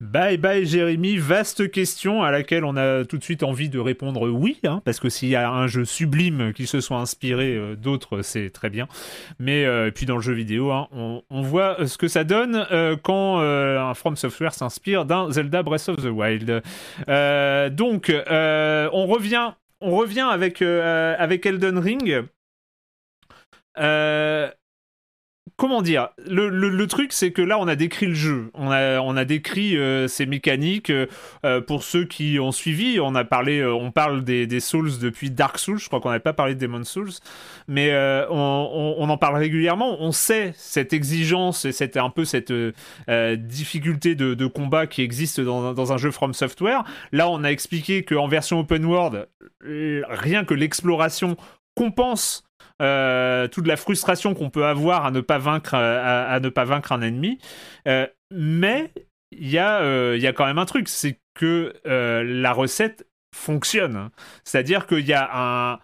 [0.00, 4.30] Bye bye Jérémy, vaste question à laquelle on a tout de suite envie de répondre
[4.30, 7.76] oui, hein, parce que s'il y a un jeu sublime qui se soit inspiré euh,
[7.76, 8.88] d'autres, c'est très bien.
[9.38, 12.96] Mais euh, puis dans le jeu vidéo, hein, on, voit ce que ça donne euh,
[13.02, 16.62] quand un From Software s'inspire d'un Zelda Breath of the Wild.
[17.76, 22.24] donc on revient, avec avec Elden Ring.
[23.78, 24.50] Euh,
[25.60, 28.50] comment dire le, truc c'est que là on a décrit le jeu.
[28.54, 31.06] On a, on a décrit euh, ses mécaniques euh,
[31.44, 32.98] euh, pour ceux qui ont suivi.
[32.98, 35.78] On a parlé on parle des, Souls depuis Dark Souls.
[35.78, 37.10] Je crois qu'on n'avait pas parlé de Demon Souls.
[37.68, 37.94] Mais
[38.30, 39.98] on, en parle régulièrement.
[40.00, 42.52] On sait cette exigence et cette, un peu cette
[43.36, 46.84] difficulté de, combat qui existe dans, dans, un jeu From Software.
[47.12, 49.28] Là on a expliqué qu'en version open world
[49.62, 51.36] rien que l'exploration
[51.74, 52.49] compense
[52.80, 56.92] euh, toute la frustration qu'on peut avoir à ne pas vaincre, à, ne pas vaincre
[56.92, 57.38] un ennemi.
[57.86, 58.92] Euh, mais
[59.32, 64.10] il y, a, y a quand même un truc, c'est que euh, la recette fonctionne.
[64.44, 65.78] C'est-à-dire qu'il y a un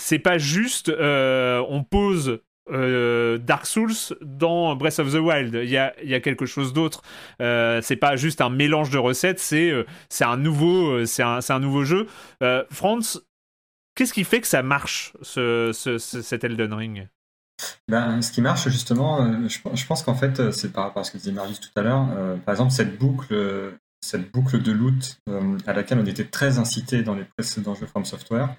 [0.00, 5.54] c'est pas juste on pose Dark Souls dans Breath of the Wild.
[5.62, 7.02] Il y a, y a quelque chose d'autre.
[7.40, 9.84] Euh, c'est pas juste un mélange de recettes, c'est
[10.20, 12.06] un nouveau un, un, nouveau jeu.
[12.70, 13.20] Franz,
[13.94, 17.08] qu'est-ce qui fait que ça marche ce, ce, cet Elden Ring?
[17.88, 21.18] Ben, ce qui marche justement, je, pense qu'en fait, c'est par rapport à ce que
[21.18, 22.06] disait Marius tout à l'heure.
[22.44, 25.18] par exemple, cette boucle, cette boucle de loot
[25.66, 28.56] à laquelle on était très incité dans les précédents jeux From Software,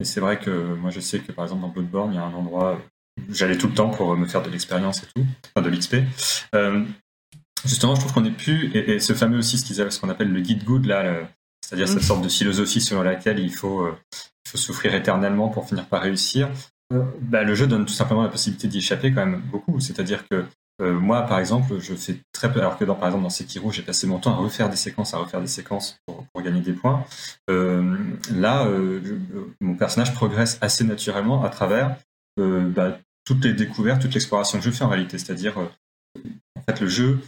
[0.00, 2.24] et c'est vrai que moi je sais que par exemple dans Bloodborne, il y a
[2.24, 2.78] un endroit
[3.18, 5.96] où j'allais tout le temps pour me faire de l'expérience et tout, enfin de l'XP.
[6.54, 6.84] Euh,
[7.64, 10.64] justement, je trouve qu'on est plus, et, ce fameux aussi, ce qu'on appelle le guide
[10.64, 11.26] good, là,
[11.62, 12.02] c'est-à-dire cette mm.
[12.02, 13.96] sorte de philosophie selon laquelle il faut, euh,
[14.46, 16.48] il faut souffrir éternellement pour finir par réussir.
[16.92, 19.80] Euh, bah, le jeu donne tout simplement la possibilité d'y échapper quand même beaucoup.
[19.80, 20.44] C'est-à-dire que
[20.80, 23.72] euh, moi, par exemple, je fais très peu, alors que dans, par exemple, dans Sekiro,
[23.72, 26.74] j'ai passé mon temps à refaire des séquences, à refaire des séquences pour, gagner des
[26.74, 27.04] points.
[27.50, 27.96] Euh,
[28.32, 28.68] là,
[29.60, 31.96] mon personnage progresse assez naturellement à travers
[32.38, 35.18] bah, toutes les découvertes, toute l'exploration que je fais en réalité.
[35.18, 37.20] C'est-à-dire, en fait, le jeu,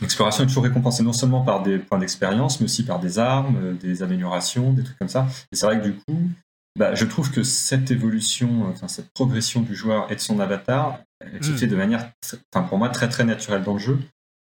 [0.00, 3.76] l'exploration est toujours récompensée non seulement par des points d'expérience, mais aussi par des armes,
[3.78, 5.26] des améliorations, des trucs comme ça.
[5.52, 6.30] Et c'est vrai que du coup,
[6.78, 11.00] bah, je trouve que cette évolution, enfin cette progression du joueur et de son avatar,
[11.20, 11.56] elle se hmm.
[11.56, 12.12] fait de manière,
[12.54, 13.98] enfin pour moi, très très naturelle dans le jeu.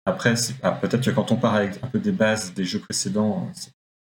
[0.07, 3.51] Après, ah, peut-être que quand on part avec un peu des bases des jeux précédents,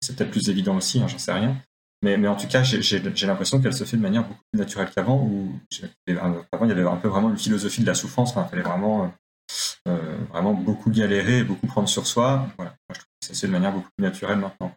[0.01, 1.57] c'est peut-être plus évident aussi, hein, j'en sais rien.
[2.03, 4.89] Mais, mais en tout cas, j'ai l'impression qu'elle se fait de manière beaucoup plus naturelle
[4.95, 5.59] qu'avant, où
[6.51, 9.13] avant il y avait un peu vraiment une philosophie de la souffrance, il fallait vraiment,
[9.87, 12.47] euh, vraiment beaucoup galérer et beaucoup prendre sur soi.
[12.57, 12.75] Voilà.
[12.89, 14.73] je trouve que ça fait de manière beaucoup plus naturelle maintenant.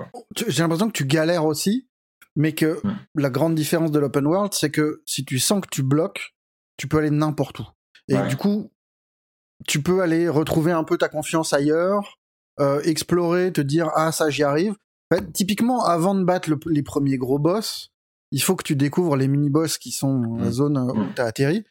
[0.46, 1.88] J'ai l'impression que tu galères aussi,
[2.36, 2.96] mais que hmm.
[3.16, 6.34] la grande différence de l'open world, c'est que si tu sens que tu bloques,
[6.76, 7.66] tu peux aller n'importe où.
[8.08, 8.70] Et du coup,
[9.66, 12.18] tu peux aller retrouver un peu ta confiance ailleurs,
[12.60, 14.74] euh, explorer, te dire ah ça j'y arrive.
[15.32, 17.92] typiquement, avant de battre les premiers gros boss,
[18.30, 20.52] il faut que tu découvres les mini-boss qui sont dans la hmm.
[20.52, 21.14] zone où hmm.
[21.14, 21.64] tu as atterri.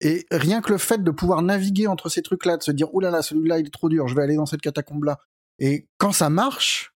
[0.00, 3.12] Et rien que le fait de pouvoir naviguer entre ces trucs-là, de se dire, oulala,
[3.12, 5.18] là là, celui-là, il est trop dur, je vais aller dans cette catacombe-là.
[5.58, 6.94] Et quand ça marche,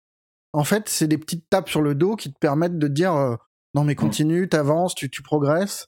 [0.53, 3.37] en fait, c'est des petites tapes sur le dos qui te permettent de dire euh,
[3.75, 3.97] non mais mm.
[3.97, 5.87] continue, t'avances, tu, tu progresses.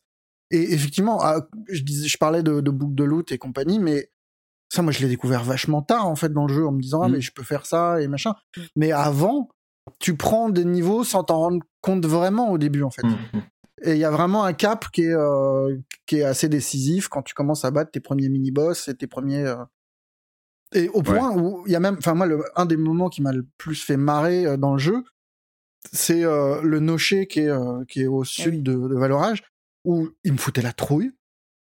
[0.51, 4.11] Et effectivement, ah, je, disais, je parlais de, de boucle de loot et compagnie, mais
[4.69, 7.03] ça, moi, je l'ai découvert vachement tard en fait dans le jeu en me disant
[7.03, 7.13] ah mm.
[7.13, 8.35] mais je peux faire ça et machin.
[8.57, 8.61] Mm.
[8.77, 9.49] Mais avant,
[9.99, 13.03] tu prends des niveaux sans t'en rendre compte vraiment au début en fait.
[13.83, 15.77] Et il y a vraiment un cap qui est, euh,
[16.07, 19.47] qui est assez décisif quand tu commences à battre tes premiers mini-boss et tes premiers,
[19.47, 19.57] euh,
[20.75, 23.23] et au point où il y a même, enfin moi, le, un des moments qui
[23.23, 25.05] m'a le plus fait marrer euh, dans le jeu,
[25.93, 29.43] c'est euh, le nocher qui est, euh, qui est au sud de, de, Valorage,
[29.85, 31.13] où il me foutait la trouille,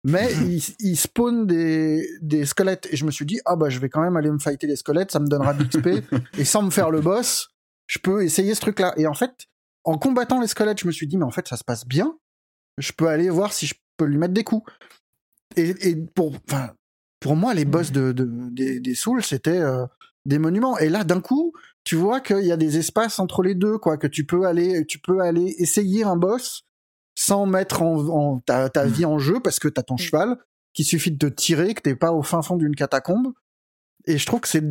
[0.04, 2.88] mais il, il, spawn des, des squelettes.
[2.92, 4.76] Et je me suis dit, ah bah je vais quand même aller me fighter les
[4.76, 6.06] squelettes, ça me donnera de l'XP,
[6.38, 7.50] et sans me faire le boss,
[7.88, 8.94] je peux essayer ce truc-là.
[8.98, 9.48] Et en fait,
[9.84, 12.18] en combattant les squelettes, je me suis dit, mais en fait, ça se passe bien,
[12.78, 14.72] je peux aller voir si je peux lui mettre des coups.
[15.56, 16.34] Et, et pour,
[17.20, 19.86] pour moi, les boss de, des, des Souls, c'était euh,
[20.26, 20.78] des monuments.
[20.78, 21.54] Et là, d'un coup,
[21.84, 24.86] tu vois qu'il y a des espaces entre les deux, quoi, que tu peux aller,
[24.86, 26.64] tu peux aller essayer un boss
[27.16, 30.38] sans mettre en, ta, ta, vie en jeu parce que t'as ton cheval,
[30.74, 33.34] qu'il suffit de te tirer, que t'es pas au fin fond d'une catacombe.
[34.06, 34.64] Et je trouve que c'est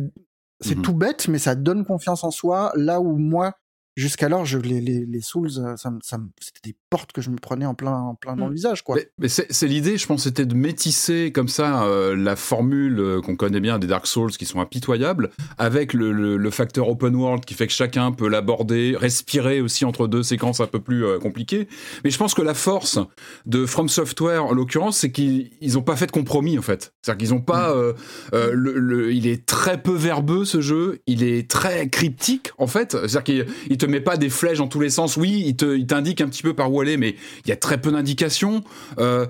[0.59, 3.53] c'est tout bête, mais ça donne confiance en soi là où moi
[3.95, 7.37] jusqu'alors, je, les, les, les Souls, euh, ça, ça, c'était des portes que je me
[7.37, 8.55] prenais en plein, en plein dans le mm.
[8.55, 8.83] visage.
[8.83, 8.97] Quoi.
[9.19, 13.35] Mais, c'est, l'idée, je pense, c'était de métisser comme ça euh, la formule euh, qu'on
[13.35, 17.55] connaît bien des Dark Souls qui sont impitoyables, avec le, le, facteur open world qui
[17.55, 21.67] fait que chacun peut l'aborder, respirer aussi entre deux séquences un peu plus compliquées.
[22.03, 22.99] Mais je pense que la force
[23.47, 26.93] de From Software, en l'occurrence, c'est qu'ils n'ont pas fait de compromis, en fait.
[27.01, 27.75] C'est-à-dire qu'ils n'ont pas...
[27.75, 27.93] Mm.
[28.51, 30.99] le, il est très peu verbeux, ce jeu.
[31.07, 32.91] Il est très cryptique, en fait.
[32.91, 35.17] C'est-à-dire qu'il te met pas des flèches dans tous les sens.
[35.17, 37.15] Oui, il te, il t'indique un petit peu par où aller, mais
[37.45, 38.63] il y a très peu d'indications.
[38.99, 39.25] Euh,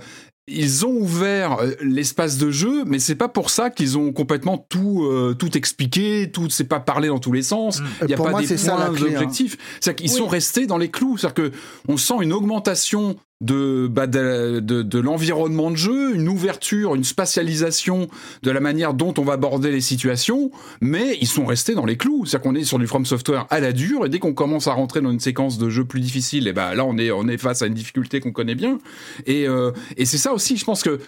[0.46, 4.58] ils ont ouvert euh, l'espace de jeu, mais c'est pas pour ça qu'ils ont complètement
[4.58, 7.80] tout euh, tout expliqué, tout c'est pas parlé dans tous les sens.
[7.80, 7.86] Mm.
[8.04, 8.92] Il y a pas des points hein.
[8.92, 9.58] d'objectifs.
[9.80, 11.18] C'est-à-dire qu'ils sont restés dans les clous.
[11.18, 11.52] C'est-à-dire que
[11.88, 18.08] on sent une augmentation de, bah de, de, l'environnement de jeu, une ouverture, une spatialisation
[18.42, 20.50] de la manière dont on va aborder les situations,
[20.82, 22.26] mais ils sont restés dans les clous.
[22.26, 24.74] C'est-à-dire qu'on est sur du From Software à la dure, et dès qu'on commence à
[24.74, 27.38] rentrer dans une séquence de jeu plus difficile, et ben là on est, on est
[27.38, 28.80] face à une difficulté qu'on connaît bien.
[29.26, 31.00] Et, euh, et c'est ça aussi, je pense que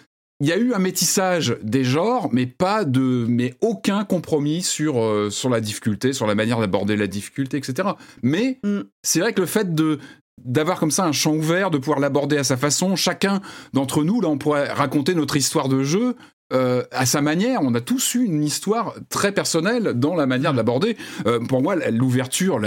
[0.42, 5.02] il y a eu un métissage des genres, mais pas de, mais aucun compromis sur
[5.02, 7.90] euh, sur la difficulté, sur la manière d'aborder la difficulté, etc.
[8.22, 8.82] Mais mm.
[9.02, 10.00] c'est vrai que le fait de
[10.44, 12.96] d'avoir comme ça un champ ouvert, de pouvoir l'aborder à sa façon.
[12.96, 13.42] Chacun
[13.74, 16.16] d'entre nous, là, on pourrait raconter notre histoire de jeu
[16.54, 20.52] euh, à sa manière, on a tous eu une histoire très personnelle dans la manière
[20.52, 20.96] de l'aborder.
[21.26, 22.62] Euh, pour moi, l'ouverture,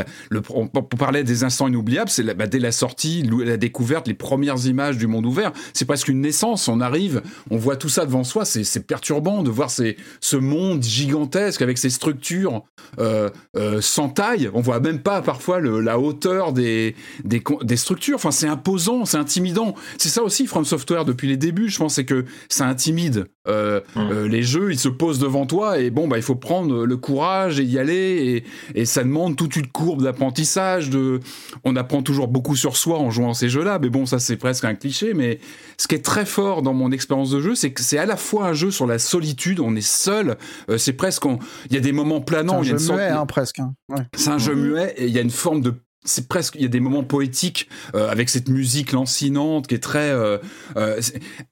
[0.51, 4.99] on, parlait des instants inoubliables, c'est bah, dès la sortie, la découverte, les premières images
[4.99, 6.67] du monde ouvert, c'est presque une naissance.
[6.67, 10.83] On arrive, on voit tout ça devant soi, c'est perturbant de voir ces, ce monde
[10.83, 12.65] gigantesque avec ses structures
[12.99, 14.51] euh, euh, sans taille.
[14.55, 18.17] On voit même pas parfois le, la hauteur des, des, des structures.
[18.17, 19.77] Enfin, c'est imposant, c'est intimidant.
[19.99, 23.27] C'est ça aussi, From Software, depuis les débuts, je pense, c'est que ça intimide.
[23.47, 24.01] Euh, mmh.
[24.01, 26.97] euh, les jeux, ils se posent devant toi et bon, bah, il faut prendre le
[26.97, 28.45] courage et y aller.
[28.75, 30.91] Et, et ça demande toute une courbe d'apprentissage.
[30.91, 31.21] De...
[31.65, 34.37] On apprend toujours beaucoup sur soi en jouant à ces jeux-là, mais bon, ça c'est
[34.37, 35.15] presque un cliché.
[35.15, 35.39] Mais
[35.77, 38.17] ce qui est très fort dans mon expérience de jeu, c'est que c'est à la
[38.17, 40.37] fois un jeu sur la solitude, on est seul.
[40.71, 41.25] Euh, c'est presque,
[41.71, 42.63] il y a des moments planants.
[42.63, 43.59] C'est un jeu muet, hein, presque.
[43.59, 43.75] Hein.
[44.15, 45.75] C'est un jeu muet et il y a une forme de
[46.05, 49.83] c'est presque il y a des moments poétiques euh, avec cette musique lancinante qui est
[49.83, 50.39] très euh,
[50.77, 51.01] euh,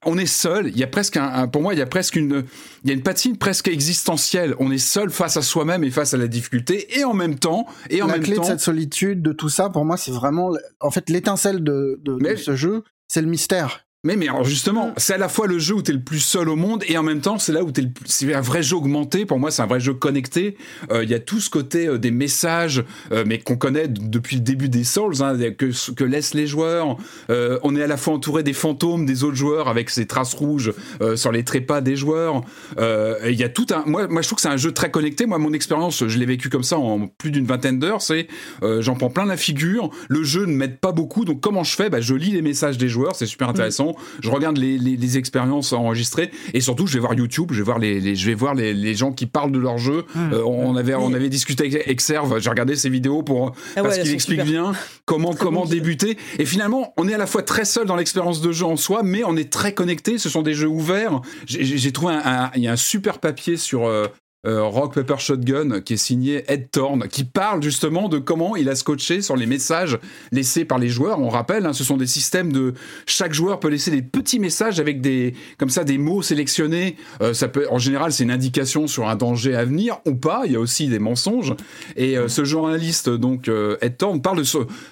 [0.05, 2.45] on est seul il y a presque un, pour moi il y a presque une
[2.83, 4.55] il y a une patine presque existentielle.
[4.59, 7.65] On est seul face à soi-même et face à la difficulté et en même temps
[7.89, 10.11] et en la même clé temps de cette solitude de tout ça pour moi c'est
[10.11, 14.45] vraiment en fait l'étincelle de, de, de ce jeu c'est le mystère mais, mais alors
[14.45, 14.93] justement, mm.
[14.97, 16.97] c'est à la fois le jeu où tu es le plus seul au monde et
[16.97, 18.05] en même temps, c'est là où tu es le plus...
[18.07, 19.25] C'est un vrai jeu augmenté.
[19.25, 20.55] Pour moi, c'est un vrai jeu connecté.
[20.91, 24.37] Euh, il y a tout ce côté euh, des messages, euh, mais qu'on connaît depuis
[24.37, 26.95] le début des Souls, hein, que, que laissent les joueurs.
[27.29, 30.71] on est à la fois entouré des fantômes des autres joueurs avec ces traces rouges
[31.15, 32.41] sur les trépas des joueurs.
[32.77, 33.83] Il y a tout un...
[33.85, 35.25] Moi, moi je trouve que c'est un jeu très connecté.
[35.25, 38.01] Moi, mon expérience, je l'ai vécu comme ça en plus d'une vingtaine d'heures.
[38.01, 38.27] C'est
[38.61, 39.89] j'en prends plein la figure.
[40.07, 41.25] Le jeu ne m'aide pas beaucoup.
[41.25, 41.89] Donc, comment je fais?
[41.89, 43.15] Bah, Je lis les messages des joueurs.
[43.15, 47.49] C'est super intéressant je regarde les, les, expériences enregistrées et surtout je vais voir YouTube,
[47.51, 50.05] je vais voir les, je vais voir les, gens qui parlent de leur jeu.
[50.15, 50.33] Mmh.
[50.33, 53.99] Euh, on avait on avait discuté avec Exerve, j'ai regardé ses vidéos pour ah parce
[53.99, 54.73] qu'il explique bien
[55.05, 58.51] comment comment débuter et finalement on est à la fois très seul dans l'expérience de
[58.51, 60.17] jeu en soi, mais on est très connecté.
[60.17, 61.21] Ce sont des jeux ouverts.
[61.45, 64.07] J'ai trouvé un, il y a un super papier sur euh,
[64.47, 68.69] euh, Rock Paper Shotgun qui est signé Ed Thorne qui parle justement de comment il
[68.69, 69.99] a scotché sur les messages
[70.31, 71.19] laissés par les joueurs.
[71.19, 72.73] On rappelle, hein, ce sont des systèmes de
[73.05, 76.95] chaque joueur peut laisser des petits messages avec des comme ça des mots sélectionnés.
[77.21, 80.43] Euh, ça peut en général c'est une indication sur un danger à venir ou pas.
[80.45, 81.53] Il y a aussi des mensonges.
[81.97, 83.49] Et euh, ce journaliste donc
[83.81, 84.41] Ed Thorne parle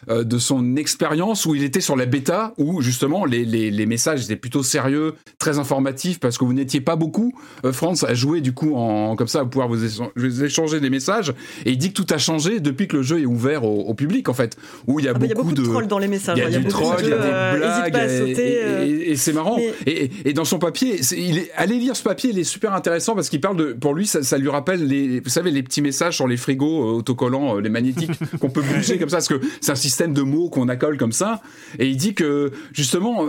[0.07, 4.25] de, son expérience où il était sur la bêta où justement les, les, les, messages
[4.25, 7.33] étaient plutôt sérieux, très informatifs parce que vous n'étiez pas beaucoup.
[7.71, 11.33] France a joué du coup en comme ça pouvoir vous, échanger des messages.
[11.65, 14.29] Et il dit que tout a changé depuis que le jeu est ouvert au, public,
[14.29, 14.57] en fait.
[14.87, 16.37] Où il y a, beaucoup, ah bah, y a beaucoup de, trolls dans les messages.
[16.37, 19.09] Il y a, du troll, il y a des euh, blagues.
[19.09, 19.57] et, c'est marrant.
[19.85, 23.29] Et, dans son papier, il est, allez lire ce papier, il est super intéressant parce
[23.29, 23.73] qu'il parle de.
[23.73, 26.97] Pour lui, ça, lui rappelle, les, vous savez, les petits messages sur les frigos euh,
[26.97, 30.21] autocollants, euh, les magnétiques, qu'on peut bouger comme ça, parce que c'est un système de
[30.21, 31.41] mots qu'on accole comme ça.
[31.79, 33.25] Et il dit que, justement,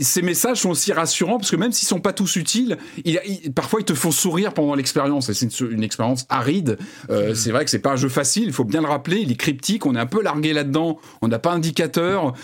[0.00, 3.18] ces messages sont aussi rassurants parce que même s'ils sont pas tous utiles, il,
[3.54, 6.78] parfois ils te font sourire pendant l'expérience c'est une, expérience aride.
[7.10, 7.34] Euh, mm.
[7.34, 9.18] C'est vrai que c'est pas un jeu facile, il faut bien le rappeler.
[9.18, 12.34] Il est cryptique, on est un peu largué là-dedans, on n'a pas d'indicateur.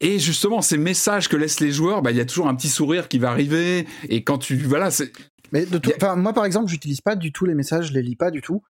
[0.00, 2.68] Et justement, ces messages que laissent les joueurs, bah, il y a toujours un petit
[2.68, 3.86] sourire qui va arriver.
[4.08, 4.56] Et quand tu.
[4.56, 5.12] Voilà, c'est.
[5.52, 5.80] Mais de
[6.16, 8.62] moi, par exemple, j'utilise pas du tout les messages, je les lis pas du tout.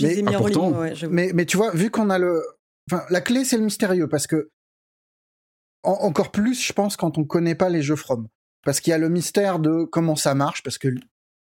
[0.00, 0.22] mais,
[1.08, 2.42] mais, mais, tu vois, vu qu'on a le.
[2.90, 4.50] Enfin, la clé, c'est le mystérieux, parce que.
[5.84, 8.26] encore plus, je pense, quand on connaît pas les jeux From.
[8.64, 10.88] Parce qu'il y a le mystère de comment ça marche, parce que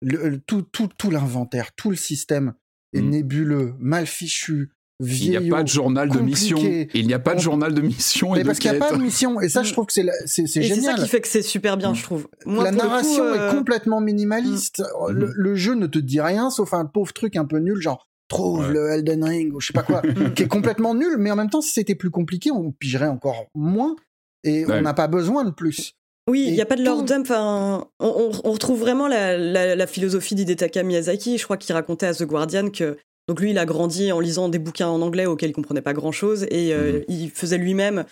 [0.01, 2.53] le, tout, tout, tout l'inventaire, tout le système
[2.93, 3.09] est mm.
[3.09, 6.57] nébuleux, mal fichu, vieillot, Il n'y a pas de journal de mission.
[6.93, 8.33] Il n'y a pas de journal de mission.
[8.33, 9.39] Mais parce qu'il n'y a pas de mission.
[9.41, 9.73] Et ça, je mm.
[9.73, 10.77] trouve que c'est génial.
[10.77, 12.27] C'est ça qui fait que c'est super bien, je trouve.
[12.45, 14.79] la narration est euh, complètement minimaliste.
[14.79, 15.11] Mm.
[15.11, 18.73] Le, jeu ne te dit rien, sauf un pauvre truc un peu nul, genre trouve
[18.73, 20.01] le Elden Ring ou je sais pas quoi,
[20.35, 21.15] qui est complètement nul.
[21.17, 23.95] Mais en même temps, si c'était plus compliqué, on pigerait encore moins.
[24.43, 25.93] Et on n'a pas besoin de plus.
[26.27, 27.25] Oui, il n'y a pas de lore dump.
[27.29, 31.37] Enfin, on, retrouve vraiment la, philosophie d'Hidetaka Miyazaki.
[31.37, 32.97] Je crois qu'il racontait à The Guardian que
[33.27, 35.93] donc lui, il a grandi en lisant des bouquins en anglais auxquels il comprenait pas
[35.93, 37.03] grand-chose et euh, mhm.
[37.09, 38.05] il faisait lui-même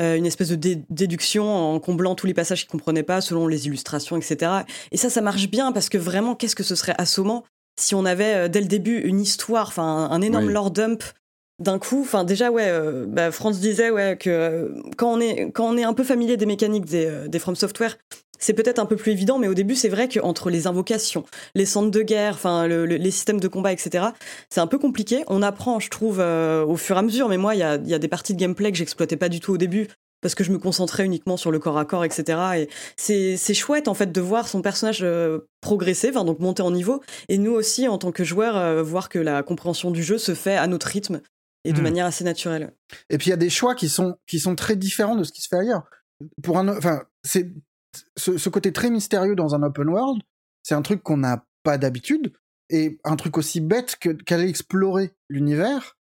[0.00, 3.66] euh, une espèce de déduction en comblant tous les passages qu'il comprenait pas selon les
[3.66, 4.50] illustrations, etc.
[4.90, 7.44] Et ça, ça marche bien parce que vraiment, qu'est-ce que ce serait assommant
[7.78, 11.02] si on avait euh, dès le début une histoire, enfin un, énorme lore dump
[11.62, 15.50] d'un coup, enfin déjà ouais, euh, bah, France disait ouais que euh, quand on est
[15.52, 17.96] quand on est un peu familier des mécaniques des, euh, des From Software,
[18.38, 21.24] c'est peut-être un peu plus évident, mais au début c'est vrai qu'entre les invocations,
[21.54, 24.06] les centres de guerre, enfin les systèmes de combat, etc.
[24.50, 25.22] C'est un peu compliqué.
[25.28, 27.28] On apprend, je trouve, au fur et à mesure.
[27.28, 29.38] Mais moi, il y a, y a, des parties de gameplay que j'exploitais pas du
[29.38, 29.86] tout au début
[30.20, 32.38] parce que je me concentrais uniquement sur le corps à corps, etc.
[32.56, 35.06] Et c'est chouette en fait de voir son personnage
[35.60, 39.44] progresser, donc monter en niveau, et nous aussi en tant que joueurs voir que la
[39.44, 41.20] compréhension du jeu se fait à notre rythme
[41.64, 41.82] et de hmm.
[41.82, 42.74] manière assez naturelle.
[43.10, 45.32] Et puis il y a des choix qui sont, qui sont très différents de ce
[45.32, 45.84] qui se fait ailleurs.
[46.42, 47.52] Pour un, enfin, c'est
[48.16, 50.22] ce, côté très mystérieux dans un open world,
[50.62, 52.32] c'est un truc qu'on n'a pas d'habitude.
[52.70, 55.98] Et un truc aussi bête que qu'aller explorer l'univers.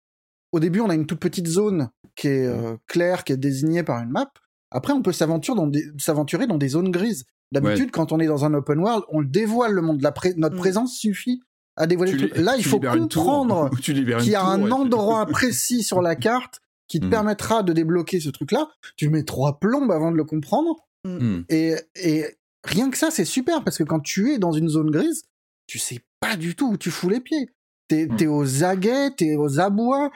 [0.51, 3.81] Au début, on a une toute petite zone qui est euh, claire, qui est désignée
[3.81, 4.31] par une map.
[4.69, 7.25] Après, on peut s'aventurer dans des, s'aventurer dans des zones grises.
[7.51, 10.01] D'habitude, quand on est dans un open world, on le dévoile le monde.
[10.01, 10.59] La Notre Mm.
[10.59, 11.41] présence suffit
[11.75, 12.37] à dévoiler Tu le truc.
[12.37, 13.97] li- Là, il faut comprendre qu'il
[14.29, 14.71] y a tour, un ouais.
[14.71, 17.09] endroit précis sur la carte qui te Mm.
[17.09, 18.69] permettra de débloquer ce truc-là.
[18.95, 20.75] Tu mets trois plombes avant de le comprendre.
[21.05, 21.41] Hmm.
[21.49, 22.25] Et, et
[22.65, 25.23] rien que ça, c'est super parce que quand tu es dans une zone grise,
[25.67, 27.49] tu sais pas du tout où tu fous les pieds.
[27.87, 30.11] T'es es aux aguets, t'es aux abois,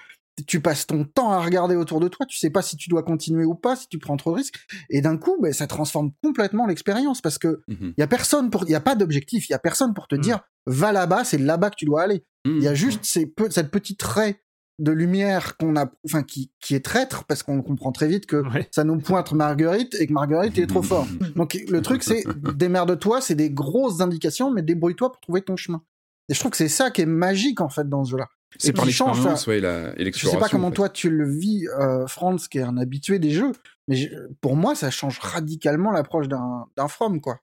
[0.47, 3.03] tu passes ton temps à regarder autour de toi, tu sais pas si tu dois
[3.03, 4.55] continuer ou pas, si tu prends trop de risques.
[4.89, 7.93] Et d'un coup, ben, ça transforme complètement l'expérience parce que Mhm.
[7.97, 10.07] il y a personne pour, il y a pas d'objectif, il y a personne pour
[10.07, 10.21] te Mm.
[10.21, 12.25] dire va là-bas, c'est là-bas que tu dois aller.
[12.45, 12.57] Hmm.
[12.57, 14.39] Il y a juste ces pe- cette petite trait
[14.79, 18.37] de lumière qu'on a, enfin qui, qui est traître parce qu'on comprend très vite que
[18.37, 18.67] Ouais.
[18.71, 21.05] ça nous pointe Marguerite et que Marguerite est trop fort.
[21.35, 22.23] Donc le truc c'est
[22.57, 25.83] démerde-toi, c'est des grosses indications, mais débrouille-toi pour trouver ton chemin.
[26.29, 28.27] Et je trouve que c'est ça qui est magique en fait dans ce jeu-là.
[28.57, 30.39] C'est par l'expérience ouais, et et Je sais l'exploration.
[30.39, 30.75] pas comment en fait.
[30.75, 33.51] toi tu le vis, euh, Franz, qui est un habitué des jeux,
[33.87, 34.09] mais je-
[34.41, 37.39] pour moi ça change radicalement l'approche d'un From quoi.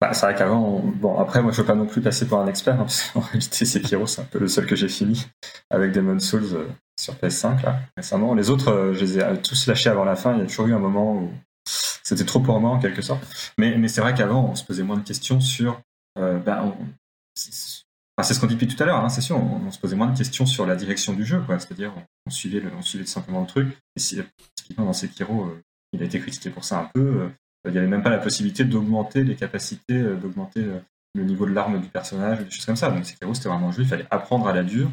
[0.00, 2.38] Bah, c'est vrai qu'avant, on- bon, après, moi, je veux pas non plus passer pour
[2.38, 5.26] un expert, hein, parce qu'en réalité, Sekiro, c'est un peu le seul que j'ai fini
[5.68, 6.68] avec Demon's Souls euh,
[6.98, 8.32] sur PS5, là, récemment.
[8.32, 10.32] Les autres, euh, je les ai euh, tous lâchés avant la fin.
[10.34, 11.30] Il y a toujours eu un moment où
[12.02, 13.22] c'était trop pour moi, en quelque sorte.
[13.58, 15.78] Mais, mais c'est vrai qu'avant, on se posait moins de questions sur.
[16.18, 16.86] euh, bah, on-
[17.34, 17.52] c'est
[18.22, 19.36] c'est ce qu'on dit depuis tout à l'heure, hein, c'est sûr.
[19.36, 21.58] On, se posait moins de questions sur la direction du jeu, quoi.
[21.58, 21.92] C'est-à-dire,
[22.26, 23.76] on, suivait on suivait simplement le truc.
[23.96, 24.20] Et si,
[24.54, 27.00] typiquement, dans Sekiro, euh, il a été critiqué pour ça un peu.
[27.00, 27.28] euh,
[27.66, 30.66] il n'y avait même pas la possibilité d'augmenter les capacités, euh, d'augmenter
[31.14, 32.90] le niveau de l'arme du personnage, des choses comme ça.
[32.90, 34.90] Donc Sekiro, c'était vraiment un jeu, il fallait apprendre à la dure,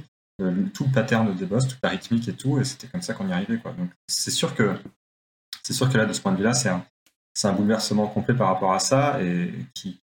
[0.74, 3.28] tout le pattern des boss, toute la rythmique et tout, et c'était comme ça qu'on
[3.30, 3.58] y arrivait.
[3.58, 3.72] Quoi.
[3.72, 4.76] Donc c'est sûr que
[5.64, 6.86] c'est sûr que là, de ce point de vue-là, c'est un,
[7.34, 10.00] c'est un bouleversement complet par rapport à ça, et qui,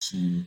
[0.00, 0.44] qui,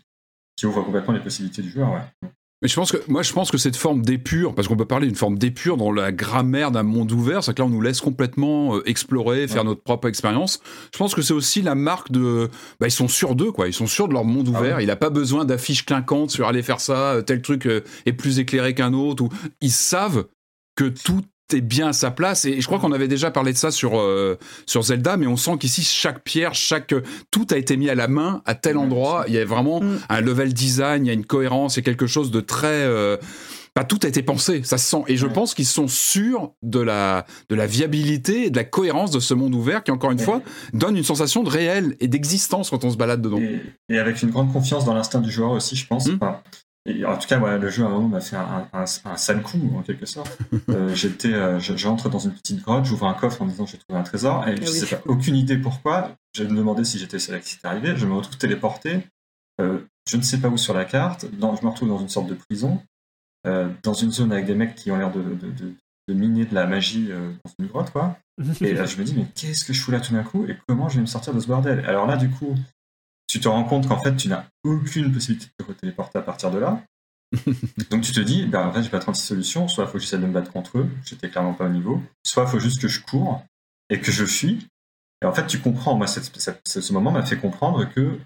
[0.62, 1.92] qui ouvre complètement les possibilités du joueur.
[1.92, 2.30] Ouais.
[2.64, 5.08] Mais je pense que moi je pense que cette forme d'épure, parce qu'on peut parler
[5.08, 8.02] d'une forme d'épure dans la grammaire d'un monde ouvert, c'est que là on nous laisse
[8.02, 9.70] complètement euh, explorer, faire Ouais.
[9.70, 10.60] notre propre expérience.
[10.94, 13.74] Je pense que c'est aussi la marque de, bah, ils sont sûrs d'eux quoi, ils
[13.74, 14.78] sont sûrs de leur monde Ah ouvert.
[14.78, 14.84] ouais.
[14.84, 18.14] Il a pas besoin d'affiches clinquantes sur aller faire ça, euh, tel truc euh, est
[18.14, 19.24] plus éclairé qu'un autre.
[19.24, 19.30] Ou
[19.62, 20.28] ils savent
[20.76, 21.22] que tout
[21.54, 24.00] est bien à sa place et je crois qu'on avait déjà parlé de ça sur
[24.00, 26.94] euh, sur Zelda mais on sent qu'ici chaque pierre chaque
[27.32, 30.00] tout a été mis à la main à tel endroit il y a vraiment Mm.
[30.10, 32.68] un level design il y a une cohérence il y a quelque chose de très
[32.68, 33.18] euh,
[33.74, 35.04] bah, tout a été pensé, ça se sent.
[35.08, 35.32] Et je Ouais.
[35.32, 39.34] pense qu'ils sont sûrs de la, de la viabilité et de la cohérence de ce
[39.34, 40.26] monde ouvert qui, encore une Ouais.
[40.26, 40.42] fois,
[40.74, 43.38] donne une sensation de réel et d'existence quand on se balade dedans.
[43.40, 46.08] Et, et avec une grande confiance dans l'instinct du joueur aussi, je pense.
[46.08, 46.18] Mm.
[46.22, 46.42] Enfin,
[46.86, 49.18] et en tout cas, ouais, le jeu à un moment m'a fait un, un, un
[49.18, 50.38] sale coup, en quelque sorte.
[50.70, 53.78] Euh, J'étais, euh, je- j'entre dans une petite grotte, j'ouvre un coffre en disant j'ai
[53.78, 54.80] trouvé un trésor, et je Ah oui.
[54.80, 56.16] sais pas, aucune idée pourquoi.
[56.36, 59.02] Je me demandais si j'étais celui qui était arrivé, je me retrouve téléporté,
[59.60, 59.80] euh,
[60.10, 62.28] je ne sais pas où sur la carte, dans, je me retrouve dans une sorte
[62.28, 62.82] de prison,
[63.48, 65.74] euh, dans une zone avec des mecs qui ont l'air de, de, de-
[66.08, 68.18] de miner de la magie euh, dans une grotte, quoi.
[68.62, 70.46] Et là, je me dis, mais qu'est-ce que je fous là tout d'un coup?
[70.48, 71.84] Et comment je vais me sortir de ce bordel?
[71.86, 72.56] Alors là, du coup,
[73.32, 76.52] tu te rends compte qu'en fait, tu n'as aucune possibilité de te téléporter à partir
[76.52, 76.82] de là.
[77.90, 79.68] Donc tu te dis, bah, en fait, j'ai pas 36 solutions.
[79.68, 82.02] Soit il faut que j'essaie de me battre contre eux, j'étais clairement pas au niveau.
[82.26, 83.44] Soit il faut juste que je cours
[83.90, 84.68] et que je fuis.
[85.24, 85.96] Et en fait, tu comprends.
[85.96, 88.18] Moi, cette- cette- ce moment m'a fait comprendre que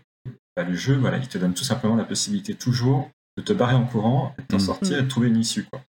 [0.56, 3.76] bah, le jeu, voilà, il te donne tout simplement la possibilité toujours de te barrer
[3.76, 4.60] en courant, et de t'en Mm.
[4.62, 5.66] sortir et de trouver une issue.
[5.66, 5.82] Quoi.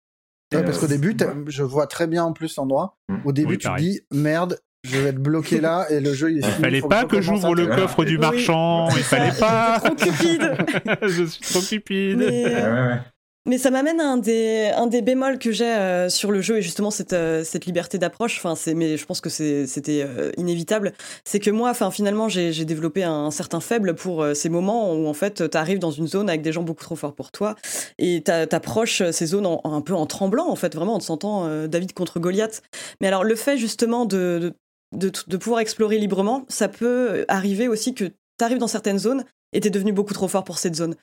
[0.53, 1.41] Ouais, parce euh, qu'au début, t'as- voilà.
[1.47, 2.97] je vois très bien en plus l'endroit.
[3.09, 3.17] Mm.
[3.25, 3.91] Au début, Oui, tu te pareil.
[3.93, 6.61] dis merde, je vais être bloqué là et le jeu il est Il fini.
[6.63, 8.21] Fallait pas que j'ouvre le coffre du Oui.
[8.21, 9.81] marchand, il fallait pas.
[9.85, 10.57] Trop cupide.
[11.03, 12.17] je suis trop cupide.
[12.19, 16.41] Mais, ouais, ça m'amène à un des, un des bémols que j'ai euh, sur le
[16.41, 18.39] jeu et justement cette, euh, cette liberté d'approche.
[18.39, 20.93] Enfin, c'est, mais je pense que c'était euh, inévitable.
[21.25, 25.07] C'est que moi, enfin, finalement, j'ai, développé un, certain faible pour euh, ces moments où
[25.07, 27.55] en fait, tu arrives dans une zone avec des gens beaucoup trop forts pour toi
[27.99, 31.05] et t'a- t'approches ces zones en- un peu en tremblant, en fait, vraiment en te
[31.05, 32.63] sentant euh, David contre Goliath.
[33.01, 34.55] Mais alors, le fait justement de, de,
[34.97, 38.15] de, de pouvoir explorer librement, ça peut arriver aussi que tu
[38.45, 40.95] arrives dans certaines zones et t'es devenu beaucoup trop fort pour cette zone.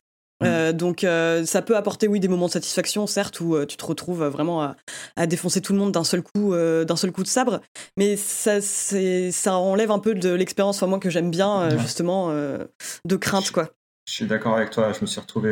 [0.43, 3.77] Euh, donc euh, ça peut apporter oui des moments de satisfaction certes où euh, tu
[3.77, 4.75] te retrouves vraiment à,
[5.15, 7.61] à défoncer tout le monde d'un seul coup d'un seul coup de sabre
[7.95, 11.79] mais ça c'est ça enlève un peu de l'expérience enfin moi que j'aime bien Ouais.
[11.79, 13.69] justement de crainte quoi
[14.05, 14.91] Je suis d'accord avec toi.
[14.91, 15.49] Je me suis retrouvé.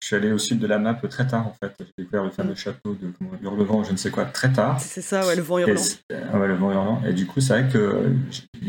[0.00, 1.72] Euh, je suis allé au sud de la map très tard en fait.
[1.80, 3.12] J'ai découvert le fameux château de
[3.42, 4.80] Hurlevent, je ne sais quoi, très tard.
[4.80, 5.98] c'est ça ouais le vent Et, hurlant c'est-
[6.32, 7.02] ah ouais, le vent hurlant.
[7.06, 8.10] Et du coup, c'est vrai que euh,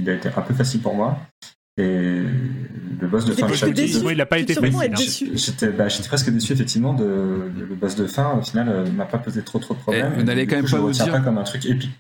[0.07, 1.17] a été un peu facile pour moi.
[1.77, 2.19] Et
[2.99, 3.81] le boss de fin de presque chapitre.
[3.81, 4.01] déçu.
[4.01, 5.31] Moi, il a pas été facile, hein.
[5.35, 7.03] J'étais bah, j'étais presque déçu effectivement de,
[7.55, 8.33] de- le boss de fin.
[8.37, 10.11] Au final, euh, il m'a pas posé trop trop de problèmes.
[10.13, 11.91] Eh, vous n'allez Et quand même coup, pas vous dire- pas comme un truc épique.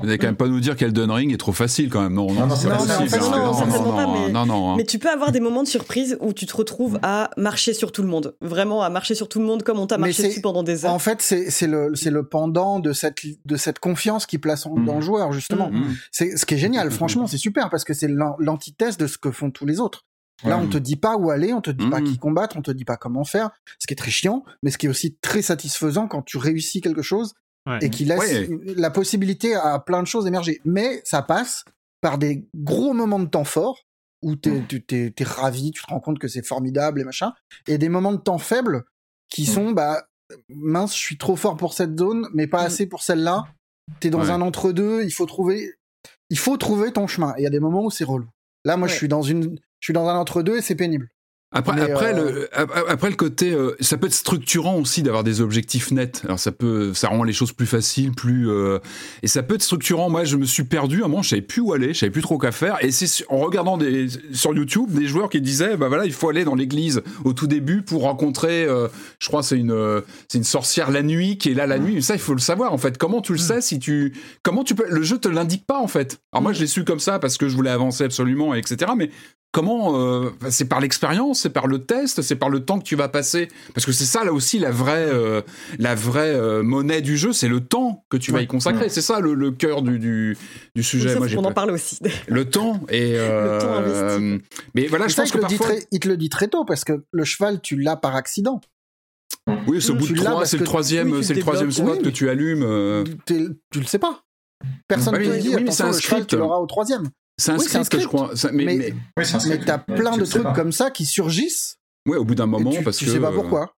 [0.00, 2.14] Vous n'allez quand même pas nous dire qu'Elden Ring est trop facile quand même.
[2.14, 3.20] Non, non, non, c'est pas possible.
[3.20, 4.26] Non, non.
[4.26, 7.00] Mais, non, non, mais tu peux avoir des moments de surprise où tu te retrouves
[7.02, 8.36] à marcher sur tout le monde.
[8.40, 10.92] Vraiment à marcher sur tout le monde comme on t'a marché dessus pendant des heures.
[10.92, 14.96] En fait, c'est le, le pendant de cette, de cette confiance qui place en, dans
[14.96, 15.70] le joueur, justement.
[15.70, 15.96] Mm.
[16.12, 16.92] C'est ce qui est génial.
[16.92, 18.08] Franchement, c'est super parce que c'est
[18.38, 20.04] l'antithèse de ce que font tous les autres.
[20.44, 22.70] Là, on te dit pas où aller, on te dit pas qui combattre, on te
[22.70, 23.50] dit pas comment faire,
[23.80, 26.80] ce qui est très chiant, mais ce qui est aussi très satisfaisant quand tu réussis
[26.80, 27.34] quelque chose
[27.80, 30.60] et qui laisse la possibilité à plein de choses émerger.
[30.64, 31.64] Mais ça passe
[32.00, 33.84] par des gros moments de temps forts
[34.22, 37.32] où t'es, es, es, ravi, tu te rends compte que c'est formidable et machin,
[37.68, 38.84] et des moments de temps faibles
[39.28, 40.08] qui sont, bah,
[40.48, 43.46] mince, je suis trop fort pour cette zone, mais pas assez pour celle-là.
[44.00, 45.74] T'es dans un entre-deux, il faut trouver,
[46.30, 47.34] il faut trouver ton chemin.
[47.36, 48.28] Et il y a des moments où c'est relou.
[48.64, 51.08] Là, moi, je suis dans une, je suis dans un entre-deux et c'est pénible.
[51.50, 55.40] Après, après, le, euh, après le côté, euh, ça peut être structurant aussi d'avoir des
[55.40, 56.20] objectifs nets.
[56.26, 58.80] Alors ça peut, ça rend les choses plus faciles, plus euh,
[59.22, 60.10] et ça peut être structurant.
[60.10, 61.00] Moi, je me suis perdu.
[61.00, 62.76] À un moment, je savais plus où aller, je savais plus trop quoi faire.
[62.84, 66.28] Et c'est en regardant des, sur YouTube des joueurs qui disaient, bah voilà, il faut
[66.28, 68.66] aller dans l'église au tout début pour rencontrer.
[69.18, 72.02] je crois c'est une, c'est une sorcière la nuit qui est là la nuit.
[72.02, 72.98] Ça, il faut le savoir en fait.
[72.98, 75.88] Comment tu le sais si tu, comment tu peux, le jeu te l'indique pas en
[75.88, 76.20] fait.
[76.32, 78.92] Alors moi, je l'ai su comme ça parce que je voulais avancer absolument, etc.
[78.94, 79.08] Mais
[79.52, 82.96] comment euh, c'est par l'expérience, c'est par le test, c'est par le temps que tu
[82.96, 83.48] vas passer?
[83.74, 85.42] Parce que c'est ça là aussi la vraie euh,
[85.78, 88.88] la vraie euh, monnaie du jeu, c'est le temps que tu vas y consacrer.
[88.88, 90.36] C'est ça le, le cœur du, du,
[90.74, 91.16] du sujet.
[91.16, 91.98] Moi, on en parle aussi.
[92.28, 94.44] Le temps et le temps investi.
[94.74, 97.24] mais voilà, je pense que parfois il te le dit très tôt parce que le
[97.24, 98.60] cheval tu l'as par accident.
[99.66, 102.28] Oui, c'est au bout de trois, c'est le troisième, c'est le troisième spot que tu
[102.28, 103.04] allumes.
[103.26, 104.24] Tu le sais pas.
[104.88, 105.54] Personne ne te dit.
[105.54, 106.28] Oui, c'est un script.
[106.28, 107.08] Tu l'auras au troisième.
[107.38, 108.30] C'est un, script, je crois.
[108.52, 111.78] Mais, mais, mais, t'as plein de trucs comme ça qui surgissent.
[112.06, 113.10] Oui, au bout d'un moment, tu, parce tu que.
[113.12, 113.74] sais pas pourquoi.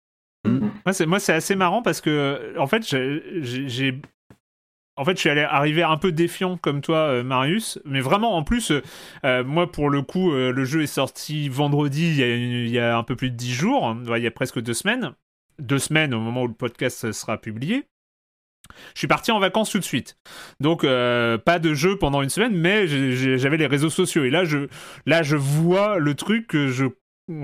[0.45, 0.69] Mm.
[1.07, 4.02] Moi, c'est assez marrant parce que, en fait, j'ai.
[4.95, 8.36] En fait, je suis allé arriver un peu défiant comme toi, euh, Marius, mais vraiment,
[8.36, 8.73] en plus,
[9.23, 12.69] euh, moi, pour le coup, euh, le jeu est sorti vendredi, il y, a, il
[12.69, 15.14] y a un peu plus de dix jours, il y a presque deux semaines,
[15.57, 17.86] deux semaines au moment où le podcast sera publié.
[18.94, 20.18] Je suis parti en vacances tout de suite.
[20.60, 22.88] Donc euh, pas de jeu pendant une semaine, mais
[23.38, 24.23] j'avais les réseaux sociaux.
[24.23, 24.68] Et là je,
[25.06, 26.86] là, je vois le truc que je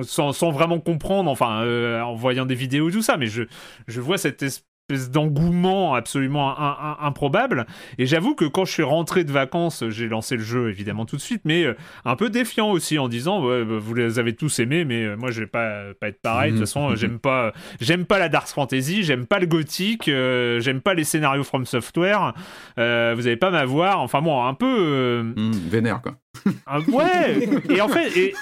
[0.01, 3.43] sans, vraiment comprendre, enfin, euh, en voyant des vidéos tout ça, mais je,
[3.87, 4.43] je vois cette
[4.89, 6.55] espèce d'engouement absolument
[7.01, 7.65] improbable.
[7.97, 11.15] Et j'avoue que quand je suis rentré de vacances, j'ai lancé le jeu évidemment tout
[11.15, 11.73] de suite, mais euh,
[12.05, 15.31] un peu défiant aussi en disant bah, vous les avez tous aimés, mais euh, moi
[15.31, 16.51] je vais pas pas être pareil.
[16.51, 20.05] De toute façon, euh, j'aime pas j'aime pas la dark fantasy, j'aime pas le gothique,
[20.05, 22.33] j'aime pas les scénarios from software.
[22.77, 24.01] vous avez pas m'avoir.
[24.01, 26.15] Enfin bon, un peu mmh, vénère quoi.
[26.65, 27.47] Ah, ouais.
[27.69, 28.33] Et en fait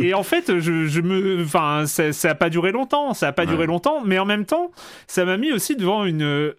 [0.00, 3.46] et, en fait je, me enfin ça, ça a pas duré longtemps ça a pas
[3.46, 4.70] duré longtemps mais en même temps
[5.06, 6.54] ça m'a mis aussi devant une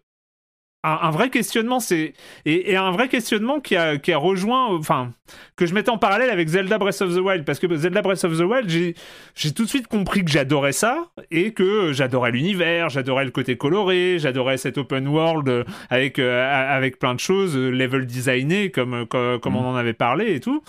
[0.83, 2.13] un, vrai questionnement, c'est
[2.45, 5.11] et, un vrai questionnement qui a, qui a rejoint, enfin,
[5.55, 8.23] que je mettais en parallèle avec Zelda Breath of the Wild, parce que Zelda Breath
[8.25, 12.89] of the Wild, j'ai tout de suite compris que j'adorais ça et que j'adorais l'univers,
[12.89, 17.69] j'adorais le côté coloré, j'adorais cet open world avec euh, avec plein de choses, euh,
[17.69, 19.55] level designé comme comme, mm.
[19.55, 20.63] on en avait parlé et tout.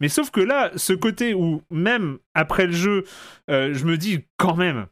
[0.00, 3.04] Mais sauf que là, ce côté où même après le jeu,
[3.50, 4.86] euh, je me dis quand même,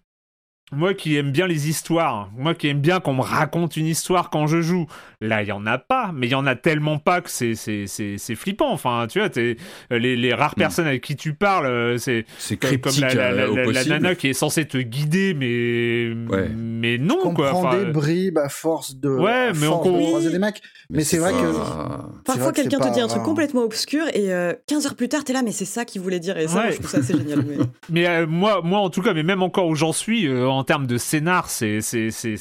[0.77, 4.31] moi qui aime bien les histoires, moi qui aime bien qu'on me raconte une histoire
[4.31, 4.87] quand je joue,
[5.21, 7.55] là il y en a pas, mais il y en a tellement pas que c'est
[7.55, 8.71] c'est c'est flippant.
[8.73, 9.57] Enfin, tu vois, es,
[9.93, 10.61] euh, les, les rares hmm.
[10.61, 14.29] personnes avec qui tu parles, euh, c'est c'est comme la, la, la, la, nana qui
[14.29, 16.13] est censée te guider, mais
[16.55, 17.51] mais non on quoi.
[17.51, 20.63] Prend des bribes à force de ouais, mais on croiser des mecs.
[20.91, 24.29] Mais, c'est vrai que parfois quelqu'un te dit un truc complètement obscur et
[24.67, 26.71] 15 euh, heures plus tard t'es là, mais c'est ça qu'il voulait dire et ça,
[26.71, 27.45] je trouve ça assez génial.
[27.91, 30.99] Mais, moi moi en tout cas, mais même encore où j'en suis en termes de
[30.99, 31.81] scénar, c'est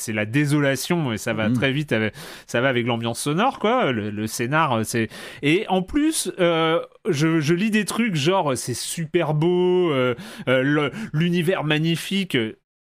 [0.07, 1.53] la désolation et ça va mm.
[1.53, 1.91] très vite.
[1.91, 2.13] Avec,
[2.47, 3.91] ça va avec l'ambiance sonore, quoi.
[3.91, 5.09] Le, scénar, c'est.
[5.41, 10.15] Et en plus, euh, je, lis des trucs genre c'est super beau, euh,
[10.47, 12.37] euh, l'univers magnifique.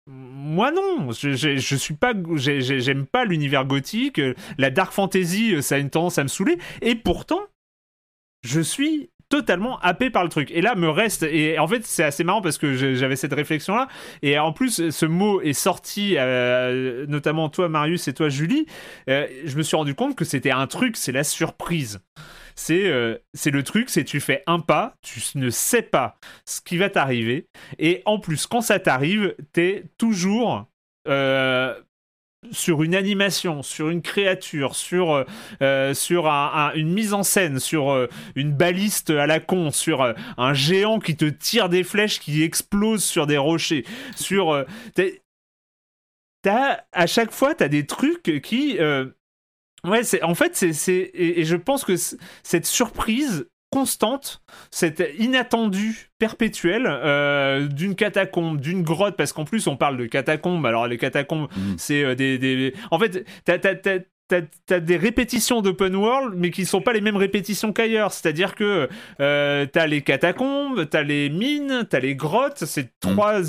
[0.07, 4.21] Moi non, je, je, suis pas, j'aime pas l'univers gothique,
[4.59, 7.41] la dark fantasy, ça a une tendance à me saouler, et pourtant,
[8.45, 10.51] je suis totalement happé par le truc.
[10.51, 11.23] Et là, me reste.
[11.23, 13.89] Et en fait, c'est assez marrant parce que j'avais cette réflexion-là.
[14.21, 18.67] Et en plus, ce mot est sorti, euh, notamment toi, Marius, et toi, Julie.
[19.09, 22.01] Euh, je me suis rendu compte que c'était un truc, c'est la surprise.
[22.57, 26.77] C'est euh, le truc, c'est tu fais un pas, tu ne sais pas ce qui
[26.77, 27.47] va t'arriver.
[27.79, 30.69] Et en plus, quand ça t'arrive, t'es toujours
[32.51, 35.25] sur une animation, sur une créature, sur, euh,
[35.63, 40.55] euh, sur une mise en scène, sur euh, une baliste à la con, sur un
[40.55, 43.85] géant qui te tire des flèches qui explosent sur des rochers,
[44.17, 44.65] sur...
[46.45, 48.79] à chaque fois, tu as des trucs qui
[49.85, 56.87] Ouais, en fait c'est et, et, je pense que cette surprise constante, cette inattendue perpétuelle
[56.87, 60.65] euh, d'une catacombe, d'une grotte, parce qu'en plus on parle de catacombes.
[60.67, 61.75] Alors les catacombes, mm.
[61.79, 63.59] c'est euh, des, des, En fait, t'as
[64.67, 68.13] t'as des répétitions d'open world, mais qui sont pas les mêmes répétitions qu'ailleurs.
[68.13, 68.89] C'est-à-dire que
[69.21, 72.91] euh, t'as les catacombes, t'as les mines, t'as les grottes, c'est mm.
[73.01, 73.41] trois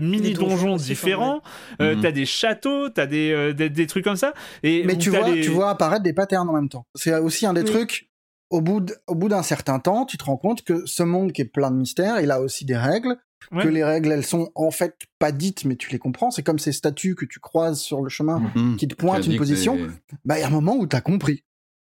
[0.00, 1.42] mini donjons, différents.
[1.80, 2.00] Euh, mm.
[2.00, 4.34] T'as des châteaux, t'as des, euh, des, des, trucs comme ça.
[4.62, 6.86] Et mais tu vois, tu vois apparaître des patterns en même temps.
[6.94, 8.07] C'est aussi un des trucs.
[8.50, 11.42] Au bout, au bout d'un certain temps, tu te rends compte que ce monde qui
[11.42, 13.18] est plein de mystères, il a aussi des règles
[13.50, 16.30] que les règles, elles sont en fait pas dites, mais tu les comprends.
[16.30, 18.76] C'est comme ces statues que tu croises sur le chemin mhm.
[18.76, 19.78] qui te pointent une position.
[20.24, 21.44] Bah, il y a un moment où tu as compris.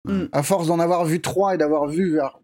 [0.06, 0.26] Mm.
[0.32, 2.38] À force d'en avoir vu trois et d'avoir vu vers.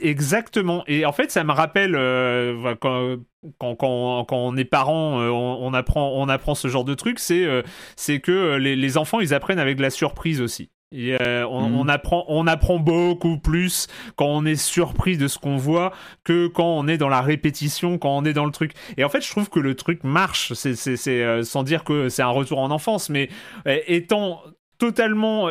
[0.00, 0.84] Exactement.
[0.86, 3.16] Et en fait, ça me rappelle euh, quand,
[3.58, 7.18] quand, quand, quand, on est parent, euh, on, apprend, on apprend ce genre de truc.
[7.18, 7.62] C'est euh,
[7.96, 10.70] c'est que les, les enfants, ils apprennent avec la surprise aussi.
[10.92, 11.76] Euh, mhm.
[11.76, 13.86] on, apprend, on apprend beaucoup plus
[14.16, 15.92] quand on est surpris de ce qu'on voit
[16.24, 18.72] que quand on est dans la répétition, quand on est dans le truc.
[18.96, 22.22] Et en fait, je trouve que le truc marche, c'est, euh, sans dire que c'est
[22.22, 23.28] un retour en enfance, mais
[23.68, 24.42] euh, étant
[24.78, 25.50] totalement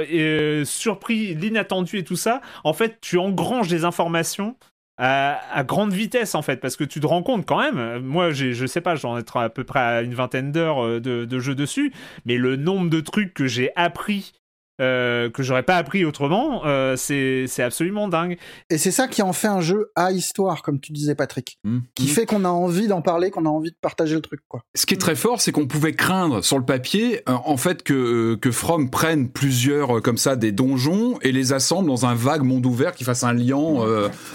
[0.65, 4.55] surpris, l'inattendu et tout ça, en fait, tu engranges des informations
[4.97, 8.65] à, grande vitesse en fait parce que tu te rends compte quand même moi je
[8.65, 11.93] sais pas j'en être à peu près à une vingtaine d'heures de, de jeu dessus
[12.25, 14.33] mais le nombre de trucs que j'ai appris
[14.79, 18.37] euh, que j'aurais pas appris autrement, euh, c'est absolument dingue.
[18.69, 21.79] Et c'est ça qui en fait un jeu à histoire, comme tu disais Patrick, mmh.
[21.95, 22.07] qui mmh.
[22.07, 24.41] fait qu'on a envie d'en parler, qu'on a envie de partager le truc.
[24.47, 24.61] Quoi.
[24.75, 27.83] Ce qui est très fort, c'est qu'on pouvait craindre sur le papier, euh, en fait,
[27.83, 32.43] que, que From prenne plusieurs comme ça des donjons et les assemble dans un vague
[32.43, 33.49] monde ouvert qui fasse un lien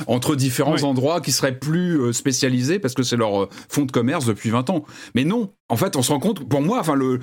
[0.06, 4.50] entre différents endroits qui seraient plus spécialisés parce que c'est leur fonds de commerce depuis
[4.50, 4.84] 20 ans.
[5.14, 7.20] Mais non, en fait, on se rend compte, pour moi, enfin, le,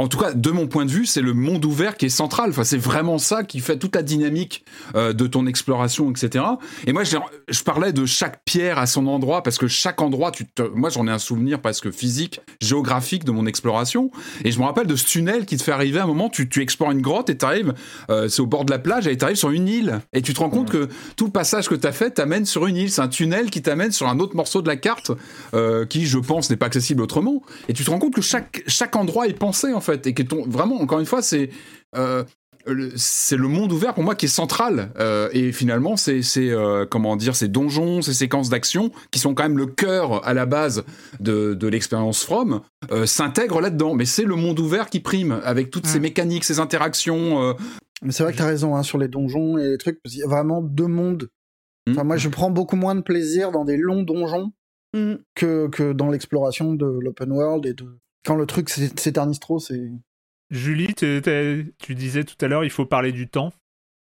[0.00, 2.50] en tout cas, de mon point de vue, c'est le monde ouvert qui est central.
[2.50, 4.64] Enfin, c'est vraiment ça qui fait toute la dynamique
[4.94, 6.42] euh, de ton exploration, etc.
[6.86, 7.18] Et moi, je,
[7.48, 10.88] je, parlais de chaque pierre à son endroit parce que chaque endroit, tu te, moi,
[10.88, 14.10] j'en ai un souvenir presque physique, géographique de mon exploration.
[14.42, 16.48] Et je me rappelle de ce tunnel qui te fait arriver à un moment, tu,
[16.48, 17.74] tu explores une grotte et t'arrives,
[18.08, 20.00] euh, c'est au bord de la plage et t'arrives sur une île.
[20.14, 22.78] Et tu te rends compte que tout le passage que t'as fait t'amène sur une
[22.78, 22.90] île.
[22.90, 25.12] C'est un tunnel qui t'amène sur un autre morceau de la carte
[25.52, 27.42] euh, qui, je pense, n'est pas accessible autrement.
[27.68, 30.22] Et tu te rends compte que chaque, chaque endroit est pensé en fait et qui
[30.22, 31.50] est vraiment encore une fois c'est
[31.96, 32.24] euh,
[32.96, 34.92] c'est le monde ouvert pour moi qui est central.
[34.98, 39.44] Euh, et finalement c'est euh, comment dire ces donjons ces séquences d'action qui sont quand
[39.44, 40.84] même le cœur à la base
[41.20, 42.60] de, de l'expérience From
[43.06, 43.94] s'intègrent là-dedans.
[43.94, 47.56] Mais c'est le monde ouvert qui prime avec toutes ces mécaniques ces interactions
[48.02, 50.14] mais c'est vrai que tu as raison hein, sur les donjons et les trucs parce
[50.14, 51.28] qu'il y a vraiment deux mondes.
[51.86, 51.92] Hmm.
[51.92, 54.52] enfin moi je prends beaucoup moins de plaisir dans des longs donjons
[54.94, 55.14] hmm.
[55.34, 59.90] que, que dans l'exploration de l'open world et de quand le truc s'éternise trop, c'est.
[60.50, 63.52] Julie, tu disais tout à l'heure, il faut parler du temps.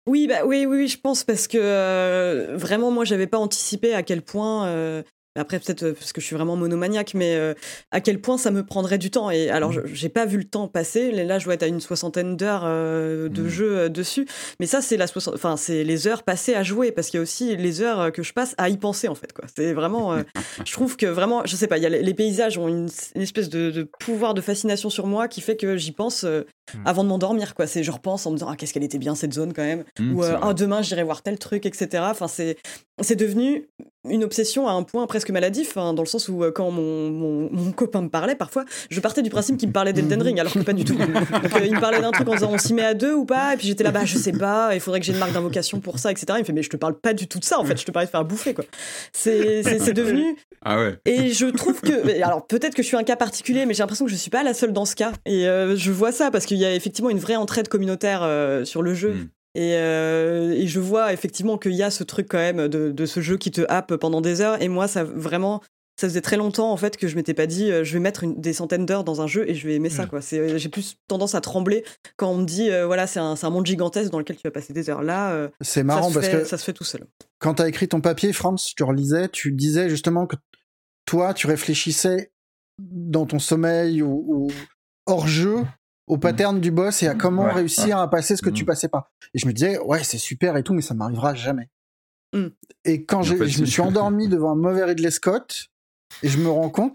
[0.06, 4.02] Oui, bah oui, oui, je pense parce que euh, vraiment, moi, j'avais pas anticipé à
[4.02, 5.02] quel point euh,
[5.36, 7.54] après, peut-être euh, parce que je suis vraiment monomaniaque, mais euh,
[7.90, 9.30] à quel point ça me prendrait du temps?
[9.30, 9.82] Et alors, mmh.
[9.86, 11.10] j'ai pas vu le temps passer.
[11.10, 13.48] Là, je dois être à une soixantaine d'heures euh, de mmh.
[13.48, 14.26] jeu dessus.
[14.60, 17.22] Mais ça, c'est la enfin, c'est les heures passées à jouer, parce qu'il y a
[17.22, 19.32] aussi les heures que je passe à y penser, en fait.
[19.32, 19.46] Quoi.
[19.56, 20.16] C'est vraiment.
[20.64, 23.88] je trouve que vraiment, je sais pas, y a, les paysages ont une, espèce de,
[23.98, 26.78] pouvoir de fascination sur moi qui fait que j'y pense mmh.
[26.84, 27.56] avant de m'endormir.
[27.56, 27.66] Quoi.
[27.66, 29.84] C'est, je repense en me disant, ah, qu'est-ce qu'elle était bien cette zone quand même.
[29.98, 32.04] Ou, ah, demain, j'irai voir tel truc, etc.
[32.06, 32.56] Enfin, c'est,
[33.00, 33.66] c'est devenu
[34.08, 37.10] une obsession à un point presque maladif, hein, dans le sens où euh, quand mon,
[37.50, 40.52] mon, copain me parlait, parfois, je partais du principe qu'il me parlait d'Elden Ring, alors
[40.52, 40.94] que pas du tout.
[40.96, 43.24] Donc, euh, il me parlait d'un truc en disant on s'y met à deux ou
[43.24, 45.32] pas, et puis j'étais là, bah je sais pas, il faudrait que j'ai une marque
[45.32, 46.26] d'invocation pour ça, etc.
[46.36, 47.84] Il me fait mais je te parle pas du tout de ça, en fait, je
[47.84, 48.64] te parlais de faire bouffer, quoi.
[49.12, 50.36] C'est devenu.
[50.62, 50.98] Ah ouais.
[51.04, 52.22] Et je trouve que.
[52.22, 54.42] Alors peut-être que je suis un cas particulier, mais j'ai l'impression que je suis pas
[54.42, 55.12] la seule dans ce cas.
[55.26, 58.26] Et euh, je vois ça parce qu'il y a effectivement une vraie entraide communautaire
[58.66, 59.28] sur le jeu.
[59.56, 63.36] Euh, et, je vois effectivement qu'il y a ce truc quand même de, ce jeu
[63.36, 64.60] qui te happe pendant des heures.
[64.60, 65.62] Et moi, ça vraiment,
[66.00, 68.26] ça faisait très longtemps en fait que je m'étais pas dit, euh, je vais mettre
[68.26, 70.06] des centaines d'heures dans un jeu et je vais aimer ça.
[70.06, 70.20] quoi.
[70.32, 71.84] Euh, j'ai plus tendance à trembler
[72.16, 74.72] quand on me dit, voilà, c'est un, un, monde gigantesque dans lequel tu vas passer
[74.72, 75.02] des heures.
[75.02, 77.06] Là, c'est marrant parce que ça se fait tout seul.
[77.38, 80.36] Quand tu as écrit ton papier, France, tu relisais, tu disais justement que
[81.06, 82.32] toi, tu réfléchissais
[82.78, 84.48] dans ton sommeil ou
[85.06, 85.64] hors jeu
[86.06, 88.66] au pattern du boss et à comment réussir à passer ce que tu mm.
[88.66, 89.12] passais pas.
[89.32, 91.70] Et je me disais, ouais, c'est super et tout, mais ça m'arrivera jamais.
[92.34, 92.48] Mm.
[92.84, 95.70] Et quand je me suis endormi devant un mauvais Ridley Scott,
[96.22, 96.94] et je me rends compte,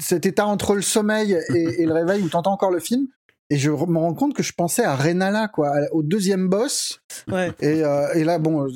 [0.00, 3.08] cet état entre le sommeil et, le réveil où t'entends encore le film,
[3.50, 7.00] et je me rends compte que je pensais à Renala, quoi, au deuxième boss.
[7.28, 7.52] Ouais.
[7.60, 8.66] Et, euh, et, là, bon,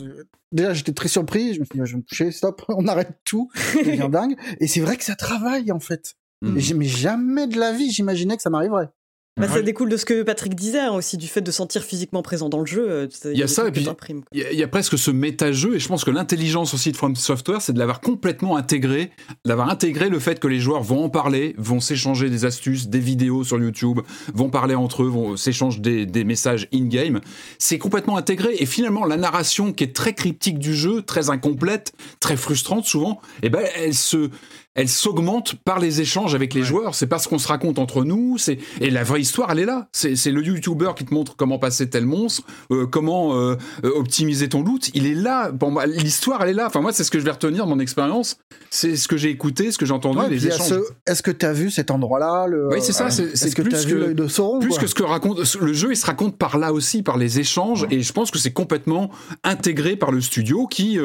[0.53, 3.19] déjà j'étais très surpris, je me suis dit, je vais me coucher, stop, on arrête
[3.25, 4.37] tout, c'est dingue.
[4.61, 6.15] Et c'est vrai que ça travaille, en fait.
[6.43, 6.59] Mm.
[6.77, 8.91] Mais jamais de la vie, j'imaginais que ça m'arriverait.
[9.39, 12.23] Bah, ça découle de ce que Patrick disait hein, aussi, du fait de sentir physiquement
[12.23, 12.87] présent dans le jeu.
[12.89, 13.87] Euh, il y a ça, et puis
[14.33, 17.63] il y, a presque ce méta-jeu, et je pense que l'intelligence aussi de From Software,
[17.63, 19.11] c'est de l'avoir complètement intégré,
[19.45, 22.99] d'avoir intégré le fait que les joueurs vont en parler, vont s'échanger des astuces, des
[22.99, 24.01] vidéos sur YouTube,
[24.35, 27.21] vont parler entre eux, vont s'échanger des, des messages in-game.
[27.59, 31.93] C'est complètement intégré, et finalement, la narration qui est très cryptique du jeu, très incomplète,
[32.21, 34.31] très frustrante souvent, et eh ben, elle se,
[34.79, 36.95] elle s'augmente par les échanges avec les joueurs.
[36.95, 38.39] C'est pas ce qu'on se raconte entre nous.
[38.39, 39.89] C'est et la vraie histoire, elle est là.
[39.91, 44.49] C'est le YouTuber qui te montre comment passer tel monstre, euh, comment euh, euh, optimiser
[44.49, 44.91] ton loot.
[44.95, 45.51] Il est là.
[45.51, 46.67] Pour moi, l'histoire, elle est là.
[46.69, 48.39] Enfin moi, c'est ce que je vais retenir de mon expérience.
[48.71, 50.79] C'est ce que j'ai écouté, ce que j'ai entendu, les échanges.
[51.09, 52.69] Est-ce que tu as vu cet endroit-là le...
[52.69, 53.11] Oui, c'est ça.
[53.11, 55.89] C'est que plus que de Sauron, plus que ce que raconte le jeu.
[55.91, 57.85] Il se raconte par là aussi, par les échanges.
[57.91, 59.11] Et je pense que c'est complètement
[59.43, 61.01] intégré par le studio qui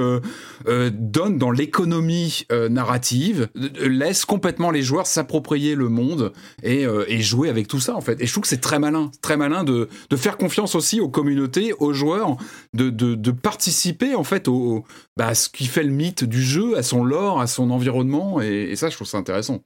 [0.68, 6.34] donne dans l'économie narrative laisse complètement les joueurs s'approprier le monde
[6.65, 8.22] euh, et, jouer avec tout ça en fait.
[8.22, 11.73] Et je trouve que c'est très malin, très malin de, faire confiance aussi aux communautés,
[11.80, 12.38] aux joueurs,
[12.73, 14.84] de, participer en fait au,
[15.18, 18.41] bah, à ce qui fait le mythe du jeu, à son lore, à son environnement.
[18.41, 19.61] et ça, je trouve ça intéressant.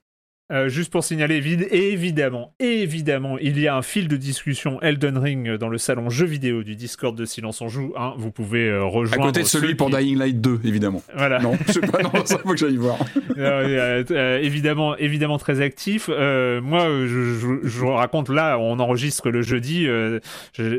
[0.50, 5.18] Euh, juste pour signaler, vide, évidemment, évidemment, il y a un fil de discussion Elden
[5.18, 7.92] Ring dans le salon jeux vidéo du Discord de Silence on Joue.
[7.98, 9.24] Hein, vous pouvez euh, rejoindre.
[9.24, 11.02] À côté de celui pour Dying Light 2, évidemment.
[11.14, 11.38] Voilà.
[11.40, 12.98] Non, je sais pas, non, ça faut que j'aille voir.
[13.38, 16.08] Euh, évidemment, évidemment très actif.
[16.08, 19.86] moi, je, vous raconte là, on enregistre le jeudi.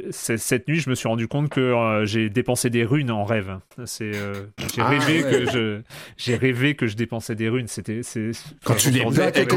[0.09, 3.59] cette nuit, je me suis rendu compte que j'ai dépensé des runes en rêve.
[3.85, 5.81] C'est, j'ai ah, rêvé que je,
[6.17, 7.67] j'ai rêvé que je dépensais des runes.
[7.67, 8.31] C'était, c'est.
[8.65, 9.05] Quand tu les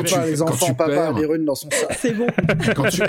[0.03, 1.97] pas les enfants, papa, les runes dans son sac.
[1.99, 2.27] C'est bon.
[2.75, 3.03] quand, tu,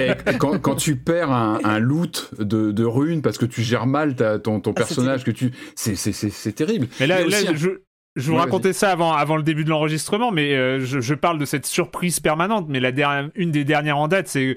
[0.60, 4.72] quand, tu perds un, loot de, de, runes parce que tu gères mal ton, ton
[4.72, 6.88] ah, personnage, que tu, c'est terrible.
[7.00, 7.82] Mais là, là je,
[8.16, 11.40] je vous racontais ça avant, avant le début de l'enregistrement, mais euh, je, je, parle
[11.40, 12.68] de cette surprise permanente.
[12.70, 14.56] Mais la dernière, une des dernières en date, c'est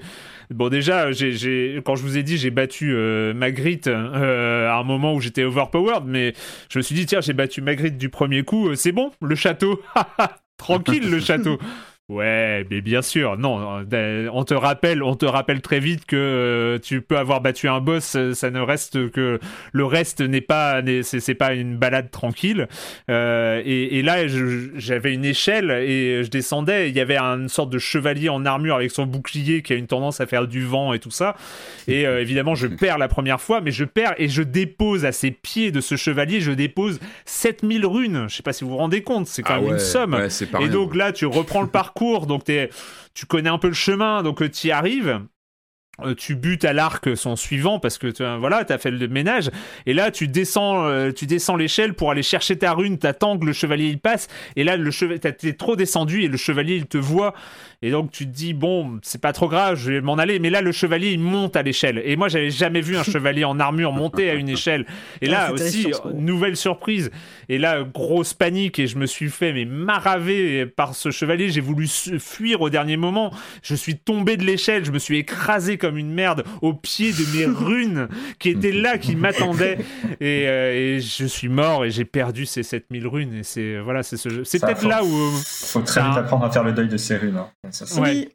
[0.51, 4.83] bon déjà, j'ai, quand je vous ai dit, j'ai battu euh, Magritte euh, à un
[4.83, 6.33] moment où j'étais overpowered, mais
[6.69, 9.81] je me suis dit tiens, j'ai battu Magritte du premier coup, c'est bon, le château,
[10.57, 11.57] tranquille le château.
[12.09, 13.37] Ouais, mais bien sûr.
[13.37, 17.41] Non, euh, on te rappelle, on te rappelle très vite que euh, tu peux avoir
[17.41, 19.41] battu un boss, euh, ça ne reste que
[19.73, 22.69] le reste n'est pas, c'est pas une balade tranquille.
[23.09, 24.25] et, là,
[24.77, 26.87] j'avais une échelle et je descendais.
[26.87, 29.87] Il y avait une sorte de chevalier en armure avec son bouclier qui a une
[29.87, 31.35] tendance à faire du vent et tout ça.
[31.89, 35.31] Et évidemment, je perds la première fois, mais je perds et je dépose à ses
[35.31, 38.25] pieds de ce chevalier, je dépose 7000 runes.
[38.29, 40.17] Je sais pas si vous vous rendez compte, c'est quand ah même une somme.
[40.61, 41.96] et donc là, tu reprends le parcours
[42.27, 42.43] donc
[43.13, 45.21] tu connais un peu le chemin, donc euh, tu y arrives.
[46.03, 49.49] Euh, tu butes à l'arc son suivant parce que tu voilà, as fait le ménage.
[49.87, 53.45] Et là tu descends euh, tu descends l'échelle pour aller chercher ta rune, t'attends que
[53.45, 54.27] le chevalier il passe.
[54.55, 57.33] Et là le chevalier t'es trop descendu et le chevalier il te voit
[57.81, 60.39] et donc tu te dis bon, c'est pas trop grave, je vais m'en aller.
[60.39, 62.01] Mais là, le chevalier il monte à l'échelle.
[62.03, 64.85] Et moi, j'avais jamais vu un chevalier en armure monter à une échelle.
[65.21, 67.11] Et là aussi, nouvelle surprise.
[67.49, 71.49] Et là, grosse panique et je me suis fait mais maraver par ce chevalier.
[71.49, 73.31] J'ai voulu fuir au dernier moment.
[73.61, 77.37] Je suis tombé de l'échelle, je me suis écrasé comme une merde au pied de
[77.37, 78.07] mes runes
[78.39, 79.77] qui étaient là, qui m'attendaient.
[80.19, 83.33] Et, euh, je suis mort et j'ai perdu ces 7000 runes.
[83.35, 85.31] Et c'est voilà, c'est ce C'est peut-être là où.
[85.45, 87.37] Faut très vite apprendre à faire le deuil de ces runes.
[87.37, 87.66] Hein
[87.99, 88.29] oui,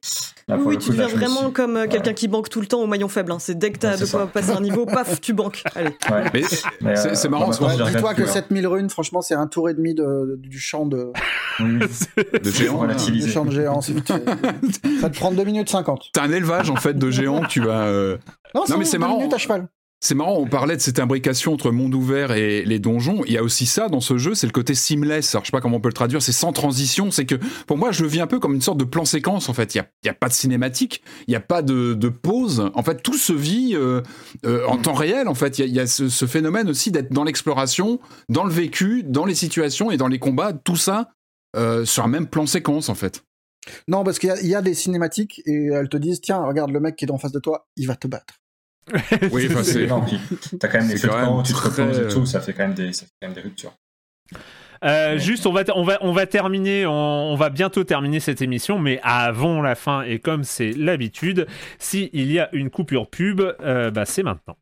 [0.48, 3.32] oui tu deviens vraiment comme euh, quelqu'un qui banque tout le temps au maillon faible.
[3.32, 3.38] Hein.
[3.38, 5.62] C'est dès que tu as de quoi passer un niveau, paf, tu banques.
[5.74, 5.96] Allez.
[6.82, 7.50] Mais, c'est marrant.
[7.50, 11.12] Dis-toi que 7000 runes, franchement, c'est un tour et demi de, du champ de,
[11.60, 12.86] de géants.
[12.86, 13.80] Du champ de géants.
[13.80, 13.90] ça
[15.10, 16.10] te prend 2 minutes 50.
[16.12, 17.86] T'as un élevage en fait de géants que tu vas.
[17.86, 18.18] Euh,
[18.54, 19.18] non, mais c'est marrant.
[19.18, 19.68] minutes à cheval.
[20.04, 23.22] C'est marrant, on parlait de cette imbrication entre monde ouvert et les donjons.
[23.24, 25.32] Il y a aussi ça dans ce jeu, c'est le côté seamless.
[25.32, 27.12] Alors, je sais pas comment on peut le traduire, c'est sans transition.
[27.12, 27.36] C'est que
[27.68, 29.48] pour moi, je le vis un peu comme une sorte de plan séquence.
[29.48, 32.68] En fait, il y a, pas de cinématique, il n'y a pas de, pause.
[32.74, 34.02] En fait, tout se vit euh,
[34.44, 35.28] euh, en temps réel.
[35.28, 39.24] En fait, il y a, ce, phénomène aussi d'être dans l'exploration, dans le vécu, dans
[39.24, 40.52] les situations et dans les combats.
[40.52, 41.10] Tout ça
[41.56, 43.22] euh, sur un même plan séquence, en fait.
[43.86, 46.96] Non, parce qu'il y, a des cinématiques et elles te disent tiens, regarde le mec
[46.96, 48.41] qui est en face de toi, il va te battre
[49.32, 49.86] oui, enfin, c'est.
[50.58, 52.74] T'as quand même des feux de tu te reposes et tout, ça fait quand même
[52.74, 53.72] des, ça fait quand même des ruptures.
[54.84, 58.78] Euh, juste, on va, on va, on va terminer, on, va bientôt terminer cette émission,
[58.78, 61.46] mais avant la fin, et comme c'est l'habitude,
[61.78, 64.56] s'il y a une coupure pub, euh, bah, c'est maintenant.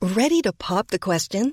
[0.00, 1.52] Ready to pop the question?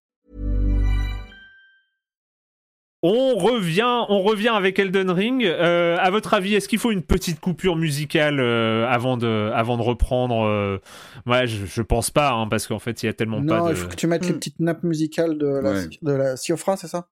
[3.03, 5.43] On revient, on revient avec Elden Ring.
[5.43, 9.75] Euh, à votre avis, est-ce qu'il faut une petite coupure musicale euh, avant, de, avant
[9.77, 10.77] de reprendre euh...
[11.25, 13.69] Ouais, je, je pense pas, hein, parce qu'en fait, il y a tellement non, pas
[13.69, 13.73] de.
[13.73, 15.85] il faut que tu mettes les petites nappes musicales de la, Ouais.
[16.01, 17.07] de la Siofra, c'est ça?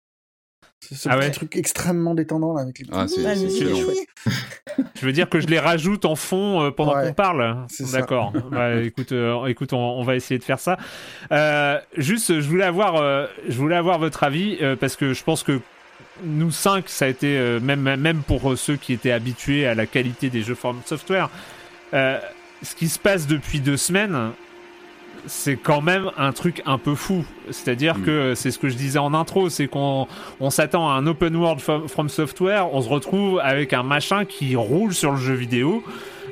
[0.81, 3.33] C'est ce Ah petit ouais truc extrêmement détendant là avec les Ah, c'est- Ah.
[4.95, 7.65] Je veux dire que je les rajoute en fond euh, pendant Ouais, qu'on parle.
[7.67, 7.99] c'est ça.
[7.99, 8.31] D'accord.
[8.51, 10.77] Ouais, écoute, euh, écoute, on, on va essayer de faire ça.
[11.31, 15.23] Euh, juste, je voulais avoir, euh, je voulais avoir votre avis euh, parce que je
[15.23, 15.59] pense que
[16.23, 19.85] nous cinq, ça a été euh, même même pour ceux qui étaient habitués à la
[19.85, 21.29] qualité des jeux From Software.
[21.93, 22.19] euh,
[22.61, 24.31] ce qui se passe depuis deux semaines,
[25.29, 27.23] c'est quand même un truc un peu fou.
[27.51, 28.03] C'est-à-dire Mm.
[28.03, 30.07] que c'est ce que je disais en intro, c'est qu'on
[30.39, 34.55] on s'attend à un open world from, software, on se retrouve avec un machin qui
[34.55, 35.83] roule sur le jeu vidéo.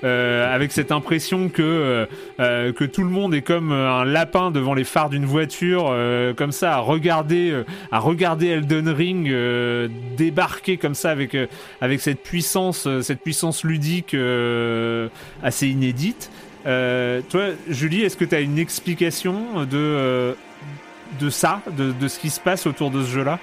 [0.04, 2.06] euh, avec cette impression que euh,
[2.40, 6.36] euh, que tout le monde est comme un lapin devant les phares d'une voiture, euh,
[6.36, 9.34] comme ça à regarder à regarder Elden Ring
[10.16, 11.36] débarquer comme ça avec
[11.82, 14.16] avec cette puissance cette puissance ludique
[15.42, 16.30] assez inédite.
[16.68, 20.34] Euh, toi, Julie, est-ce que tu as une explication de, euh,
[21.20, 23.40] de ça, de, de ce qui se passe autour de ce jeu-là?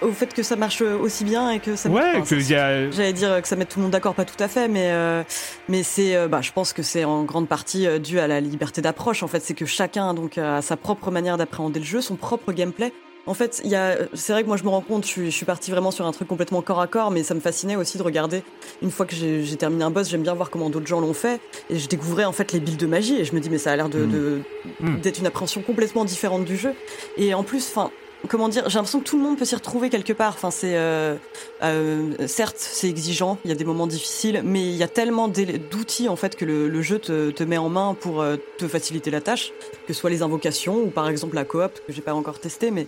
[0.00, 1.90] Au fait que ça marche aussi bien et que ça.
[1.90, 2.90] Ouais, enfin, y a.
[2.90, 5.22] J'allais dire que ça met tout le monde d'accord, pas tout à fait, mais euh,
[5.68, 8.40] mais c'est, euh, bah, je pense que c'est en grande partie euh, dû à la
[8.40, 9.22] liberté d'approche.
[9.22, 12.52] En fait, c'est que chacun donc a sa propre manière d'appréhender le jeu, son propre
[12.52, 12.94] gameplay.
[13.26, 15.30] En fait, il y a, c'est vrai que moi je me rends compte, je suis,
[15.30, 17.76] je suis partie vraiment sur un truc complètement corps à corps, mais ça me fascinait
[17.76, 18.42] aussi de regarder.
[18.82, 21.12] Une fois que j'ai j'ai terminé un boss, j'aime bien voir comment d'autres gens l'ont
[21.14, 23.58] fait, et je découvrais en fait les builds de magie, et je me dis mais
[23.58, 24.40] ça a l'air de, de-
[24.80, 25.00] Mm.
[25.00, 26.72] d'être une appréhension complètement différente du jeu.
[27.18, 27.90] Et en plus, enfin,
[28.28, 30.34] comment dire, j'ai l'impression que tout le monde peut s'y retrouver quelque part.
[30.34, 31.16] Enfin, c'est euh,
[31.62, 35.28] euh, certes, c'est exigeant, il y a des moments difficiles, mais il y a tellement
[35.28, 39.20] d'outils en fait que le, jeu te, met en main pour euh, te faciliter la
[39.20, 39.52] tâche,
[39.86, 42.70] que ce soit les invocations ou par exemple la coop que j'ai pas encore testé,
[42.70, 42.86] mais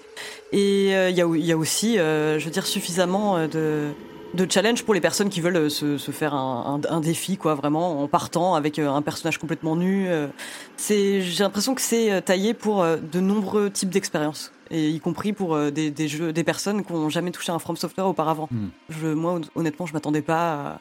[0.53, 3.91] et euh, il y, a, y a aussi, euh, je veux dire, suffisamment de
[4.35, 7.37] de challenge pour les personnes qui veulent euh, se, se faire un, un- un défi
[7.37, 10.29] quoi vraiment en partant avec euh, un personnage complètement nu euh.
[10.77, 15.59] c'est j'ai l'impression que c'est taillé pour de nombreux types d'expériences et y compris pour
[15.71, 18.69] des, des jeux des personnes qui n'ont jamais touché un From Software auparavant Hmm.
[18.89, 20.79] je moi hon- honnêtement je m'attendais pas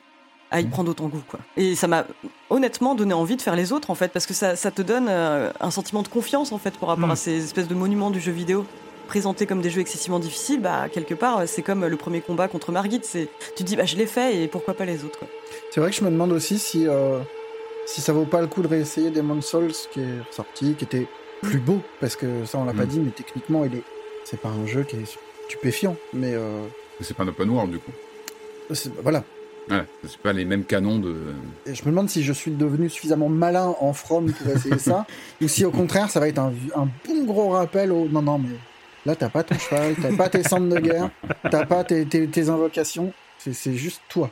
[0.52, 2.06] à, à y prendre autant goût quoi et ça m'a
[2.49, 5.07] honnêtement donné envie de faire les autres en fait parce que ça, ça te donne
[5.10, 7.11] un sentiment de confiance en fait par rapport Mm.
[7.11, 8.65] à ces espèces de monuments du jeu vidéo
[9.11, 12.71] présentés comme des jeux excessivement difficiles bah quelque part c'est comme le premier combat contre
[12.71, 13.27] Margit c'est
[13.57, 15.27] tu te dis bah je l'ai fait et pourquoi pas les autres quoi.
[15.69, 17.19] C'est vrai que je me demande aussi si, euh,
[17.85, 21.07] si ça vaut pas le coup de réessayer Demon's Souls qui est ressorti, qui était
[21.41, 22.88] plus beau, parce que ça on l'a pas Mm.
[22.93, 23.83] dit, mais techniquement il est.
[24.23, 25.17] C'est pas un jeu qui est
[25.49, 26.61] stupéfiant, mais euh,
[27.01, 27.91] C'est pas un open world du coup.
[28.73, 29.23] c'est- voilà.
[29.69, 31.33] Ouais, c'est pas les mêmes canons de.
[31.65, 35.05] Et je me demande si je suis devenu suffisamment malin en From pour essayer ça,
[35.41, 38.07] ou si au contraire ça va être un, un bon gros rappel au.
[38.09, 38.55] Non, non, mais
[39.06, 41.10] là t'as pas ton cheval, t'as pas tes centres de guerre,
[41.49, 44.30] t'as pas tes, tes, tes invocations, c'est c'est juste toi.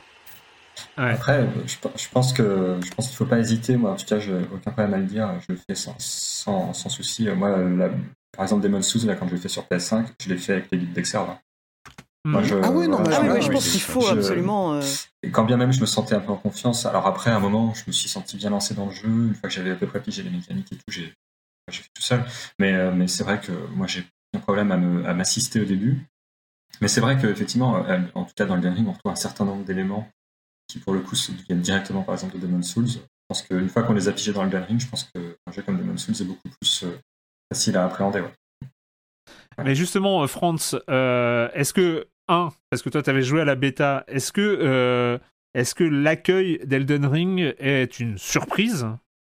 [0.96, 1.10] Ouais.
[1.10, 3.76] Après, je, je pense que je pense qu'il faut pas hésiter.
[3.76, 5.30] Moi, en tout cas, j'ai aucun problème à le dire.
[5.46, 7.28] Je le fais sans, sans, sans souci.
[7.28, 7.90] Moi, la-
[8.32, 10.68] par exemple, Demon's Souls, là, quand je l'ai fait sur PS5, je l'ai fait avec
[10.72, 11.36] les guides d'Exerve.
[12.24, 14.00] Moi, je- Ah oui, non, mais ah oui, ouais, oui, je pense je- qu'il faut
[14.02, 14.80] je- absolument euh,
[15.22, 17.40] Et quand bien même je me sentais un peu en confiance, alors après, à un
[17.40, 19.08] moment, je me suis senti bien lancé dans le jeu.
[19.08, 21.12] Une fois que j'avais à peu près pigé les mécaniques et tout, j'ai
[21.70, 22.24] j'ai fait tout seul.
[22.58, 24.04] Mais, euh, mais c'est vrai que moi, j'ai
[24.38, 24.70] problème
[25.06, 26.06] à m'assister au début.
[26.80, 29.44] Mais c'est vrai qu'effectivement, euh, en tout cas dans le Ring, on retrouve un certain
[29.44, 30.08] nombre d'éléments
[30.68, 32.88] qui, pour le coup, se- viennent directement, par exemple, de Demon's Souls.
[32.88, 32.98] Je
[33.28, 35.78] pense qu'une fois qu'on les a pigés dans le Ring, je pense qu'un jeu comme
[35.78, 36.96] Demon's Souls est beaucoup plus euh,
[37.52, 38.22] facile à appréhender.
[39.62, 43.56] Mais justement, euh, Franz, est-ce que, un, parce que toi, tu avais joué à la
[43.56, 45.18] bêta, est-ce que,
[45.54, 48.86] est-ce que l'accueil d'Elden Ring est une surprise?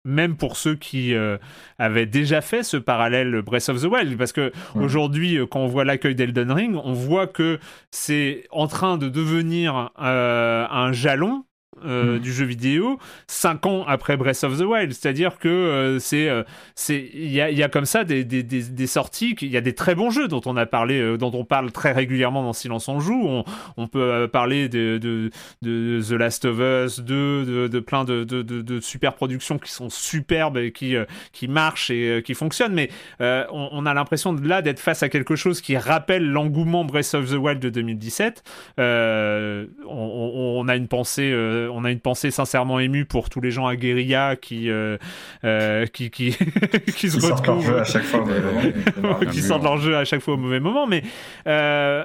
[0.05, 1.39] Même pour ceux qui euh,
[1.79, 5.67] avaient déjà fait ce parallèle Breath of the Wild, parce que aujourd'hui, euh, quand on
[5.67, 7.59] voit l'accueil d'Elden Ring, on voit que
[7.91, 11.45] c'est en train de devenir euh, un jalon
[11.85, 14.93] euh, du jeu vidéo cinq ans après Breath of the Wild.
[14.93, 16.43] C'est-à-dire que euh, c'est euh,
[16.75, 19.61] c'est il y a, y a comme ça des, des, des, sorties, il y a
[19.61, 22.89] des très bons jeux dont on a parlé, dont on parle très régulièrement dans Silence
[22.89, 23.43] on joue.
[23.77, 28.81] On, peut parler de, de, The Last of Us 2, de, de plein de, de,
[28.81, 30.97] super productions qui sont superbes et qui,
[31.33, 32.75] qui marchent et qui fonctionnent.
[32.75, 32.91] Mais
[33.21, 37.31] on, a l'impression de là d'être face à quelque chose qui rappelle l'engouement Breath of
[37.31, 38.43] the Wild de 2017.
[38.79, 41.31] Euh, on, a une pensée,
[41.75, 44.97] on a une pensée sincèrement émue pour tous les gens à Guérilla qui, euh,
[45.45, 46.37] euh, qui, qui,
[46.97, 48.21] qui se retrouvent jeu à chaque fois.
[48.21, 50.87] au mauvais moment, qui sortent leur jeu à chaque fois au mauvais moment.
[50.87, 51.03] Mais
[51.47, 52.05] euh,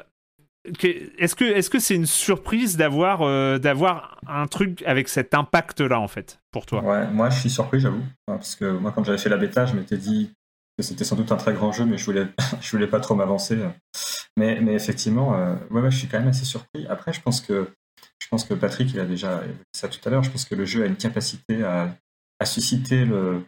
[1.17, 5.81] est-ce que est-ce que c'est une surprise d'avoir euh, d'avoir un truc avec cet impact
[5.81, 6.83] là en fait pour toi?
[6.83, 9.75] Ouais, moi je suis surpris, j'avoue, parce que moi quand j'avais fait la bêta, je
[9.75, 10.31] m'étais dit
[10.77, 12.27] que c'était sans doute un très grand jeu, mais je voulais
[12.61, 13.57] je voulais pas trop m'avancer.
[14.37, 16.85] Mais mais effectivement, euh, ouais, je suis quand même assez surpris.
[16.89, 17.69] Après, je pense que
[18.29, 20.23] pense que Patrick il a déjà dit ça tout à l'heure.
[20.23, 21.95] Je pense que le jeu a une capacité à,
[22.39, 23.43] à susciter le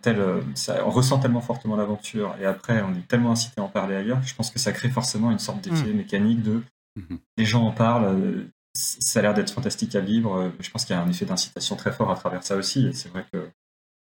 [0.00, 0.40] tel, euh,
[0.84, 4.22] on ressent tellement fortement l'aventure et après on est tellement incité à en parler ailleurs
[4.22, 5.96] je pense que ça crée forcément une sorte d'effet mm.
[5.96, 6.62] mécanique de
[6.98, 7.18] mm-hmm.
[7.36, 8.44] les gens en parlent, euh,
[8.74, 10.36] ça a l'air d'être fantastique à vivre.
[10.36, 12.86] Euh, je pense qu'il y a un effet d'incitation très fort à travers ça aussi
[12.86, 13.50] et c'est vrai que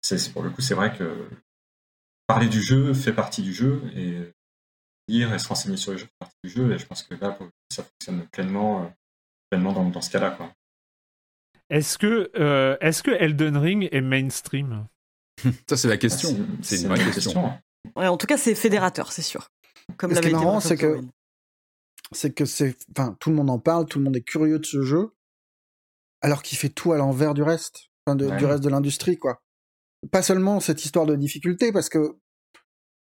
[0.00, 1.28] c'est pour le coup c'est vrai que
[2.26, 4.16] parler du jeu fait partie du jeu et
[5.08, 7.14] lire et se renseigner sur le jeu fait partie du jeu et je pense que
[7.14, 7.36] là
[7.70, 8.90] ça fonctionne pleinement,
[9.52, 10.38] pleinement dans, dans ce cas-là.
[11.68, 12.30] Est-ce que,
[12.80, 14.86] est-ce que Elden Ring est mainstream?
[15.68, 16.30] Ça, c'est la question.
[16.62, 17.52] C'est une vraie question.
[17.94, 19.50] en tout cas, c'est fédérateur, c'est sûr.
[19.98, 21.00] Comme ce qui est marrant, c'est que
[22.12, 24.66] c'est que c'est, enfin, tout le monde en parle, tout le monde est curieux de
[24.66, 25.14] ce jeu,
[26.20, 29.42] alors qu'il fait tout à l'envers du reste, du reste de l'industrie, quoi.
[30.10, 32.16] Pas seulement cette histoire de difficulté, parce que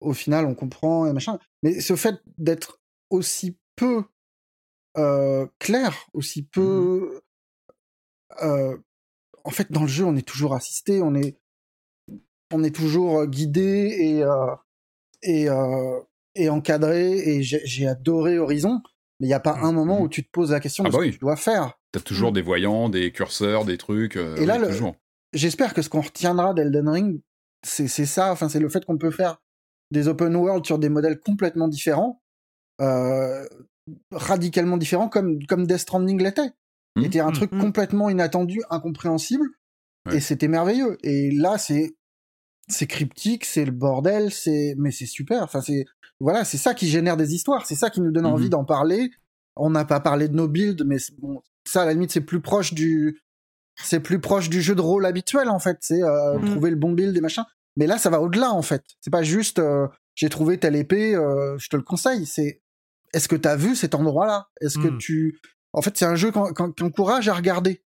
[0.01, 2.81] au final, on comprend et machin, mais ce fait d'être
[3.11, 4.05] aussi peu
[4.97, 7.21] euh, clair, aussi peu, mmh
[8.43, 8.77] euh,
[9.45, 11.37] en fait, dans le jeu, on est toujours assisté, on est,
[12.53, 14.55] on est toujours guidé et euh,
[15.23, 15.49] et
[16.37, 18.81] et encadré et j'ai adoré Horizon
[19.19, 20.03] mais il n'y a pas un moment mmh.
[20.03, 21.79] où tu te poses la question ah de ce bah que tu dois faire.
[21.93, 22.35] T'as toujours mmh.
[22.35, 24.17] des voyants, des curseurs, des trucs.
[24.17, 24.59] et là,
[25.35, 27.21] j'espère que ce qu'on retiendra d'Elden Ring,
[27.63, 28.33] c'est ça.
[28.33, 29.43] Enfin, c'est le fait qu'on peut faire
[29.91, 32.23] des open world sur des modèles complètement différents,
[34.13, 36.53] radicalement différents, comme comme Death Stranding l'était.
[36.97, 37.03] Mmh.
[37.03, 39.47] C'était un truc complètement inattendu, incompréhensible,
[40.13, 40.99] et c'était merveilleux.
[41.03, 41.95] Et là, c'est
[42.69, 45.43] c'est cryptique, c'est le bordel, c'est mais c'est super.
[45.43, 45.85] Enfin c'est
[46.21, 48.65] voilà, c'est ça qui génère des histoires, c'est ça qui nous donne envie mmh d'en
[48.65, 49.11] parler.
[49.57, 52.41] On n'a pas parlé de nos builds, mais bon, ça à la limite c'est plus
[52.41, 53.21] proche du
[53.83, 56.51] c'est plus proche du jeu de rôle habituel en fait, c'est euh, mmh.
[56.51, 57.45] trouver le bon build et machin.
[57.77, 58.83] Mais là ça va au-delà en fait.
[59.01, 62.27] C'est pas juste euh, j'ai trouvé telle épée, euh, je te le conseille.
[62.27, 62.61] C'est
[63.13, 64.49] est-ce que t'as vu cet endroit-là?
[64.61, 64.99] Est-ce que mmh.
[64.99, 65.41] tu
[65.73, 67.83] en fait c'est un jeu qui encourage à regarder,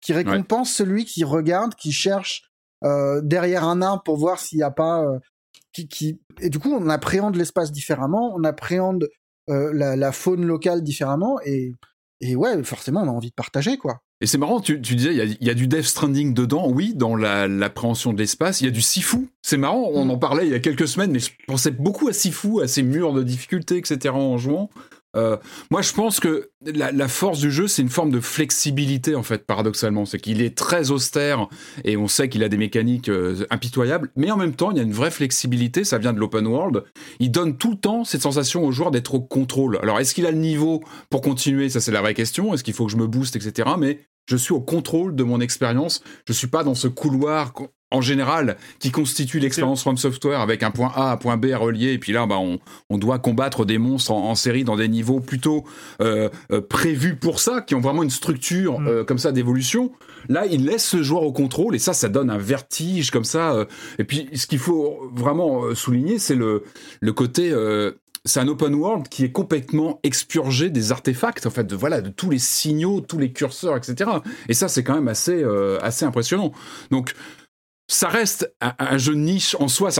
[0.00, 2.50] qui récompense celui qui regarde, qui cherche
[2.84, 5.18] euh, derrière un arbre pour voir s'il n'y a pas euh,
[5.72, 9.08] qui, qui, et du coup on appréhende l'espace différemment, on appréhende
[9.48, 11.72] euh, la, la, faune locale différemment et
[12.20, 14.00] et ouais forcément on a envie de partager quoi.
[14.22, 16.94] Et c'est marrant, tu, tu disais, il y, y a, du Death Stranding dedans, oui,
[16.94, 18.62] dans l'appréhension de l'espace.
[18.62, 19.28] Il y a du Sifu.
[19.42, 20.10] C'est marrant, on mm.
[20.10, 22.82] en parlait il y a quelques semaines, mais je pensais beaucoup à Sifu, à ses
[22.82, 24.14] murs de difficulté, etc.
[24.14, 24.70] en jouant.
[25.16, 25.36] Euh,
[25.70, 29.46] moi, je pense que la, force du jeu, c'est une forme de flexibilité, en fait,
[29.46, 30.04] paradoxalement.
[30.04, 31.48] C'est qu'il est très austère
[31.84, 34.80] et on sait qu'il a des mécaniques euh, impitoyables, mais en même temps, il y
[34.80, 35.84] a une vraie flexibilité.
[35.84, 36.84] Ça vient de l'open world.
[37.20, 39.78] Il donne tout le temps cette sensation au joueur d'être au contrôle.
[39.82, 41.68] Alors, est-ce qu'il a le niveau pour continuer?
[41.68, 42.52] Ça, c'est la vraie question.
[42.52, 43.70] Est-ce qu'il faut que je me booste, etc.
[43.78, 46.02] Mais je suis au contrôle de mon expérience.
[46.26, 47.52] Je suis pas dans ce couloir
[47.92, 51.58] en général qui constitue l'expérience From Software avec un point A, un point B à
[51.58, 52.58] relier, et puis là, bah, on,
[52.90, 55.64] on doit combattre des monstres en, série dans des niveaux plutôt
[56.00, 58.88] euh, euh, prévus pour ça, qui ont vraiment une structure mm.
[58.88, 59.92] euh, comme ça d'évolution.
[60.28, 63.66] Là, il laisse ce joueur au contrôle, et ça, ça donne un vertige comme ça.
[63.98, 66.64] et puis, ce qu'il faut vraiment souligner, c'est le,
[67.00, 67.54] le côté
[68.24, 72.08] c'est un open world qui est complètement expurgé des artefacts, en fait, de, voilà, de
[72.08, 74.10] tous les signaux, tous les curseurs, etc.
[74.48, 75.44] Et ça, c'est quand même assez,
[75.80, 76.50] assez impressionnant.
[76.90, 77.14] Donc,
[77.88, 79.90] ça reste un, jeu de niche en soi.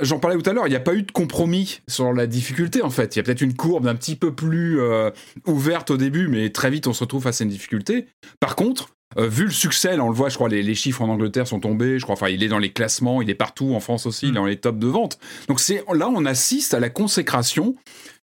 [0.00, 2.82] J'en parlais tout à l'heure, il n'y a pas eu de compromis sur la difficulté
[2.82, 3.16] en fait.
[3.16, 5.10] Il y a peut-être une courbe un petit peu plus euh,
[5.46, 8.06] ouverte au début, mais très vite on se retrouve face à une difficulté.
[8.40, 11.00] Par contre, euh, vu le succès, là on le voit, je crois les, les, chiffres
[11.00, 13.74] en Angleterre sont tombés, je crois, enfin il est dans les classements, il est partout
[13.74, 14.34] en France aussi, il est mm.
[14.34, 15.18] dans les tops de vente.
[15.48, 17.74] Donc c'est là on assiste à la consécration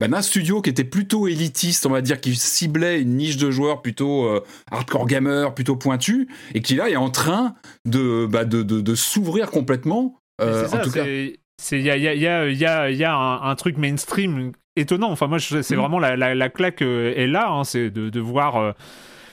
[0.01, 3.81] d'un studio qui était plutôt élitiste, on va dire, qui ciblait une niche de joueurs
[3.81, 7.55] plutôt euh, hardcore gamer, plutôt pointu, et qui là est en train
[7.85, 10.19] de, bah, de, de, s'ouvrir complètement.
[10.41, 11.05] Euh, en tout cas.
[11.05, 12.13] Il y a, y, a,
[12.49, 15.11] y, a, y a un, truc mainstream étonnant.
[15.11, 15.75] Enfin, moi, c'est mm.
[15.75, 17.49] vraiment la, la, claque euh, est là.
[17.49, 18.75] Hein, c'est de, de, voir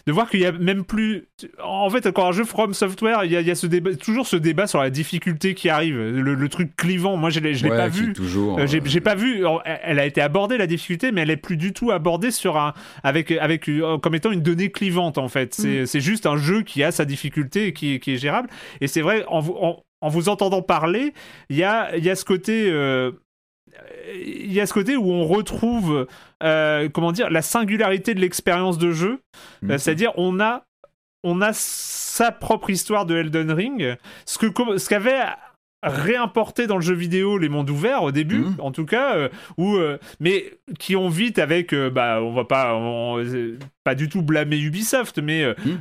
[0.06, 1.28] de voir qu'il y a même plus.
[1.62, 3.94] En fait, quand un jeu From Software, il y a, il y a ce débat,
[3.94, 7.16] toujours ce débat sur la difficulté qui arrive, le, truc clivant.
[7.16, 8.12] Moi, je l'ai, l'ai pas vu.
[8.12, 8.58] Toujours.
[8.58, 9.44] Euh, j'ai, pas vu.
[9.64, 12.74] Elle a été abordée la difficulté, mais elle est plus du tout abordée sur un
[13.02, 15.54] avec avec euh, comme étant une donnée clivante en fait.
[15.54, 15.86] C'est, mm.
[15.86, 18.48] c'est juste un jeu qui a sa difficulté et qui, qui est gérable.
[18.80, 21.12] Et c'est vrai en, en, en vous entendant parler,
[21.48, 22.70] il y a, y a ce côté.
[22.70, 23.12] Euh,
[24.14, 26.06] il y a ce côté où on retrouve
[26.42, 29.20] euh, comment dire la singularité de l'expérience de jeu
[29.62, 29.78] mhm.
[29.78, 30.64] c'est-à-dire on a
[31.22, 35.22] on a sa propre histoire de Elden Ring ce que ce qu'avait
[35.82, 38.56] réimporté dans le jeu vidéo les mondes ouverts au début, mmh.
[38.58, 39.28] en tout cas, euh,
[39.58, 42.78] euh, mais qui ont vite avec, euh, bah, on va pas,
[43.82, 45.80] pas du tout blâmer Ubisoft, mais mmh.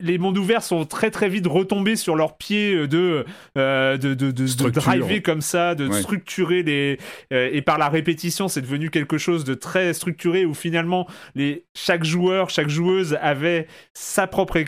[0.00, 3.24] les mondes ouverts sont très très vite retombés sur leurs pieds de
[3.56, 6.98] de, de, de, driver comme ça, de structurer les
[7.30, 12.04] et par la répétition, c'est devenu quelque chose de très structuré où finalement les chaque
[12.04, 14.58] joueur, chaque joueuse avait sa propre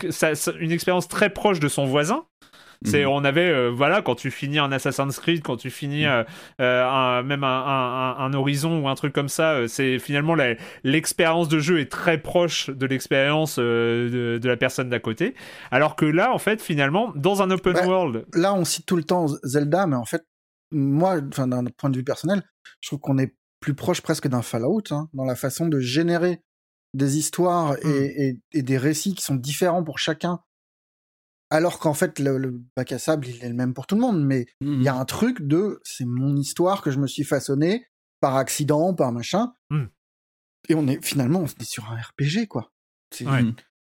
[0.59, 2.25] une expérience très proche de son voisin.
[2.83, 3.11] C'est, mhm.
[3.11, 6.09] on avait, euh, voilà, quand tu finis un Assassin's Creed, quand tu finis mhm.
[6.09, 6.23] euh,
[6.61, 10.35] euh, même un, Horizon ou un truc comme ça, c'est finalement
[10.83, 15.35] l'expérience de jeu est très proche de l'expérience de, la personne d'à côté.
[15.69, 18.25] Alors que là, en fait, finalement, dans un open world.
[18.33, 20.25] Là, on cite tout le temps Zelda, mais en fait,
[20.71, 22.43] moi, enfin, d'un point de vue personnel,
[22.81, 26.41] je trouve qu'on est plus proche presque d'un Fallout hein, dans la façon de générer
[26.93, 28.61] des histoires et, hmm.
[28.61, 30.39] des récits qui sont différents pour chacun
[31.51, 34.25] alors qu'en fait le, bac à sable il est le même pour tout le monde
[34.25, 34.97] mais il y a mmh.
[34.97, 37.85] un truc de c'est mon histoire que je me suis façonné
[38.21, 39.83] par accident par machin mmh.
[40.69, 42.71] et on est finalement on est sur un RPG quoi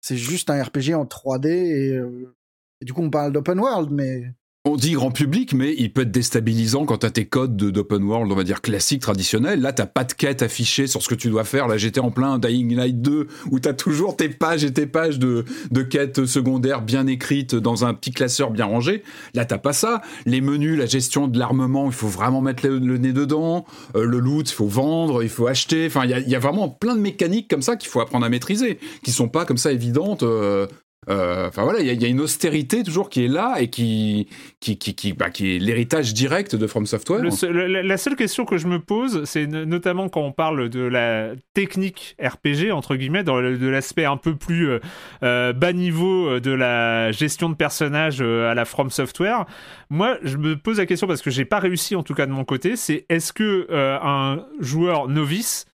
[0.01, 2.35] c'est juste un RPG en 3D euh,
[2.81, 4.35] et, du coup on parle d'open world mais
[4.65, 8.31] on dit grand public, mais il peut être déstabilisant quand t'as tes codes d'open world,
[8.31, 9.59] on va dire classique, traditionnel.
[9.59, 11.67] Là, t'as pas de quête affichée sur ce que tu dois faire.
[11.67, 15.19] Là, j'étais en plein Dying Light 2, où t'as toujours tes pages et tes pages
[15.19, 19.03] de, de quêtes secondaires bien écrites dans un petit classeur bien rangé.
[19.33, 20.01] Là, t'as pas ça.
[20.25, 23.65] Les menus, la gestion de l'armement, il faut vraiment mettre le, nez dedans.
[23.97, 25.87] Euh, le loot, il faut vendre, il faut acheter.
[25.87, 28.79] Enfin, il y a, vraiment plein de mécaniques comme ça qu'il faut apprendre à maîtriser,
[29.03, 30.23] qui sont pas comme ça évidentes.
[30.23, 30.67] Euh,
[31.07, 34.27] enfin voilà, il y, a une austérité toujours qui est là et qui,
[34.59, 37.21] qui, qui, qui, bah, qui est l'héritage direct de From Software.
[37.21, 42.15] la, seule question que je me pose, c'est notamment quand on parle de la technique
[42.21, 44.79] RPG, entre guillemets, de l'aspect un peu plus euh,
[45.23, 49.45] euh, bas niveau de la gestion de personnages à la From Software.
[49.89, 52.31] Moi, je me pose la question parce que j'ai pas réussi en tout cas de
[52.31, 55.65] mon côté, c'est est-ce que un joueur novice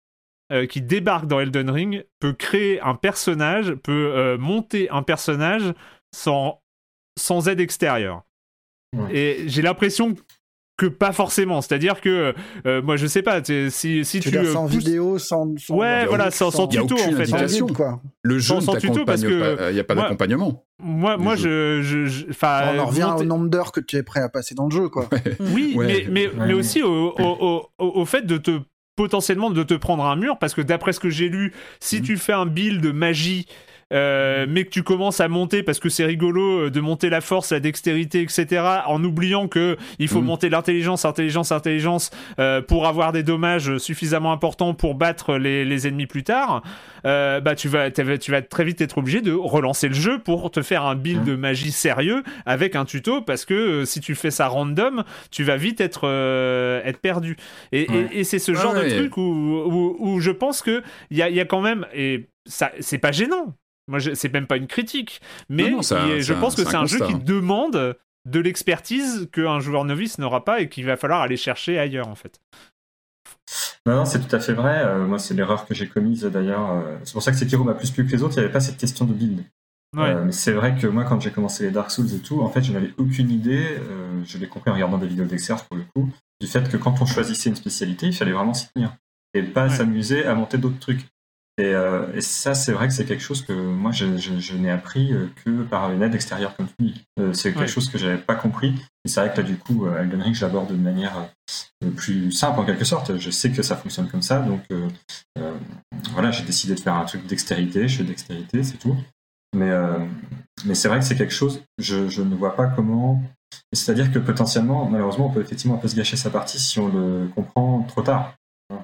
[0.52, 5.74] euh, qui débarque dans Elden Ring peut créer un personnage, peut euh, monter un personnage
[6.12, 6.62] sans,
[7.20, 8.24] sans aide extérieure.
[9.12, 10.16] Et j'ai l'impression
[10.80, 11.62] que pas forcément.
[11.62, 12.34] C'est-à-dire que
[12.66, 13.70] euh, moi je sais pas si
[14.04, 17.62] si tu, tu sans vidéo, sans, ouais voilà sans, tuto en fait.
[17.76, 18.02] quoi.
[18.24, 20.66] Le jeu sans, tuto parce que il y a pas d'accompagnement.
[20.82, 24.30] Moi moi je, je, on en revient au nombre d'heures que tu es prêt à
[24.30, 25.08] passer dans le jeu quoi.
[25.54, 28.60] Oui mais mais, mais aussi au, au, au, fait de te
[29.00, 32.04] potentiellement de te prendre un mur parce que d'après ce que j'ai lu, si mmh.
[32.04, 33.48] tu fais un build de magie
[33.91, 37.22] euh, mais que tu commences à monter parce que c'est rigolo euh, de monter la
[37.22, 38.64] force, la dextérité, etc.
[38.86, 40.26] En oubliant que il faut mm.
[40.26, 45.88] monter l'intelligence, intelligence, intelligence euh, pour avoir des dommages suffisamment importants pour battre les, les
[45.88, 46.61] ennemis plus tard.
[47.03, 50.61] bah tu vas tu vas très vite être obligé de relancer le jeu pour te
[50.61, 54.48] faire un build de magie sérieux avec un tuto parce que si tu fais ça
[54.48, 56.07] random, tu vas vite être
[56.86, 57.38] être perdu.
[57.72, 61.22] Et, et, c'est ce genre de truc où, où, où, je pense que il y
[61.24, 63.56] a, y a quand même et ça c'est pas gênant
[63.90, 67.98] moi, c'est même pas une critique, mais je pense que c'est un, jeu qui demande
[68.26, 72.16] de l'expertise qu'un joueur novice n'aura pas et qu'il va falloir aller chercher ailleurs, en
[72.16, 72.40] fait.
[73.86, 74.84] Non, non c'est tout à fait vrai.
[74.84, 76.72] Euh, moi, c'est l'erreur que j'ai commise d'ailleurs.
[76.72, 78.36] Euh, c'est pour ça que Sekiro m'a plus plu que les autres.
[78.36, 79.44] Il n'y avait pas cette question de build.
[79.98, 82.49] Euh, mais c'est vrai que moi, quand j'ai commencé les Dark Souls et tout, en
[82.49, 83.80] fait, je n'avais aucune idée.
[84.24, 87.02] je l'ai compris en regardant des vidéos d'exerce pour le coup, du fait que quand
[87.02, 88.95] on choisissait une spécialité, il fallait vraiment s'y tenir
[89.34, 91.07] et pas s'amuser à monter d'autres trucs.
[91.60, 94.06] Euh, et, ça, c'est vrai que c'est quelque chose que moi, je,
[94.56, 97.06] n'ai appris euh, que par une aide extérieure, comme tu dis.
[97.19, 98.76] Euh, c'est quelque chose que je n'avais pas compris.
[99.06, 101.30] Et c'est vrai que là, du coup, Elden Ring, je l'aborde de manière
[101.95, 103.18] plus simple, en quelque sorte.
[103.18, 104.40] Je sais que ça fonctionne comme ça.
[104.40, 104.61] Donc,
[106.14, 107.88] voilà, j'ai décidé de faire un truc dextérité.
[107.88, 108.95] Je fais dextérité, c'est tout.
[109.56, 109.72] Mais,
[110.65, 113.22] mais c'est vrai que c'est quelque chose, je, je ne vois pas comment.
[113.73, 116.88] C'est-à-dire que potentiellement, malheureusement, on peut effectivement un peu se gâcher sa partie si on
[116.88, 118.36] le comprend trop tard.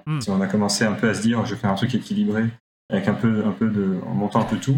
[0.07, 0.19] Hmm.
[0.19, 2.45] Si on a commencé un peu à se dire, je faire un truc équilibré
[2.89, 4.77] avec un peu, un peu de, en montant un peu tout.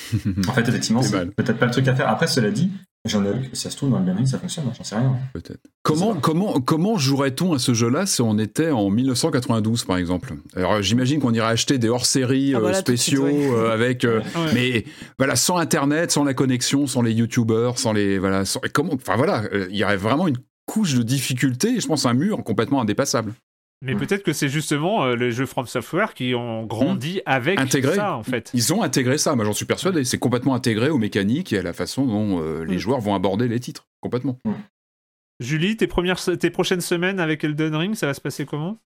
[0.48, 2.08] en fait, effectivement, c'est peut-être pas le truc à faire.
[2.08, 2.70] Après, cela dit,
[3.04, 5.16] j'en ai, si ça se trouve dans le Ring, ça fonctionne, j'en sais rien.
[5.32, 5.60] Peut-être.
[5.82, 10.34] Comment, comment, comment jouerait-on à ce jeu-là si on était en 1992, par exemple?
[10.56, 14.22] Alors, j'imagine qu'on irait acheter des hors-séries ah, euh, spéciaux euh, avec, euh,
[14.54, 14.84] mais
[15.18, 19.42] voilà, sans Internet, sans la connexion, sans les YouTubers, sans les, voilà, comment, enfin voilà,
[19.70, 23.34] il y aurait vraiment une couche de difficulté, je pense un mur complètement indépassable.
[23.82, 27.22] Mais peut-être que c'est justement euh, les jeux From Software qui ont grandi hmm.
[27.26, 28.50] avec ça, en fait.
[28.54, 30.04] Ils ont intégré ça, moi j'en suis persuadé.
[30.04, 33.48] C'est complètement intégré aux mécaniques et à la façon dont euh, les joueurs vont aborder
[33.48, 33.88] les titres.
[34.00, 34.38] Complètement.
[35.40, 38.78] Julie, tes, premières, tes prochaines semaines avec Elden Ring, ça va se passer comment?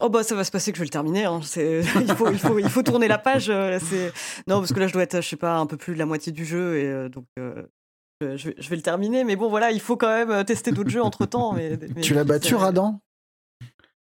[0.00, 1.26] Oh bah ça va se passer que je vais le terminer.
[1.26, 1.40] Hein.
[1.56, 3.50] il, faut, il, faut, il faut tourner la page.
[3.50, 3.78] Euh,
[4.46, 6.06] non parce que là je dois être je sais pas un peu plus de la
[6.06, 7.26] moitié du jeu et donc
[8.20, 9.22] je, vais le terminer.
[9.22, 11.52] Mais bon, voilà, il faut quand même tester d'autres jeux entre temps.
[11.52, 13.00] Mais, tu l'as battu, Radan?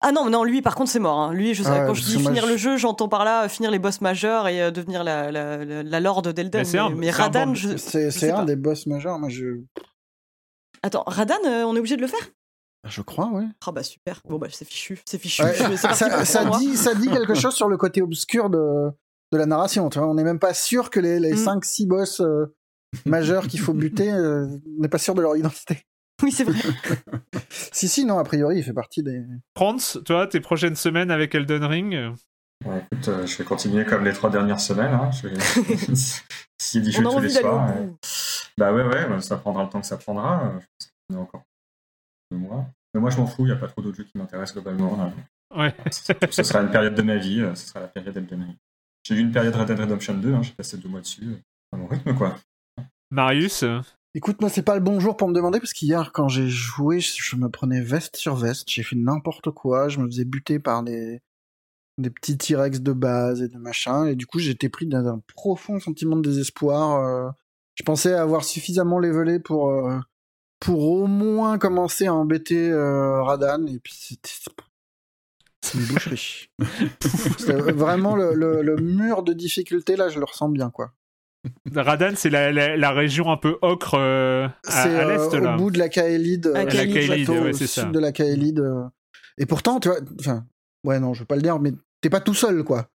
[0.02, 1.18] Ah non, non, lui par contre c'est mort.
[1.18, 1.34] Hein.
[1.34, 4.02] Lui, je, ah quand je dis finir le jeu, j'entends par là finir les boss
[4.02, 6.64] majeurs et devenir la, la, la, lord d'Elden.
[6.74, 9.18] Mais, mais, Radan, c'est un des boss majeurs.
[9.18, 9.62] Moi, je...
[10.84, 12.30] Attends, Radan, on est obligé de le faire?
[12.88, 13.46] Je crois, ouais.
[13.66, 14.22] Ah bah super.
[14.28, 15.44] Bon bah c'est fichu, c'est fichu.
[15.78, 18.92] ça, dit, ça dit quelque chose sur le côté obscur de,
[19.32, 19.90] de la narration.
[19.90, 21.88] Tu vois, on n'est même pas sûr que les, les 5-6 mm.
[21.88, 22.46] boss euh,
[23.06, 24.46] majeurs qu'il faut buter, euh,
[24.78, 25.86] on n'est pas sûr de leur identité.
[26.24, 26.58] Oui, c'est vrai.
[27.50, 29.24] si, si, non, a priori, il fait partie des.
[29.56, 32.12] Franz, toi, tes prochaines semaines avec Elden Ring
[32.66, 34.94] ouais, écoute, euh, je vais continuer comme les trois dernières semaines.
[34.94, 35.12] Hein.
[35.12, 35.36] Je vais...
[36.82, 37.72] Dit tous les soirs.
[38.58, 40.54] Bah ouais, ouais, ça prendra le temps que ça prendra.
[40.60, 41.44] Je pense qu'il y a encore
[42.32, 42.66] deux mois.
[42.94, 45.14] Mais moi, je m'en fous, il n'y a pas trop d'autres jeux qui m'intéressent globalement.
[45.56, 45.74] Ouais.
[45.92, 48.56] ce sera une période de ma vie, euh, ce sera la période Elden Ring.
[49.04, 51.38] J'ai eu une période Red Dead Redemption 2, hein, j'ai passé deux mois dessus, euh,
[51.72, 52.36] à mon rythme, quoi.
[53.10, 53.64] Marius
[54.18, 57.00] Écoute, moi, c'est pas le bon jour pour me demander, parce qu'hier, quand j'ai joué,
[57.02, 60.82] je me prenais veste sur veste, j'ai fait n'importe quoi, je me faisais buter par
[60.82, 61.22] des,
[62.00, 65.22] des petits T-Rex de base et de machin, et du coup, j'étais pris dans un
[65.36, 67.06] profond sentiment de désespoir.
[67.06, 67.30] Euh.
[67.76, 69.72] je pensais avoir suffisamment levelé pour,
[70.60, 74.18] pour au moins commencer à embêter euh, Radan et puis c'est
[75.76, 76.50] une boucherie.
[77.76, 80.92] vraiment le, le, mur de difficulté là, je le ressens bien quoi.
[81.76, 85.56] Radan, c'est la, la, région un peu ocre euh, à, l'est euh, là.
[85.56, 87.86] Au bout de la Kaelid, la Kaelid, ouais, c'est ça.
[87.86, 88.64] de la Kaelid.
[89.38, 90.46] Et pourtant, tu vois, enfin,
[90.84, 91.72] ouais non, je veux pas le dire, mais
[92.02, 92.90] t'es pas tout seul quoi.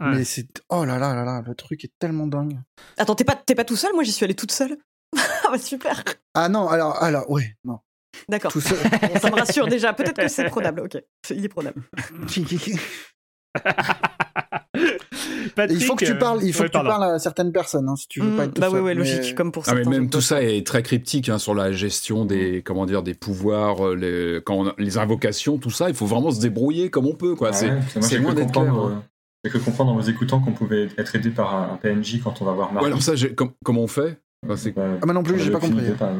[0.00, 2.56] Mais c'est oh là là là là, le truc est tellement dingue.
[2.98, 3.92] Attends, t'es pas t'es pas tout seul?
[3.94, 4.76] Moi, j'y suis allé toute seule.
[5.16, 6.04] ah bah super.
[6.34, 7.80] Ah non, alors, alors, ouais, non.
[8.28, 8.52] D'accord.
[8.52, 9.92] ça me rassure déjà.
[9.92, 10.80] Peut-être que c'est prenable.
[10.82, 11.82] Ok, il est prenable.
[15.70, 18.08] il faut que tu parles, il faut que tu parles à certaines personnes, hein, si
[18.08, 19.72] tu veux pas mm, être tout Bah seul, ouais, logique, comme pour ça.
[19.72, 23.02] Ah, mais même tout ça est très cryptique hein, sur la gestion des, comment dire,
[23.02, 25.88] des pouvoirs, euh, les, quand les invocations, tout ça.
[25.88, 27.52] Il faut vraiment se débrouiller comme on peut, quoi.
[27.52, 28.72] c'est loin d'être clair.
[28.72, 29.02] Hein.
[29.44, 32.44] J'ai cru comprendre en vous écoutant qu'on pouvait être aidé par un PNJ quand on
[32.44, 32.82] va voir Marc.
[32.82, 33.12] Ouais, alors ça,
[33.64, 34.18] comment on fait?
[34.46, 35.84] Bah, ah, mais non plus, j'ai pas compris.
[36.00, 36.12] Ah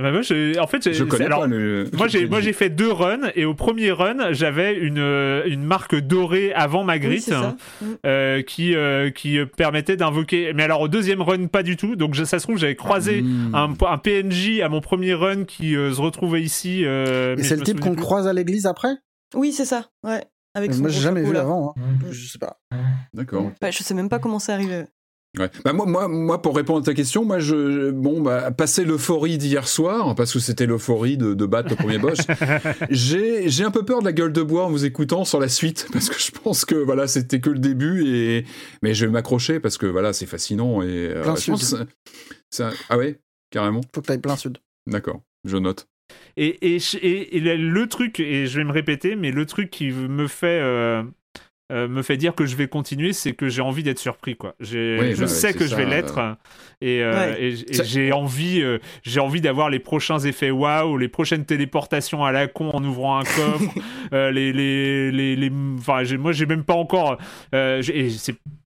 [0.00, 1.88] bah moi, en fait, je connais alors, pas le...
[1.92, 4.98] moi j'ai moi j'ai fait deux runs et au premier run j'avais une
[5.46, 7.86] une marque dorée avant Magritte mm.
[8.06, 10.52] euh, qui euh, qui permettait d'invoquer.
[10.54, 11.96] Mais alors au deuxième run pas du tout.
[11.96, 13.54] Donc ça se trouve j'avais croisé mm.
[13.54, 16.82] un, un, PNJ à mon premier run qui euh, se retrouvait ici.
[16.82, 18.96] et c'est le type qu'on croise à l'église après?
[19.34, 19.86] Oui c'est ça.
[20.04, 20.24] Ouais.
[20.54, 21.74] Avec moi j'ai jamais vu avant.
[21.76, 21.82] Hein.
[22.10, 22.60] Je sais pas.
[23.14, 23.50] D'accord.
[23.60, 24.84] Bah, je sais même pas comment c'est arrivé.
[25.36, 25.50] Ouais.
[25.62, 29.36] Bah moi, moi, moi, pour répondre à ta question, moi, je, bon, bah, passer l'euphorie
[29.36, 32.18] d'hier soir, parce que c'était l'euphorie de, de, battre le premier boss,
[32.90, 35.48] j'ai, j'ai un peu peur de la gueule de bois en vous écoutant sur la
[35.48, 38.46] suite, parce que je pense que voilà, c'était que le début, et
[38.82, 41.56] mais je vais m'accrocher parce que voilà, c'est fascinant et euh, plein sud.
[42.50, 43.82] Ça, ah ouais, carrément.
[43.94, 44.58] Faut que t'ailles plein sud.
[44.86, 45.88] D'accord, je note.
[46.38, 50.26] Et, et, et, le truc, et je vais me répéter, mais le truc qui me
[50.26, 51.02] fait euh,
[51.70, 54.36] euh, me fait dire que je vais continuer, c'est que j'ai envie d'être surpris.
[54.36, 54.54] Quoi.
[54.58, 56.18] je bah sais que je vais l'être
[56.80, 57.54] et, euh,
[57.84, 62.46] j'ai envie, euh, j'ai envie d'avoir les prochains effets waouh, les prochaines téléportations à la
[62.46, 63.74] con en ouvrant un coffre.
[64.12, 67.18] les, les, les, les, enfin, moi, j'ai même pas encore.
[67.52, 67.76] mais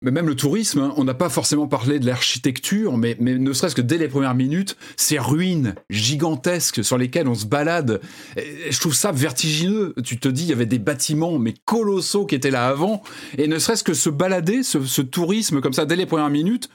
[0.01, 3.74] même le tourisme, hein, on n'a pas forcément parlé de l'architecture, mais, mais ne serait-ce
[3.74, 8.01] que dès les premières minutes, ces ruines gigantesques sur lesquelles on se balade,
[8.37, 9.93] je trouve ça vertigineux.
[10.05, 12.91] Tu te dis, il y avait des bâtiments mais colossaux qui étaient là avant
[13.39, 16.69] et ne serait-ce que se balader, ce, tourisme comme ça, dès les premières minutes,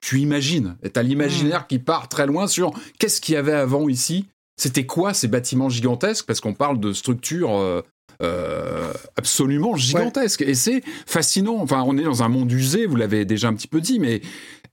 [0.00, 0.76] tu, imagines.
[0.82, 1.66] Tu as l'imaginaire mm.
[1.68, 4.26] qui part très loin sur qu'est-ce qu'il y avait avant ici
[4.56, 6.26] C'était quoi ces bâtiments gigantesques?
[6.26, 7.82] Parce qu'on parle de structures euh,
[8.22, 10.42] euh, absolument gigantesques.
[10.42, 11.56] Et c'est fascinant.
[11.60, 14.22] Enfin, on est dans un monde usé, vous l'avez déjà un petit peu dit, mais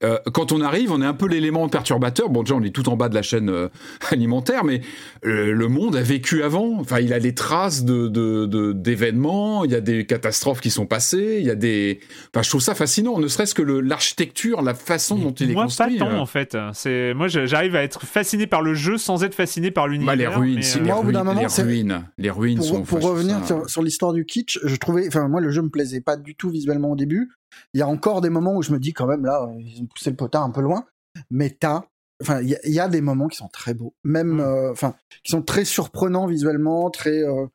[0.04, 2.30] euh, quand on arrive, on est un peu l'élément perturbateur.
[2.30, 3.70] Bon, déjà, on est tout en bas de la chaîne euh,
[4.12, 4.82] alimentaire, mais
[5.26, 6.80] euh, le monde a vécu avant.
[6.80, 11.38] Enfin, il a des traces de, d'événements, il y a des catastrophes qui sont passées,
[11.40, 12.00] il y a des.
[12.34, 15.98] Enfin, je trouve ça fascinant, ne serait-ce que l'architecture, la façon dont il est construit.
[15.98, 16.58] Moi, pas tant, en fait.
[16.74, 20.14] C'est moi, j'arrive à être fasciné par le jeu sans être fasciné par l'univers.
[20.14, 22.82] Bah, les ruines, les, ruines les ruines, pour, sont.
[22.82, 25.08] Pour revenir sur, l'histoire du kitsch, je trouvais.
[25.08, 27.30] Enfin, moi, le jeu me plaisait pas du tout visuellement au début.
[27.74, 29.86] Il y a encore des moments où je me dis quand même là, ils ont
[29.86, 30.86] poussé le potard un peu loin,
[31.30, 31.84] mais t'as
[32.22, 33.96] enfin il y, a des moments qui sont très beaux.
[34.04, 34.40] Même mmh.
[34.42, 37.48] euh, enfin qui sont très surprenants visuellement très euh,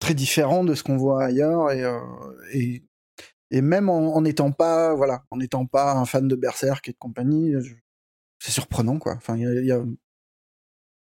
[0.00, 1.98] très différents de ce qu'on voit ailleurs et, euh,
[2.52, 2.84] et
[3.50, 6.98] et même en n'étant pas voilà en n'étant pas un fan de Berserk et de
[6.98, 7.54] compagnie
[8.38, 9.14] c'est surprenant quoi.
[9.16, 9.82] Enfin il y a il y a,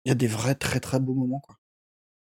[0.06, 1.58] y a des vrais très très beaux moments quoi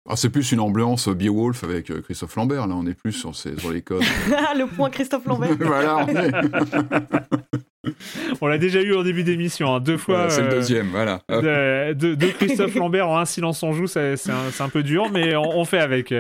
[0.08, 3.36] ah, c'est plus une ambiance Beowulf avec euh, Christophe Lambert, là, on est plus sur,
[3.36, 4.04] ces, sur les codes.
[4.56, 5.56] le point Christophe Lambert.
[5.60, 6.06] voilà,
[8.42, 10.30] On l'a déjà eu en début d'émission, hein, deux fois.
[10.30, 11.22] c'est le deuxième, voilà.
[11.30, 14.16] De, Christophe Lambert en un silence en joue, c'est
[14.60, 16.14] un, peu dur, mais on, fait avec.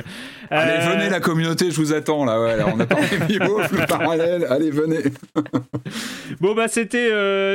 [0.49, 2.41] Allez, venez la communauté, je vous attends là.
[2.41, 4.45] Ouais, on a parlé le parallèle.
[4.49, 4.99] Allez, venez.
[6.39, 7.09] bon bah c'était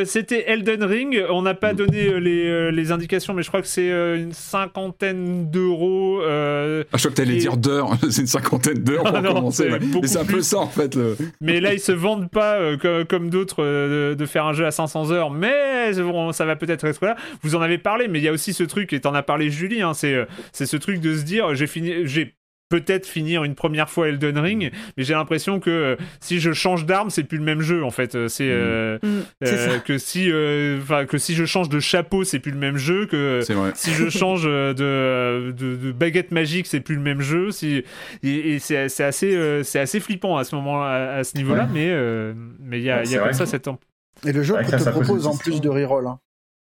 [0.05, 1.23] c'était Elden Ring.
[1.31, 6.21] On n'a pas donné les, les, indications, mais je crois que c'est une cinquantaine d'euros.
[6.23, 7.97] ah, je crois que t'allais dire d'heures.
[8.11, 9.71] c'est une cinquantaine d'heures pour commencer.
[10.05, 10.95] C'est un peu ça en fait.
[10.95, 11.17] Le...
[11.41, 12.59] Mais là, ils se vendent pas
[13.09, 13.63] comme, d'autres
[14.15, 15.93] de, faire un jeu à 500 heures, mais
[16.33, 17.17] ça va peut-être être là.
[17.43, 19.51] Vous en avez parlé, mais il y a aussi ce truc, et t'en as parlé
[19.51, 22.35] Julie, hein, c'est ce truc de se dire, j'ai fini, j'ai
[22.71, 26.87] peut-être finir une première fois Elden Ring, mais j'ai l'impression que euh, si je change
[26.87, 28.15] d'arme, c'est plus le même jeu en fait.
[28.15, 29.81] Euh, c'est euh, mm.
[29.85, 30.31] que si,
[30.81, 33.07] enfin que si je change de chapeau, c'est plus le même jeu.
[33.07, 33.41] Que
[33.75, 34.73] si je change de,
[35.53, 37.51] de, baguette magique, c'est plus le même jeu.
[37.51, 37.83] Si,
[38.23, 41.93] et, c'est assez, c'est assez flippant à ce moment, à, ce niveau-là, mais
[42.61, 43.69] mais il y a, y a comme ça cette.
[44.25, 46.07] Et le jeu te propose en plus de reroll.
[46.07, 46.21] Hein.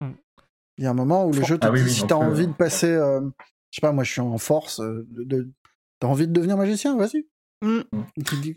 [0.00, 0.12] Mm.
[0.78, 2.52] Il y a un moment où le jeu te ah dit si t'as envie de
[2.52, 3.30] passer, je
[3.70, 5.48] sais pas, moi je suis en force, de,
[6.02, 7.28] T'as envie de devenir magicien Vas-y.
[7.62, 7.82] Mm.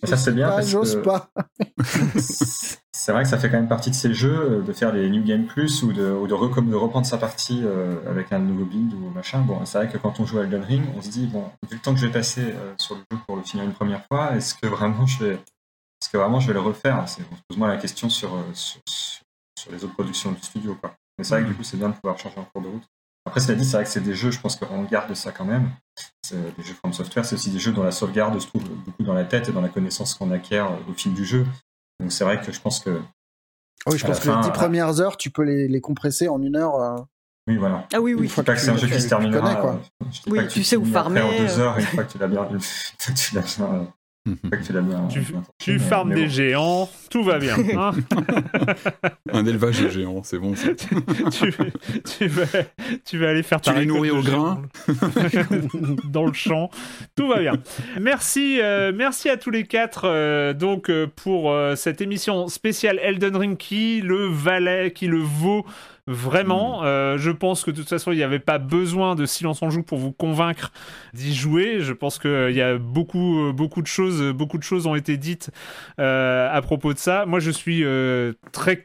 [0.03, 0.59] Ça c'est bien.
[0.61, 1.29] J'ose pas.
[2.91, 5.07] c'est vrai que ça fait quand même partie de ces jeux euh, de faire des
[5.11, 8.91] New Game Plus ou de, ou de, reprendre sa partie euh, avec un nouveau build
[8.95, 9.41] ou machin.
[9.41, 11.75] Bon, c'est vrai que quand on joue à Elden Ring, on se dit, bon, vu
[11.75, 14.03] le temps que je vais passer euh, sur le jeu pour le finir une première
[14.07, 15.39] fois, est-ce que vraiment je vais,
[16.06, 17.03] est-ce que vraiment je vais le refaire
[17.49, 18.80] Pose-moi la question sur, sur,
[19.57, 20.77] sur, les autres productions du studio.
[20.80, 20.94] Quoi.
[21.18, 22.84] Mais c'est vrai que du coup, c'est bien de pouvoir changer en cours de route.
[23.26, 25.45] Après, cela dit, c'est vrai que c'est des jeux, je pense qu'on garde ça quand
[25.45, 25.72] même.
[26.32, 29.15] Des jeux From Software, c'est aussi des jeux dont la sauvegarde se trouve beaucoup dans
[29.15, 31.44] la tête et dans la connaissance qu'on acquiert au fil du jeu.
[31.99, 33.02] Donc c'est vrai que je pense que.
[33.88, 36.56] Oui, je pense que les 10 premières heures, tu peux les, les compresser en une
[36.56, 36.76] heure.
[36.76, 36.98] Euh,
[37.48, 37.88] oui, voilà.
[37.94, 38.23] Ah oui, oui.
[38.23, 39.56] Une fois que c'est un jeu qui se terminera.
[39.56, 39.82] Quoi.
[40.03, 41.22] Euh, oui, tu, sais où farmer.
[41.22, 42.48] En deux heures, une fois que tu l'as bien,
[42.99, 43.88] tu l'as bien
[45.60, 47.56] tu, farmes des géants, tout va bien.
[47.76, 47.91] Hein.
[49.34, 50.53] un élevage de géants, c'est bon.
[52.15, 52.27] tu,
[53.18, 54.61] vas, aller faire ta Tu les nourris au grain
[56.06, 56.69] dans le champ,
[57.15, 57.53] tout va bien.
[57.99, 63.35] Merci, euh, merci à tous les quatre euh, donc euh, pour cette émission spéciale Elden
[63.35, 65.65] Ring qui le valait, qui le vaut
[66.07, 66.86] Vraiment, hmm.
[66.86, 69.72] euh, je pense que de toute façon, il n'y avait pas besoin de silence en
[69.72, 70.72] joue pour vous convaincre
[71.14, 71.80] d'y jouer.
[71.80, 74.94] Je pense qu'il euh, y a beaucoup, euh, beaucoup de choses, beaucoup de choses ont
[74.94, 75.49] été dites
[75.98, 77.26] à propos de ça.
[77.26, 77.84] Moi, je suis
[78.52, 78.84] très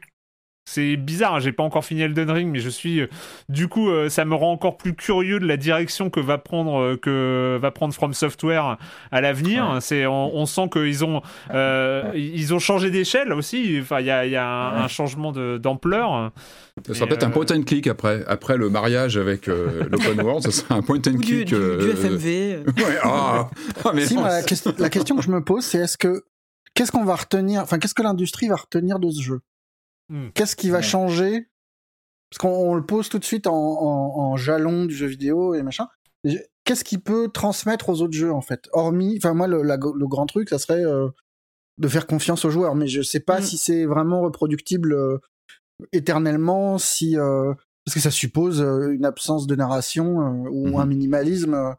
[0.65, 3.01] c'est bizarre, hein, j'ai pas encore fini Elden Ring, mais je suis
[3.49, 7.57] du coup, ça me rend encore plus curieux de la direction que va prendre que
[7.61, 8.77] va prendre From Software
[9.11, 9.77] à l'avenir.
[9.81, 11.21] C'est, on, sent qu'ils ont
[11.53, 13.79] ils ont changé d'échelle aussi.
[13.81, 16.31] Enfin, il y a, y a un, un changement d'ampleur.
[16.87, 20.43] Ça sera peut-être un point and click après, après le mariage avec euh, l'open world,
[20.43, 21.47] ça sera un point and click.
[21.47, 22.63] Du, euh, FMV.
[22.77, 23.49] ouais, ah,
[23.83, 24.41] ah mais la,
[24.89, 26.23] question, que je me pose, c'est est-ce que
[26.73, 29.41] qu'est-ce qu'on va retenir, enfin qu'est-ce que l'industrie va retenir de ce jeu?
[30.11, 30.29] Hmm.
[30.33, 31.49] Qu'est-ce qui va changer?
[32.29, 35.87] Parce qu'on le pose tout de suite en, jalon du jeu vidéo et machin.
[36.63, 38.69] Qu'est-ce qui peut transmettre aux autres jeux en fait?
[38.71, 41.09] Hormis, enfin moi le, le, grand truc, ça serait euh,
[41.79, 43.43] de faire confiance aux joueurs, mais je sais pas hmm.
[43.43, 45.19] si c'est vraiment reproductible
[45.91, 47.53] éternellement si euh,
[47.85, 50.75] parce que ça suppose euh, une absence de narration euh, ou mhm.
[50.75, 51.75] un minimalisme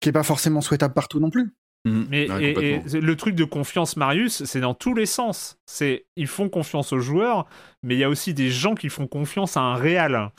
[0.00, 1.54] qui est pas forcément souhaitable partout non plus.
[1.86, 2.06] Mhm.
[2.10, 5.58] Mais le truc de confiance, Marius, c'est dans tous les sens.
[5.66, 7.46] C'est ils font confiance aux joueurs,
[7.82, 10.30] mais il y a aussi des gens qui font confiance à un réal.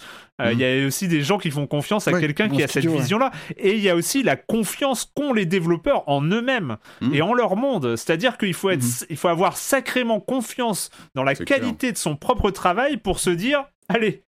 [0.43, 3.31] Il y a aussi des gens qui font confiance à quelqu'un qui a cette vision-là.
[3.57, 6.77] Et il y a aussi la confiance qu'ont les développeurs en eux-mêmes
[7.13, 7.95] et en leur monde.
[7.95, 12.49] C'est-à-dire qu'il faut, être, il faut avoir sacrément confiance dans la qualité de son propre
[12.49, 14.23] travail pour se dire, allez,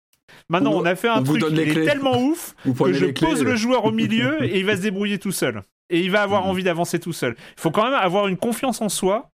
[0.49, 3.85] Maintenant, on, a fait un truc qui est tellement ouf que je pose le joueur
[3.85, 5.62] au milieu et il va se débrouiller tout seul
[5.94, 7.36] et il va avoir envie d'avancer tout seul.
[7.56, 9.30] Il faut quand même avoir une confiance en soi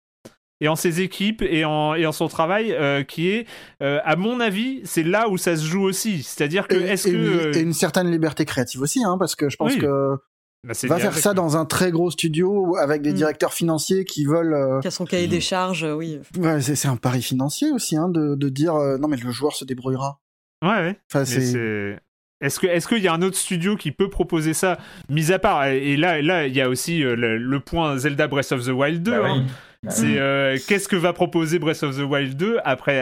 [0.59, 3.45] et en ses équipes et en, et en son travail euh, qui est,
[3.84, 6.23] euh, à mon avis, c'est là où ça se joue aussi.
[6.23, 9.75] C'est-à-dire que est-ce que et une certaine liberté créative aussi, hein, parce que je pense
[9.75, 10.15] que
[10.63, 13.17] bah, va faire ça dans un très gros studio avec des mm.
[13.17, 14.55] directeurs financiers qui veulent.
[14.55, 16.19] Euh, qui a son cahier des charges, oui.
[16.39, 19.63] Ouais, c'est un pari financier aussi, hein, de, de dire non mais le joueur se
[19.63, 20.19] débrouillera.
[20.63, 20.99] Ouais, ouais.
[21.11, 21.99] Enfin, c'est
[22.39, 24.77] est-ce que qu'il y a un autre studio qui peut proposer ça,
[25.09, 28.51] mis à part et là là il y a aussi euh, le, point Zelda Breath
[28.51, 29.11] of the Wild 2.
[29.11, 29.45] Bah hein.
[29.81, 33.01] bah c'est euh, qu'est-ce que va proposer Breath of the Wild 2 après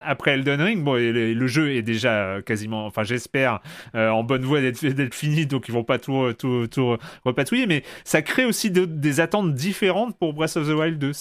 [0.00, 0.82] après Elden Ring?
[0.82, 3.60] Bon, le, jeu est déjà euh, quasiment, enfin j'espère
[3.94, 8.22] en bonne voie d'être fini, donc ils vont pas tout tout, tout repatouiller, mais ça
[8.22, 11.12] crée aussi des attentes différentes pour Breath of the Wild 2.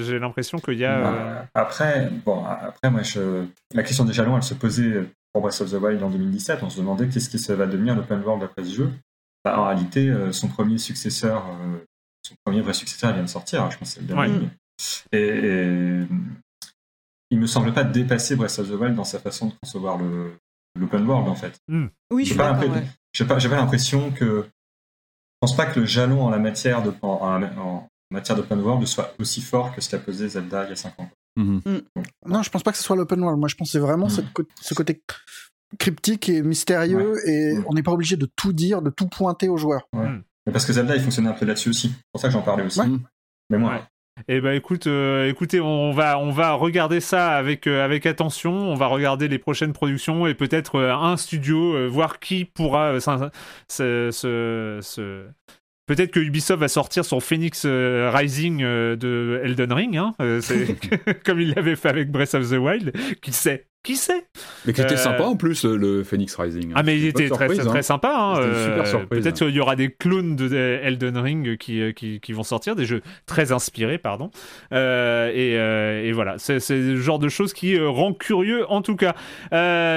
[0.00, 1.00] J'ai l'impression qu'il y a.
[1.00, 3.44] Bah, après bon après moi je...
[3.74, 5.04] la question des jalons elle se posait
[5.36, 8.22] pour Breath of the Wild en 2017, on se demandait qu'est-ce qui va devenir l'open
[8.22, 8.92] world après ce jeu.
[9.44, 11.76] Bah, en réalité, euh, son premier successeur, euh,
[12.22, 14.48] son premier vrai successeur vient de sortir, je pense que c'est le dernier.
[15.12, 16.06] Et,
[17.30, 20.32] il me semble pas dépasser Breath of the Wild dans sa façon de concevoir le
[20.78, 21.58] l'open world en fait.
[21.68, 21.88] Hmm.
[22.10, 26.38] Oui, je suis pas, pas, l'impression que je pense pas que le jalon en la
[26.38, 30.70] matière de en, matière d'open world soit aussi fort que ce qu'a posé Zelda il
[30.70, 31.10] y a 5 ans.
[31.36, 31.60] Mhm.
[31.64, 32.02] Hmm.
[32.26, 33.38] Non, je pense pas que ce soit l'open world.
[33.38, 34.42] Moi, je pense que c'est vraiment hmm.
[34.60, 35.02] ce côté
[35.78, 39.56] cryptique et mystérieux et on n'est pas obligé de tout dire, de tout pointer aux
[39.56, 39.88] joueurs.
[40.50, 41.88] parce que Zelda, il fonctionnait un peu là-dessus aussi.
[41.88, 42.80] C'est pour ça que j'en parlais aussi.
[43.50, 43.86] Mais moi,
[44.28, 48.52] eh ben écoute, euh, écoutez, on va on va regarder ça avec euh, avec attention.
[48.52, 52.98] On va regarder les prochaines productions et peut-être euh, un studio, voir qui pourra
[53.68, 55.28] se,
[55.86, 60.14] Peut-être que Ubisoft va sortir son Phoenix Rising de Elden Ring, hein,
[61.24, 62.92] comme il l'avait fait avec Breath of the Wild.
[63.22, 63.66] Qui sait?
[63.86, 64.26] Qui sait?
[64.66, 66.72] Mais qui était sympa en plus, le, Phoenix Rising.
[66.74, 67.82] Ah, mais il était très, très, hein.
[67.82, 68.12] sympa.
[68.16, 68.64] Hein.
[68.64, 69.22] super surprise.
[69.22, 72.84] Peut-être qu'il y aura des clones de Elden Ring qui, qui, qui, vont sortir, des
[72.84, 74.32] jeux très inspirés, pardon.
[74.72, 78.82] Euh, et, euh, et, voilà, c'est le genre de choses qui euh, rend curieux en
[78.82, 79.14] tout cas.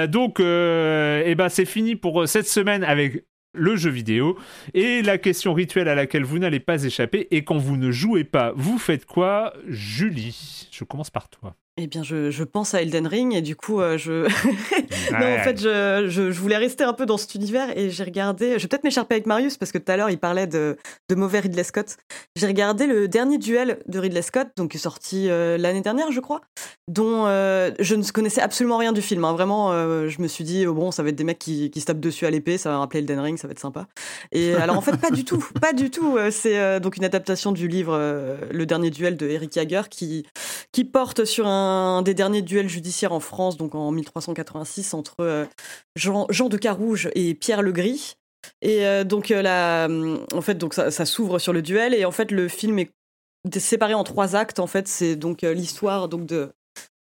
[0.06, 4.38] donc, et eh ben, c'est fini pour cette semaine avec le jeu vidéo.
[4.74, 8.24] Et la question rituelle à laquelle vous n'allez pas échapper, et quand vous ne jouez
[8.24, 11.56] pas, vous faites quoi Julie, je commence par toi.
[11.82, 14.24] Eh bien, je, je, pense à Elden Ring et du coup, euh, je...
[15.12, 18.58] non, en fait, je, je, voulais rester un peu dans cet univers et j'ai regardé...
[18.58, 20.76] Je vais peut-être m'écharper avec Marius parce que tout à l'heure, il parlait de,
[21.08, 21.96] de mauvais Ridley Scott.
[22.36, 26.12] J'ai regardé le dernier duel de Ridley Scott, donc qui est sorti euh, l'année dernière,
[26.12, 26.42] je crois,
[26.86, 29.24] dont euh, je ne connaissais absolument rien du film.
[29.24, 29.32] Hein.
[29.32, 31.86] Vraiment, je me suis dit, oh, bon, ça va être des mecs qui, qui se
[31.86, 33.86] tapent dessus à l'épée, ça va rappeler Elden Ring, ça va être sympa.
[34.32, 36.18] Et alors, en fait, pas du tout, pas du tout.
[36.30, 37.96] C'est donc une adaptation du livre
[38.50, 40.26] Le dernier duel de Eric Jagger qui,
[40.72, 41.69] qui porte sur un
[42.02, 45.44] des derniers duels judiciaires en France, donc en 1386, entre euh,
[45.96, 48.14] Jean, de Carouge et Pierre le Gris.
[48.62, 49.88] Et euh, donc, euh, la,
[50.32, 51.94] en fait, donc ça, s'ouvre sur le duel.
[51.94, 52.90] Et en fait, le film est
[53.58, 54.60] séparé en trois actes.
[54.60, 56.50] En fait, c'est donc l'histoire donc de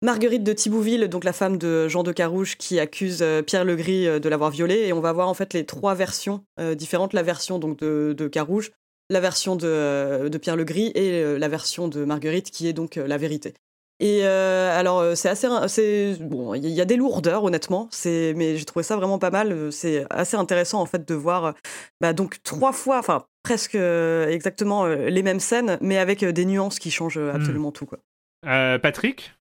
[0.02, 4.20] Marguerite de Thibouville, donc la femme de Jean de Carouge, qui accuse Pierre le Gris
[4.20, 4.86] de l'avoir violée.
[4.86, 6.44] Et on va voir en fait les trois versions
[6.74, 8.72] différentes la version donc de, de Carouge,
[9.10, 12.96] la version de, de Pierre le Gris et la version de Marguerite, qui est donc
[12.96, 13.54] la vérité.
[14.02, 15.46] Et euh, alors, euh, c'est assez.
[15.68, 19.30] C'est, bon, il y a des lourdeurs, honnêtement, c'est, mais j'ai trouvé ça vraiment pas
[19.30, 19.70] mal.
[19.70, 21.54] C'est assez intéressant, en fait, de voir
[22.00, 26.80] bah, donc trois fois, enfin, presque euh, exactement les mêmes scènes, mais avec des nuances
[26.80, 27.30] qui changent hmm.
[27.32, 27.86] absolument tout.
[27.86, 28.00] Quoi.
[28.42, 29.34] Patrick?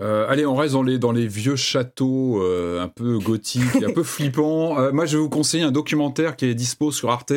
[0.00, 4.92] Allez, on reste dans les, dans les vieux châteaux un peu gothiques, un peu flippants.
[4.92, 7.32] moi, je vais vous conseiller un documentaire qui est dispo sur Arte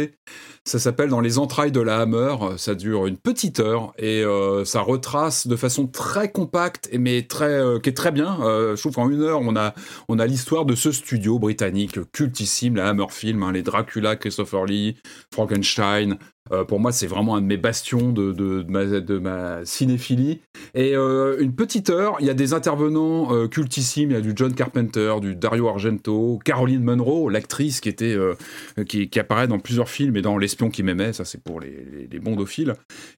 [0.68, 2.36] ça s'appelle Dans les entrailles de la Hammer.
[2.58, 7.54] Ça dure une petite heure et euh, ça retrace de façon très compacte mais très
[7.54, 8.38] euh, qui est très bien.
[8.42, 9.74] Euh, je trouve qu'en une heure on a
[10.10, 14.66] on a l'histoire de ce studio britannique cultissime, la Hammer Film, hein, les Dracula, Christopher
[14.66, 14.98] Lee,
[15.34, 16.18] Frankenstein,
[16.52, 18.66] euh, pour moi, c'est vraiment un de mes bastions de,
[19.20, 20.42] ma, cinéphilie.
[20.74, 24.12] Et euh, une petite heure, il y a des intervenants euh, cultissimes.
[24.12, 28.18] Il y a du John Carpenter, du Dario Argento, Caroline Munro, l'actrice qui était
[28.88, 31.14] qui, apparaît dans plusieurs films et dans L'espion qui m'aimait.
[31.14, 32.74] Ça, c'est pour les, les, les, bondophiles.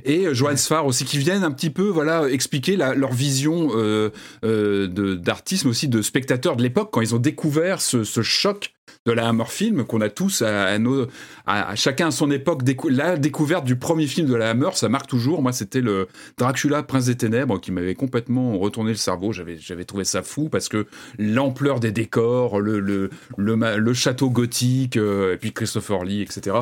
[0.06, 3.70] Et Joanne Sfar aussi, qui viennent un petit peu, voilà, expliquer leur vision
[4.42, 8.74] d'artisme aussi de spectateurs de l'époque quand ils ont découvert ce choc
[9.06, 10.78] de la Hammer Film qu'on a tous à,
[11.46, 12.62] à, chacun à son époque.
[12.90, 15.42] la découverte du premier film de la Hammer, ça marque toujours.
[15.42, 16.08] Moi, c'était le
[16.38, 19.32] Dracula, Prince des Ténèbres, qui m'avait complètement retourné le cerveau.
[19.32, 20.86] J'avais, trouvé ça fou parce que
[21.18, 26.58] l'ampleur des décors, le, le, le, château gothique, euh, et puis Christopher Lee, etc.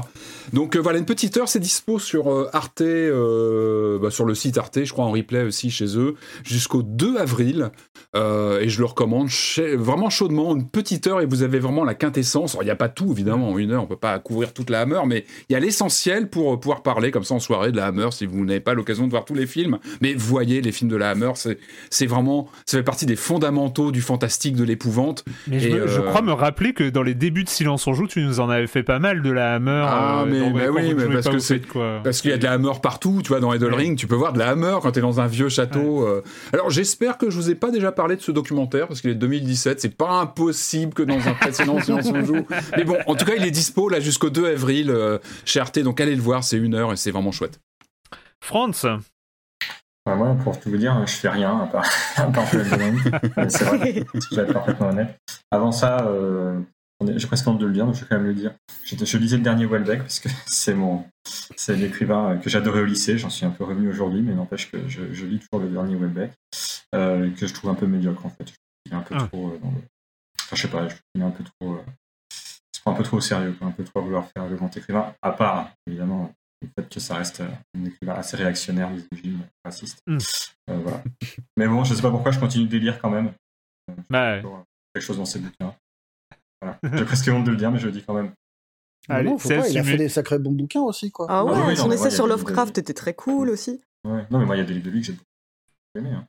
[0.53, 4.57] Donc euh, voilà, une petite heure, c'est dispo sur euh, Arte, bah, sur le site
[4.57, 7.71] Arte, je crois en replay aussi chez eux, jusqu'au 2 avril.
[8.15, 9.29] et je le recommande
[9.75, 12.89] vraiment chaudement, une petite heure, et vous avez vraiment la quintessence il n'y a pas
[12.89, 15.55] tout, évidemment, en une heure, on peut pas couvrir toute la Hammer, mais il y
[15.55, 18.43] a l'essentiel pour euh, pouvoir parler comme ça en soirée de la Hammer si vous
[18.45, 19.77] n'avez pas l'occasion de voir tous les films.
[20.01, 21.31] Mais voyez les films de la Hammer,
[21.89, 25.23] c'est vraiment, ça fait partie des fondamentaux du fantastique, de l'épouvante.
[25.47, 28.21] Mais je, euh, crois me rappeler que dans les débuts de Silence on joue, tu
[28.21, 29.85] nous en avais fait pas mal de la Hammer.
[29.87, 31.61] Ah, euh, mais, oui, mais parce que c'est
[32.03, 34.15] parce qu'il y a de la Hammer partout, tu vois, dans Idle Ring, tu peux
[34.15, 36.07] voir de la Hammer quand tu es dans un vieux château.
[36.53, 39.15] Alors j'espère que je vous ai pas déjà parlé de ce documentaire parce qu'il est
[39.15, 42.06] 2017, c'est pas impossible que dans un précédent Silence
[42.77, 45.79] mais bon, en tout cas, il est dispo là jusqu'au 2 avril euh, chez Arte,
[45.79, 47.59] donc allez le voir, c'est une heure et c'est vraiment chouette.
[48.43, 48.87] Franz
[50.07, 51.85] bah, moi, pour tout vous dire, je fais rien à part,
[52.15, 55.19] à C'est vrai, je vais être parfaitement honnête.
[55.51, 56.61] Avant ça, euh,
[57.05, 58.53] j'ai presque honte de le dire, donc je vais quand même le dire.
[58.85, 62.85] Je, je lisais le dernier Welbeck parce que c'est mon, c'est l'écrivain que j'adorais au
[62.85, 63.17] lycée.
[63.17, 66.31] J'en suis un peu revenu aujourd'hui, mais n'empêche que je, lis toujours le dernier Welbeck,
[66.95, 68.53] euh, que je trouve un peu médiocre en fait.
[68.85, 69.27] Il est un peu ah.
[69.27, 69.81] trop dans le...
[70.47, 71.77] Enfin, je sais pas, je est un peu trop
[72.85, 75.71] un peu trop au sérieux, un peu trop vouloir faire le grand écrivain, à part,
[75.85, 80.01] évidemment, le fait que ça reste un écrivain assez réactionnaire, misogyne, raciste.
[80.07, 80.17] Mm.
[80.69, 81.03] Euh, voilà.
[81.57, 83.33] Mais bon, je sais pas pourquoi je continue de lire quand même.
[84.09, 84.43] Bah, ouais.
[84.93, 85.75] Quelque chose dans ces bouquins.
[86.61, 86.79] Voilà.
[86.93, 88.31] J'ai presque honte de le dire, mais je le dis quand même.
[89.09, 91.27] Allez, non, faut pas, il a fait des sacrés bons bouquins aussi, quoi.
[91.29, 93.81] Ah ouais, son non, mais essai ouais, sur Lovecraft était très cool aussi.
[94.03, 94.25] Ouais.
[94.31, 95.25] Non, mais moi, il y a des livres de lui que j'ai beaucoup
[95.95, 96.11] aimé.
[96.11, 96.27] hein.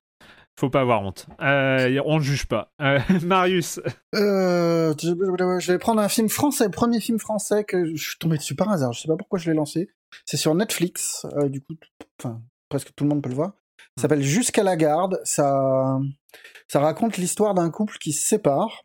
[0.59, 1.29] Faut pas avoir honte.
[1.41, 2.73] Euh, on ne juge pas.
[2.81, 3.79] Euh, Marius,
[4.17, 8.39] Euh, je, vais prendre un film français, le premier film français que je suis tombé
[8.39, 8.93] dessus par hasard.
[8.93, 9.89] Je sais pas pourquoi je l'ai lancé.
[10.25, 11.25] C'est sur Netflix.
[11.47, 11.75] du coup,
[12.19, 13.53] enfin, presque tout le monde peut le voir.
[13.97, 15.21] Ça s'appelle Jusqu'à la garde.
[15.23, 16.01] Ça,
[16.67, 18.83] ça raconte l'histoire d'un couple qui se sépare.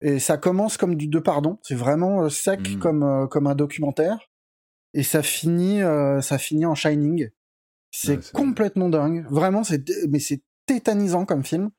[0.00, 1.60] Et ça commence comme du deux pardon.
[1.62, 2.78] C'est vraiment sec Mhm.
[2.80, 4.18] comme, comme un documentaire.
[4.94, 5.82] Et ça finit,
[6.20, 7.30] ça finit en Shining.
[7.92, 9.24] C'est Ouais, complètement dingue.
[9.30, 11.70] Vraiment, c'est, mais c'est tétanisant comme film.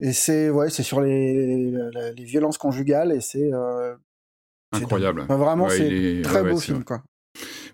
[0.00, 3.94] Et c'est, ouais, c'est sur les, les, les violences conjugales et c'est, euh,
[4.72, 5.22] Incroyable.
[5.22, 6.84] Enfin, vraiment, Ouais, c'est est- très ouais, beau film, vrai.
[6.84, 7.02] quoi.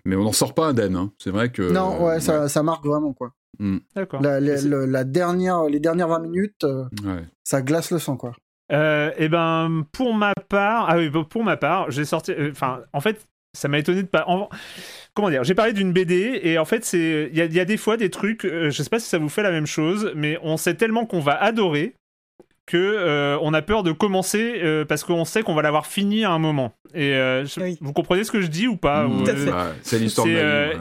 [0.05, 0.95] Mais on n'en sort pas indemne.
[0.95, 1.11] Hein.
[1.19, 1.71] C'est vrai que.
[1.71, 3.31] non, ouais, euh, ça, ça marque vraiment, quoi.
[3.95, 4.21] d'accord.
[4.21, 7.25] La, dernière, les dernières 20 minutes, euh, ouais.
[7.43, 8.33] ça glace le sang, quoi.
[8.71, 12.31] Euh, eh ben, pour ma part, ah oui, pour ma part, j'ai sorti.
[12.31, 14.23] euh, Enfin, en fait, ça m'a étonné de pas.
[14.27, 14.49] en-
[15.15, 17.95] Comment dire J'ai parlé d'une BD et en fait, c'est il y, a- des fois
[17.97, 18.43] des trucs.
[18.45, 21.05] euh, je sais pas si ça vous fait la même chose, mais on sait tellement
[21.05, 21.95] qu'on va adorer
[22.67, 26.25] que euh, on a peur de commencer euh, parce qu'on sait qu'on va l'avoir fini
[26.25, 26.73] à un moment.
[26.95, 27.77] Et euh, je- Oui.
[27.81, 30.71] vous comprenez ce que je dis ou pas Mmh, euh, ouais, c'est l'histoire de euh,
[30.73, 30.79] vie.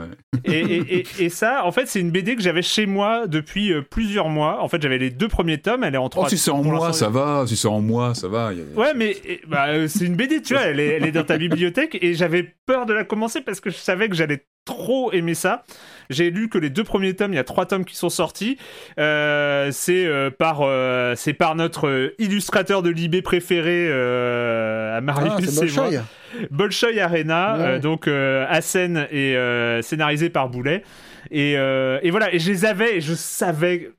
[0.50, 0.54] ouais.
[0.54, 3.72] et, et- et- et ça, en fait, c'est une BD que j'avais chez moi depuis
[3.90, 4.62] plusieurs mois.
[4.62, 5.82] En fait, j'avais les deux premiers tomes.
[5.84, 6.24] Elle est en trois.
[6.26, 7.44] Oh, si c'est en moi, ça va.
[7.46, 8.52] Si c'est en moi, ça va.
[8.52, 11.04] il y a- Ouais, mais et, bah, c'est une BD, tu vois, elle est, elle
[11.06, 14.14] est dans ta bibliothèque et j'avais peur de la commencer parce que je savais que
[14.14, 15.64] j'allais trop aimer ça.
[16.10, 18.58] J'ai lu que les deux premiers tomes, il y a trois tomes qui sont sortis.
[18.98, 25.00] Euh, c'est euh, par, euh, c'est par notre euh, illustrateur de Libé préféré euh, à
[25.00, 25.40] Marius Ah,
[25.80, 26.02] moi.
[26.50, 26.88] Bolshoi.
[27.00, 27.80] Arena, Ouais.
[27.80, 30.82] donc euh, à scène et euh, scénarisé par Boulet.
[31.30, 33.90] Et, euh, et voilà, et je les avais et je savais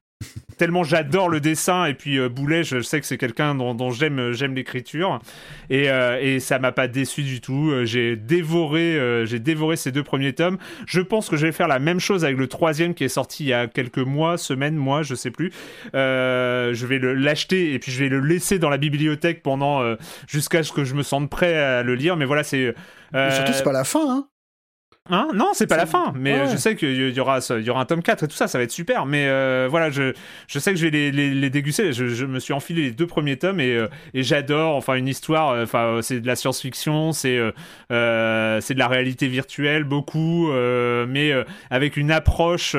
[0.57, 4.32] tellement j'adore le dessin et puis euh, Boulet, je sais que c'est quelqu'un dont, j'aime
[4.32, 5.19] j'aime l'écriture
[5.69, 7.72] et, euh, et ça m'a pas déçu du tout.
[7.72, 10.57] Euh, J'ai dévoré euh, j'ai dévoré ces deux premiers tomes.
[10.86, 13.44] Je pense que je vais faire la même chose avec le troisième qui est sorti
[13.45, 15.52] il y a quelques mois, semaines, mois, je sais plus.
[15.94, 19.95] Euh, je vais l'acheter et puis je vais le laisser dans la bibliothèque pendant euh,
[20.27, 22.18] jusqu'à ce que je me sente prêt à le lire.
[22.18, 22.73] Mais voilà, c'est
[23.14, 24.27] euh, Surtout, c'est pas la fin, hein.
[25.07, 25.27] Hein?
[25.36, 26.40] Non, c'est pas la fin, mais Ouais.
[26.40, 28.48] euh, je sais qu'il y aura, il y aura un tome 4 et tout ça,
[28.48, 29.06] ça va être super.
[29.06, 30.14] Mais euh, voilà, je,
[30.48, 31.94] je sais que je vais les, les, les déguster.
[31.94, 34.76] Je, je me suis enfilé les deux premiers tomes et, euh, et j'adore.
[34.76, 37.38] Enfin, une histoire, enfin, c'est de la science-fiction, c'est
[37.91, 40.49] euh, c'est de la réalité virtuelle, beaucoup,
[41.07, 41.32] mais
[41.69, 42.76] avec une approche,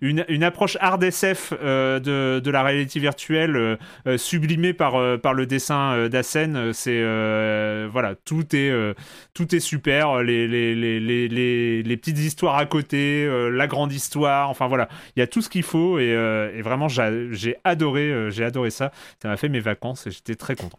[0.00, 3.78] une, une approche hard SF de, de la réalité virtuelle
[4.16, 6.72] sublimée par, par le dessin d'Assen.
[6.72, 7.02] C'est
[7.92, 8.72] voilà, tout est
[9.34, 11.28] tout est super, les, les, les,
[11.82, 15.42] les, petites histoires à côté, euh, la grande histoire, enfin voilà, il y a tout
[15.42, 18.92] ce qu'il faut et, euh, et vraiment j'a- j'ai adoré, euh, j'ai adoré ça.
[19.22, 20.78] Ça m'a fait mes vacances et j'étais très content.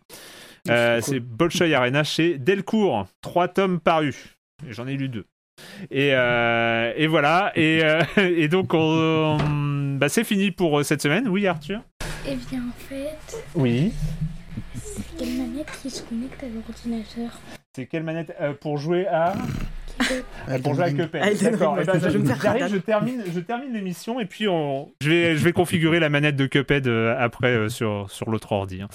[0.70, 4.38] Euh, C'est c'est Bolshoi Arena chez Delcourt, trois tomes parus.
[4.70, 5.26] J'en ai lu deux.
[5.92, 11.02] Et, euh, et voilà, et, euh, et donc on- on- bah, c'est fini pour cette
[11.02, 11.28] semaine.
[11.28, 11.82] Oui, Arthur?
[12.28, 13.92] Eh bien, en fait, Oui.
[14.76, 17.32] c'est quelle manette qui se connecte à l'ordinateur
[17.76, 19.34] C'est quelle manette euh, pour jouer à
[20.48, 20.92] Elden Pour jouer à.
[20.92, 21.42] Cuphead.
[21.42, 21.78] D'accord.
[21.80, 22.00] Eh ben,
[22.68, 24.92] je termine, je termine l'émission et puis on...
[25.02, 28.52] je, vais, je vais configurer la manette de Cuphead euh, après euh, sur, sur l'autre
[28.52, 28.82] ordi.
[28.82, 28.88] hein.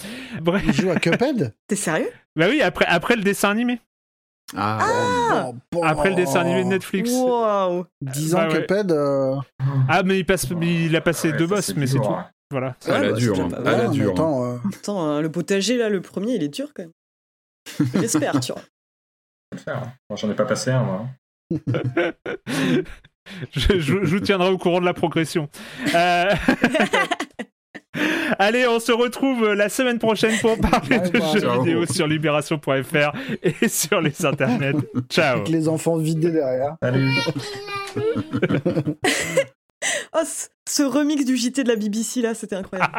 [0.43, 0.63] Bref.
[0.67, 1.55] Il joue à Cuphead?
[1.69, 2.09] T'es sérieux?
[2.37, 3.81] Bah oui, après, après le dessin animé.
[4.57, 5.83] Ah, Oh, bon.
[5.83, 7.11] Après le dessin animé de Netflix.
[7.13, 8.61] Waouh 10 ans Bah ouais.
[8.67, 8.91] Cuphead.
[8.93, 9.37] euh,
[9.89, 12.05] Ah, mais il, passe, il a passé Ouais, deux boss, mais c'est tout.
[12.05, 12.27] hein.
[12.51, 12.77] Voilà.
[12.87, 13.41] à la bah, dure.
[13.41, 13.49] hein.
[13.65, 14.11] la dure.
[14.11, 14.13] hein.
[14.15, 16.93] attends, euh, Attends, le potager là, le premier, il est dur quand même.
[17.95, 18.63] J'espère, tu vois.
[19.69, 19.93] Hein.
[20.11, 21.07] Moi, j'en ai pas passé un, moi.
[23.53, 25.49] je, je- je vous tiendrai au courant de la progression.
[25.95, 26.35] Euh,
[28.41, 31.63] Allez, on se retrouve la semaine prochaine pour parler de jeux Ciao.
[31.63, 33.13] vidéo sur libération.fr
[33.43, 34.75] et sur les internets.
[35.09, 35.37] Ciao.
[35.37, 36.77] avec les enfants vidés derrière.
[36.83, 37.15] Salut
[40.17, 40.23] Oh,
[40.69, 42.93] ce remix du JT de la BBC là, c'était incroyable.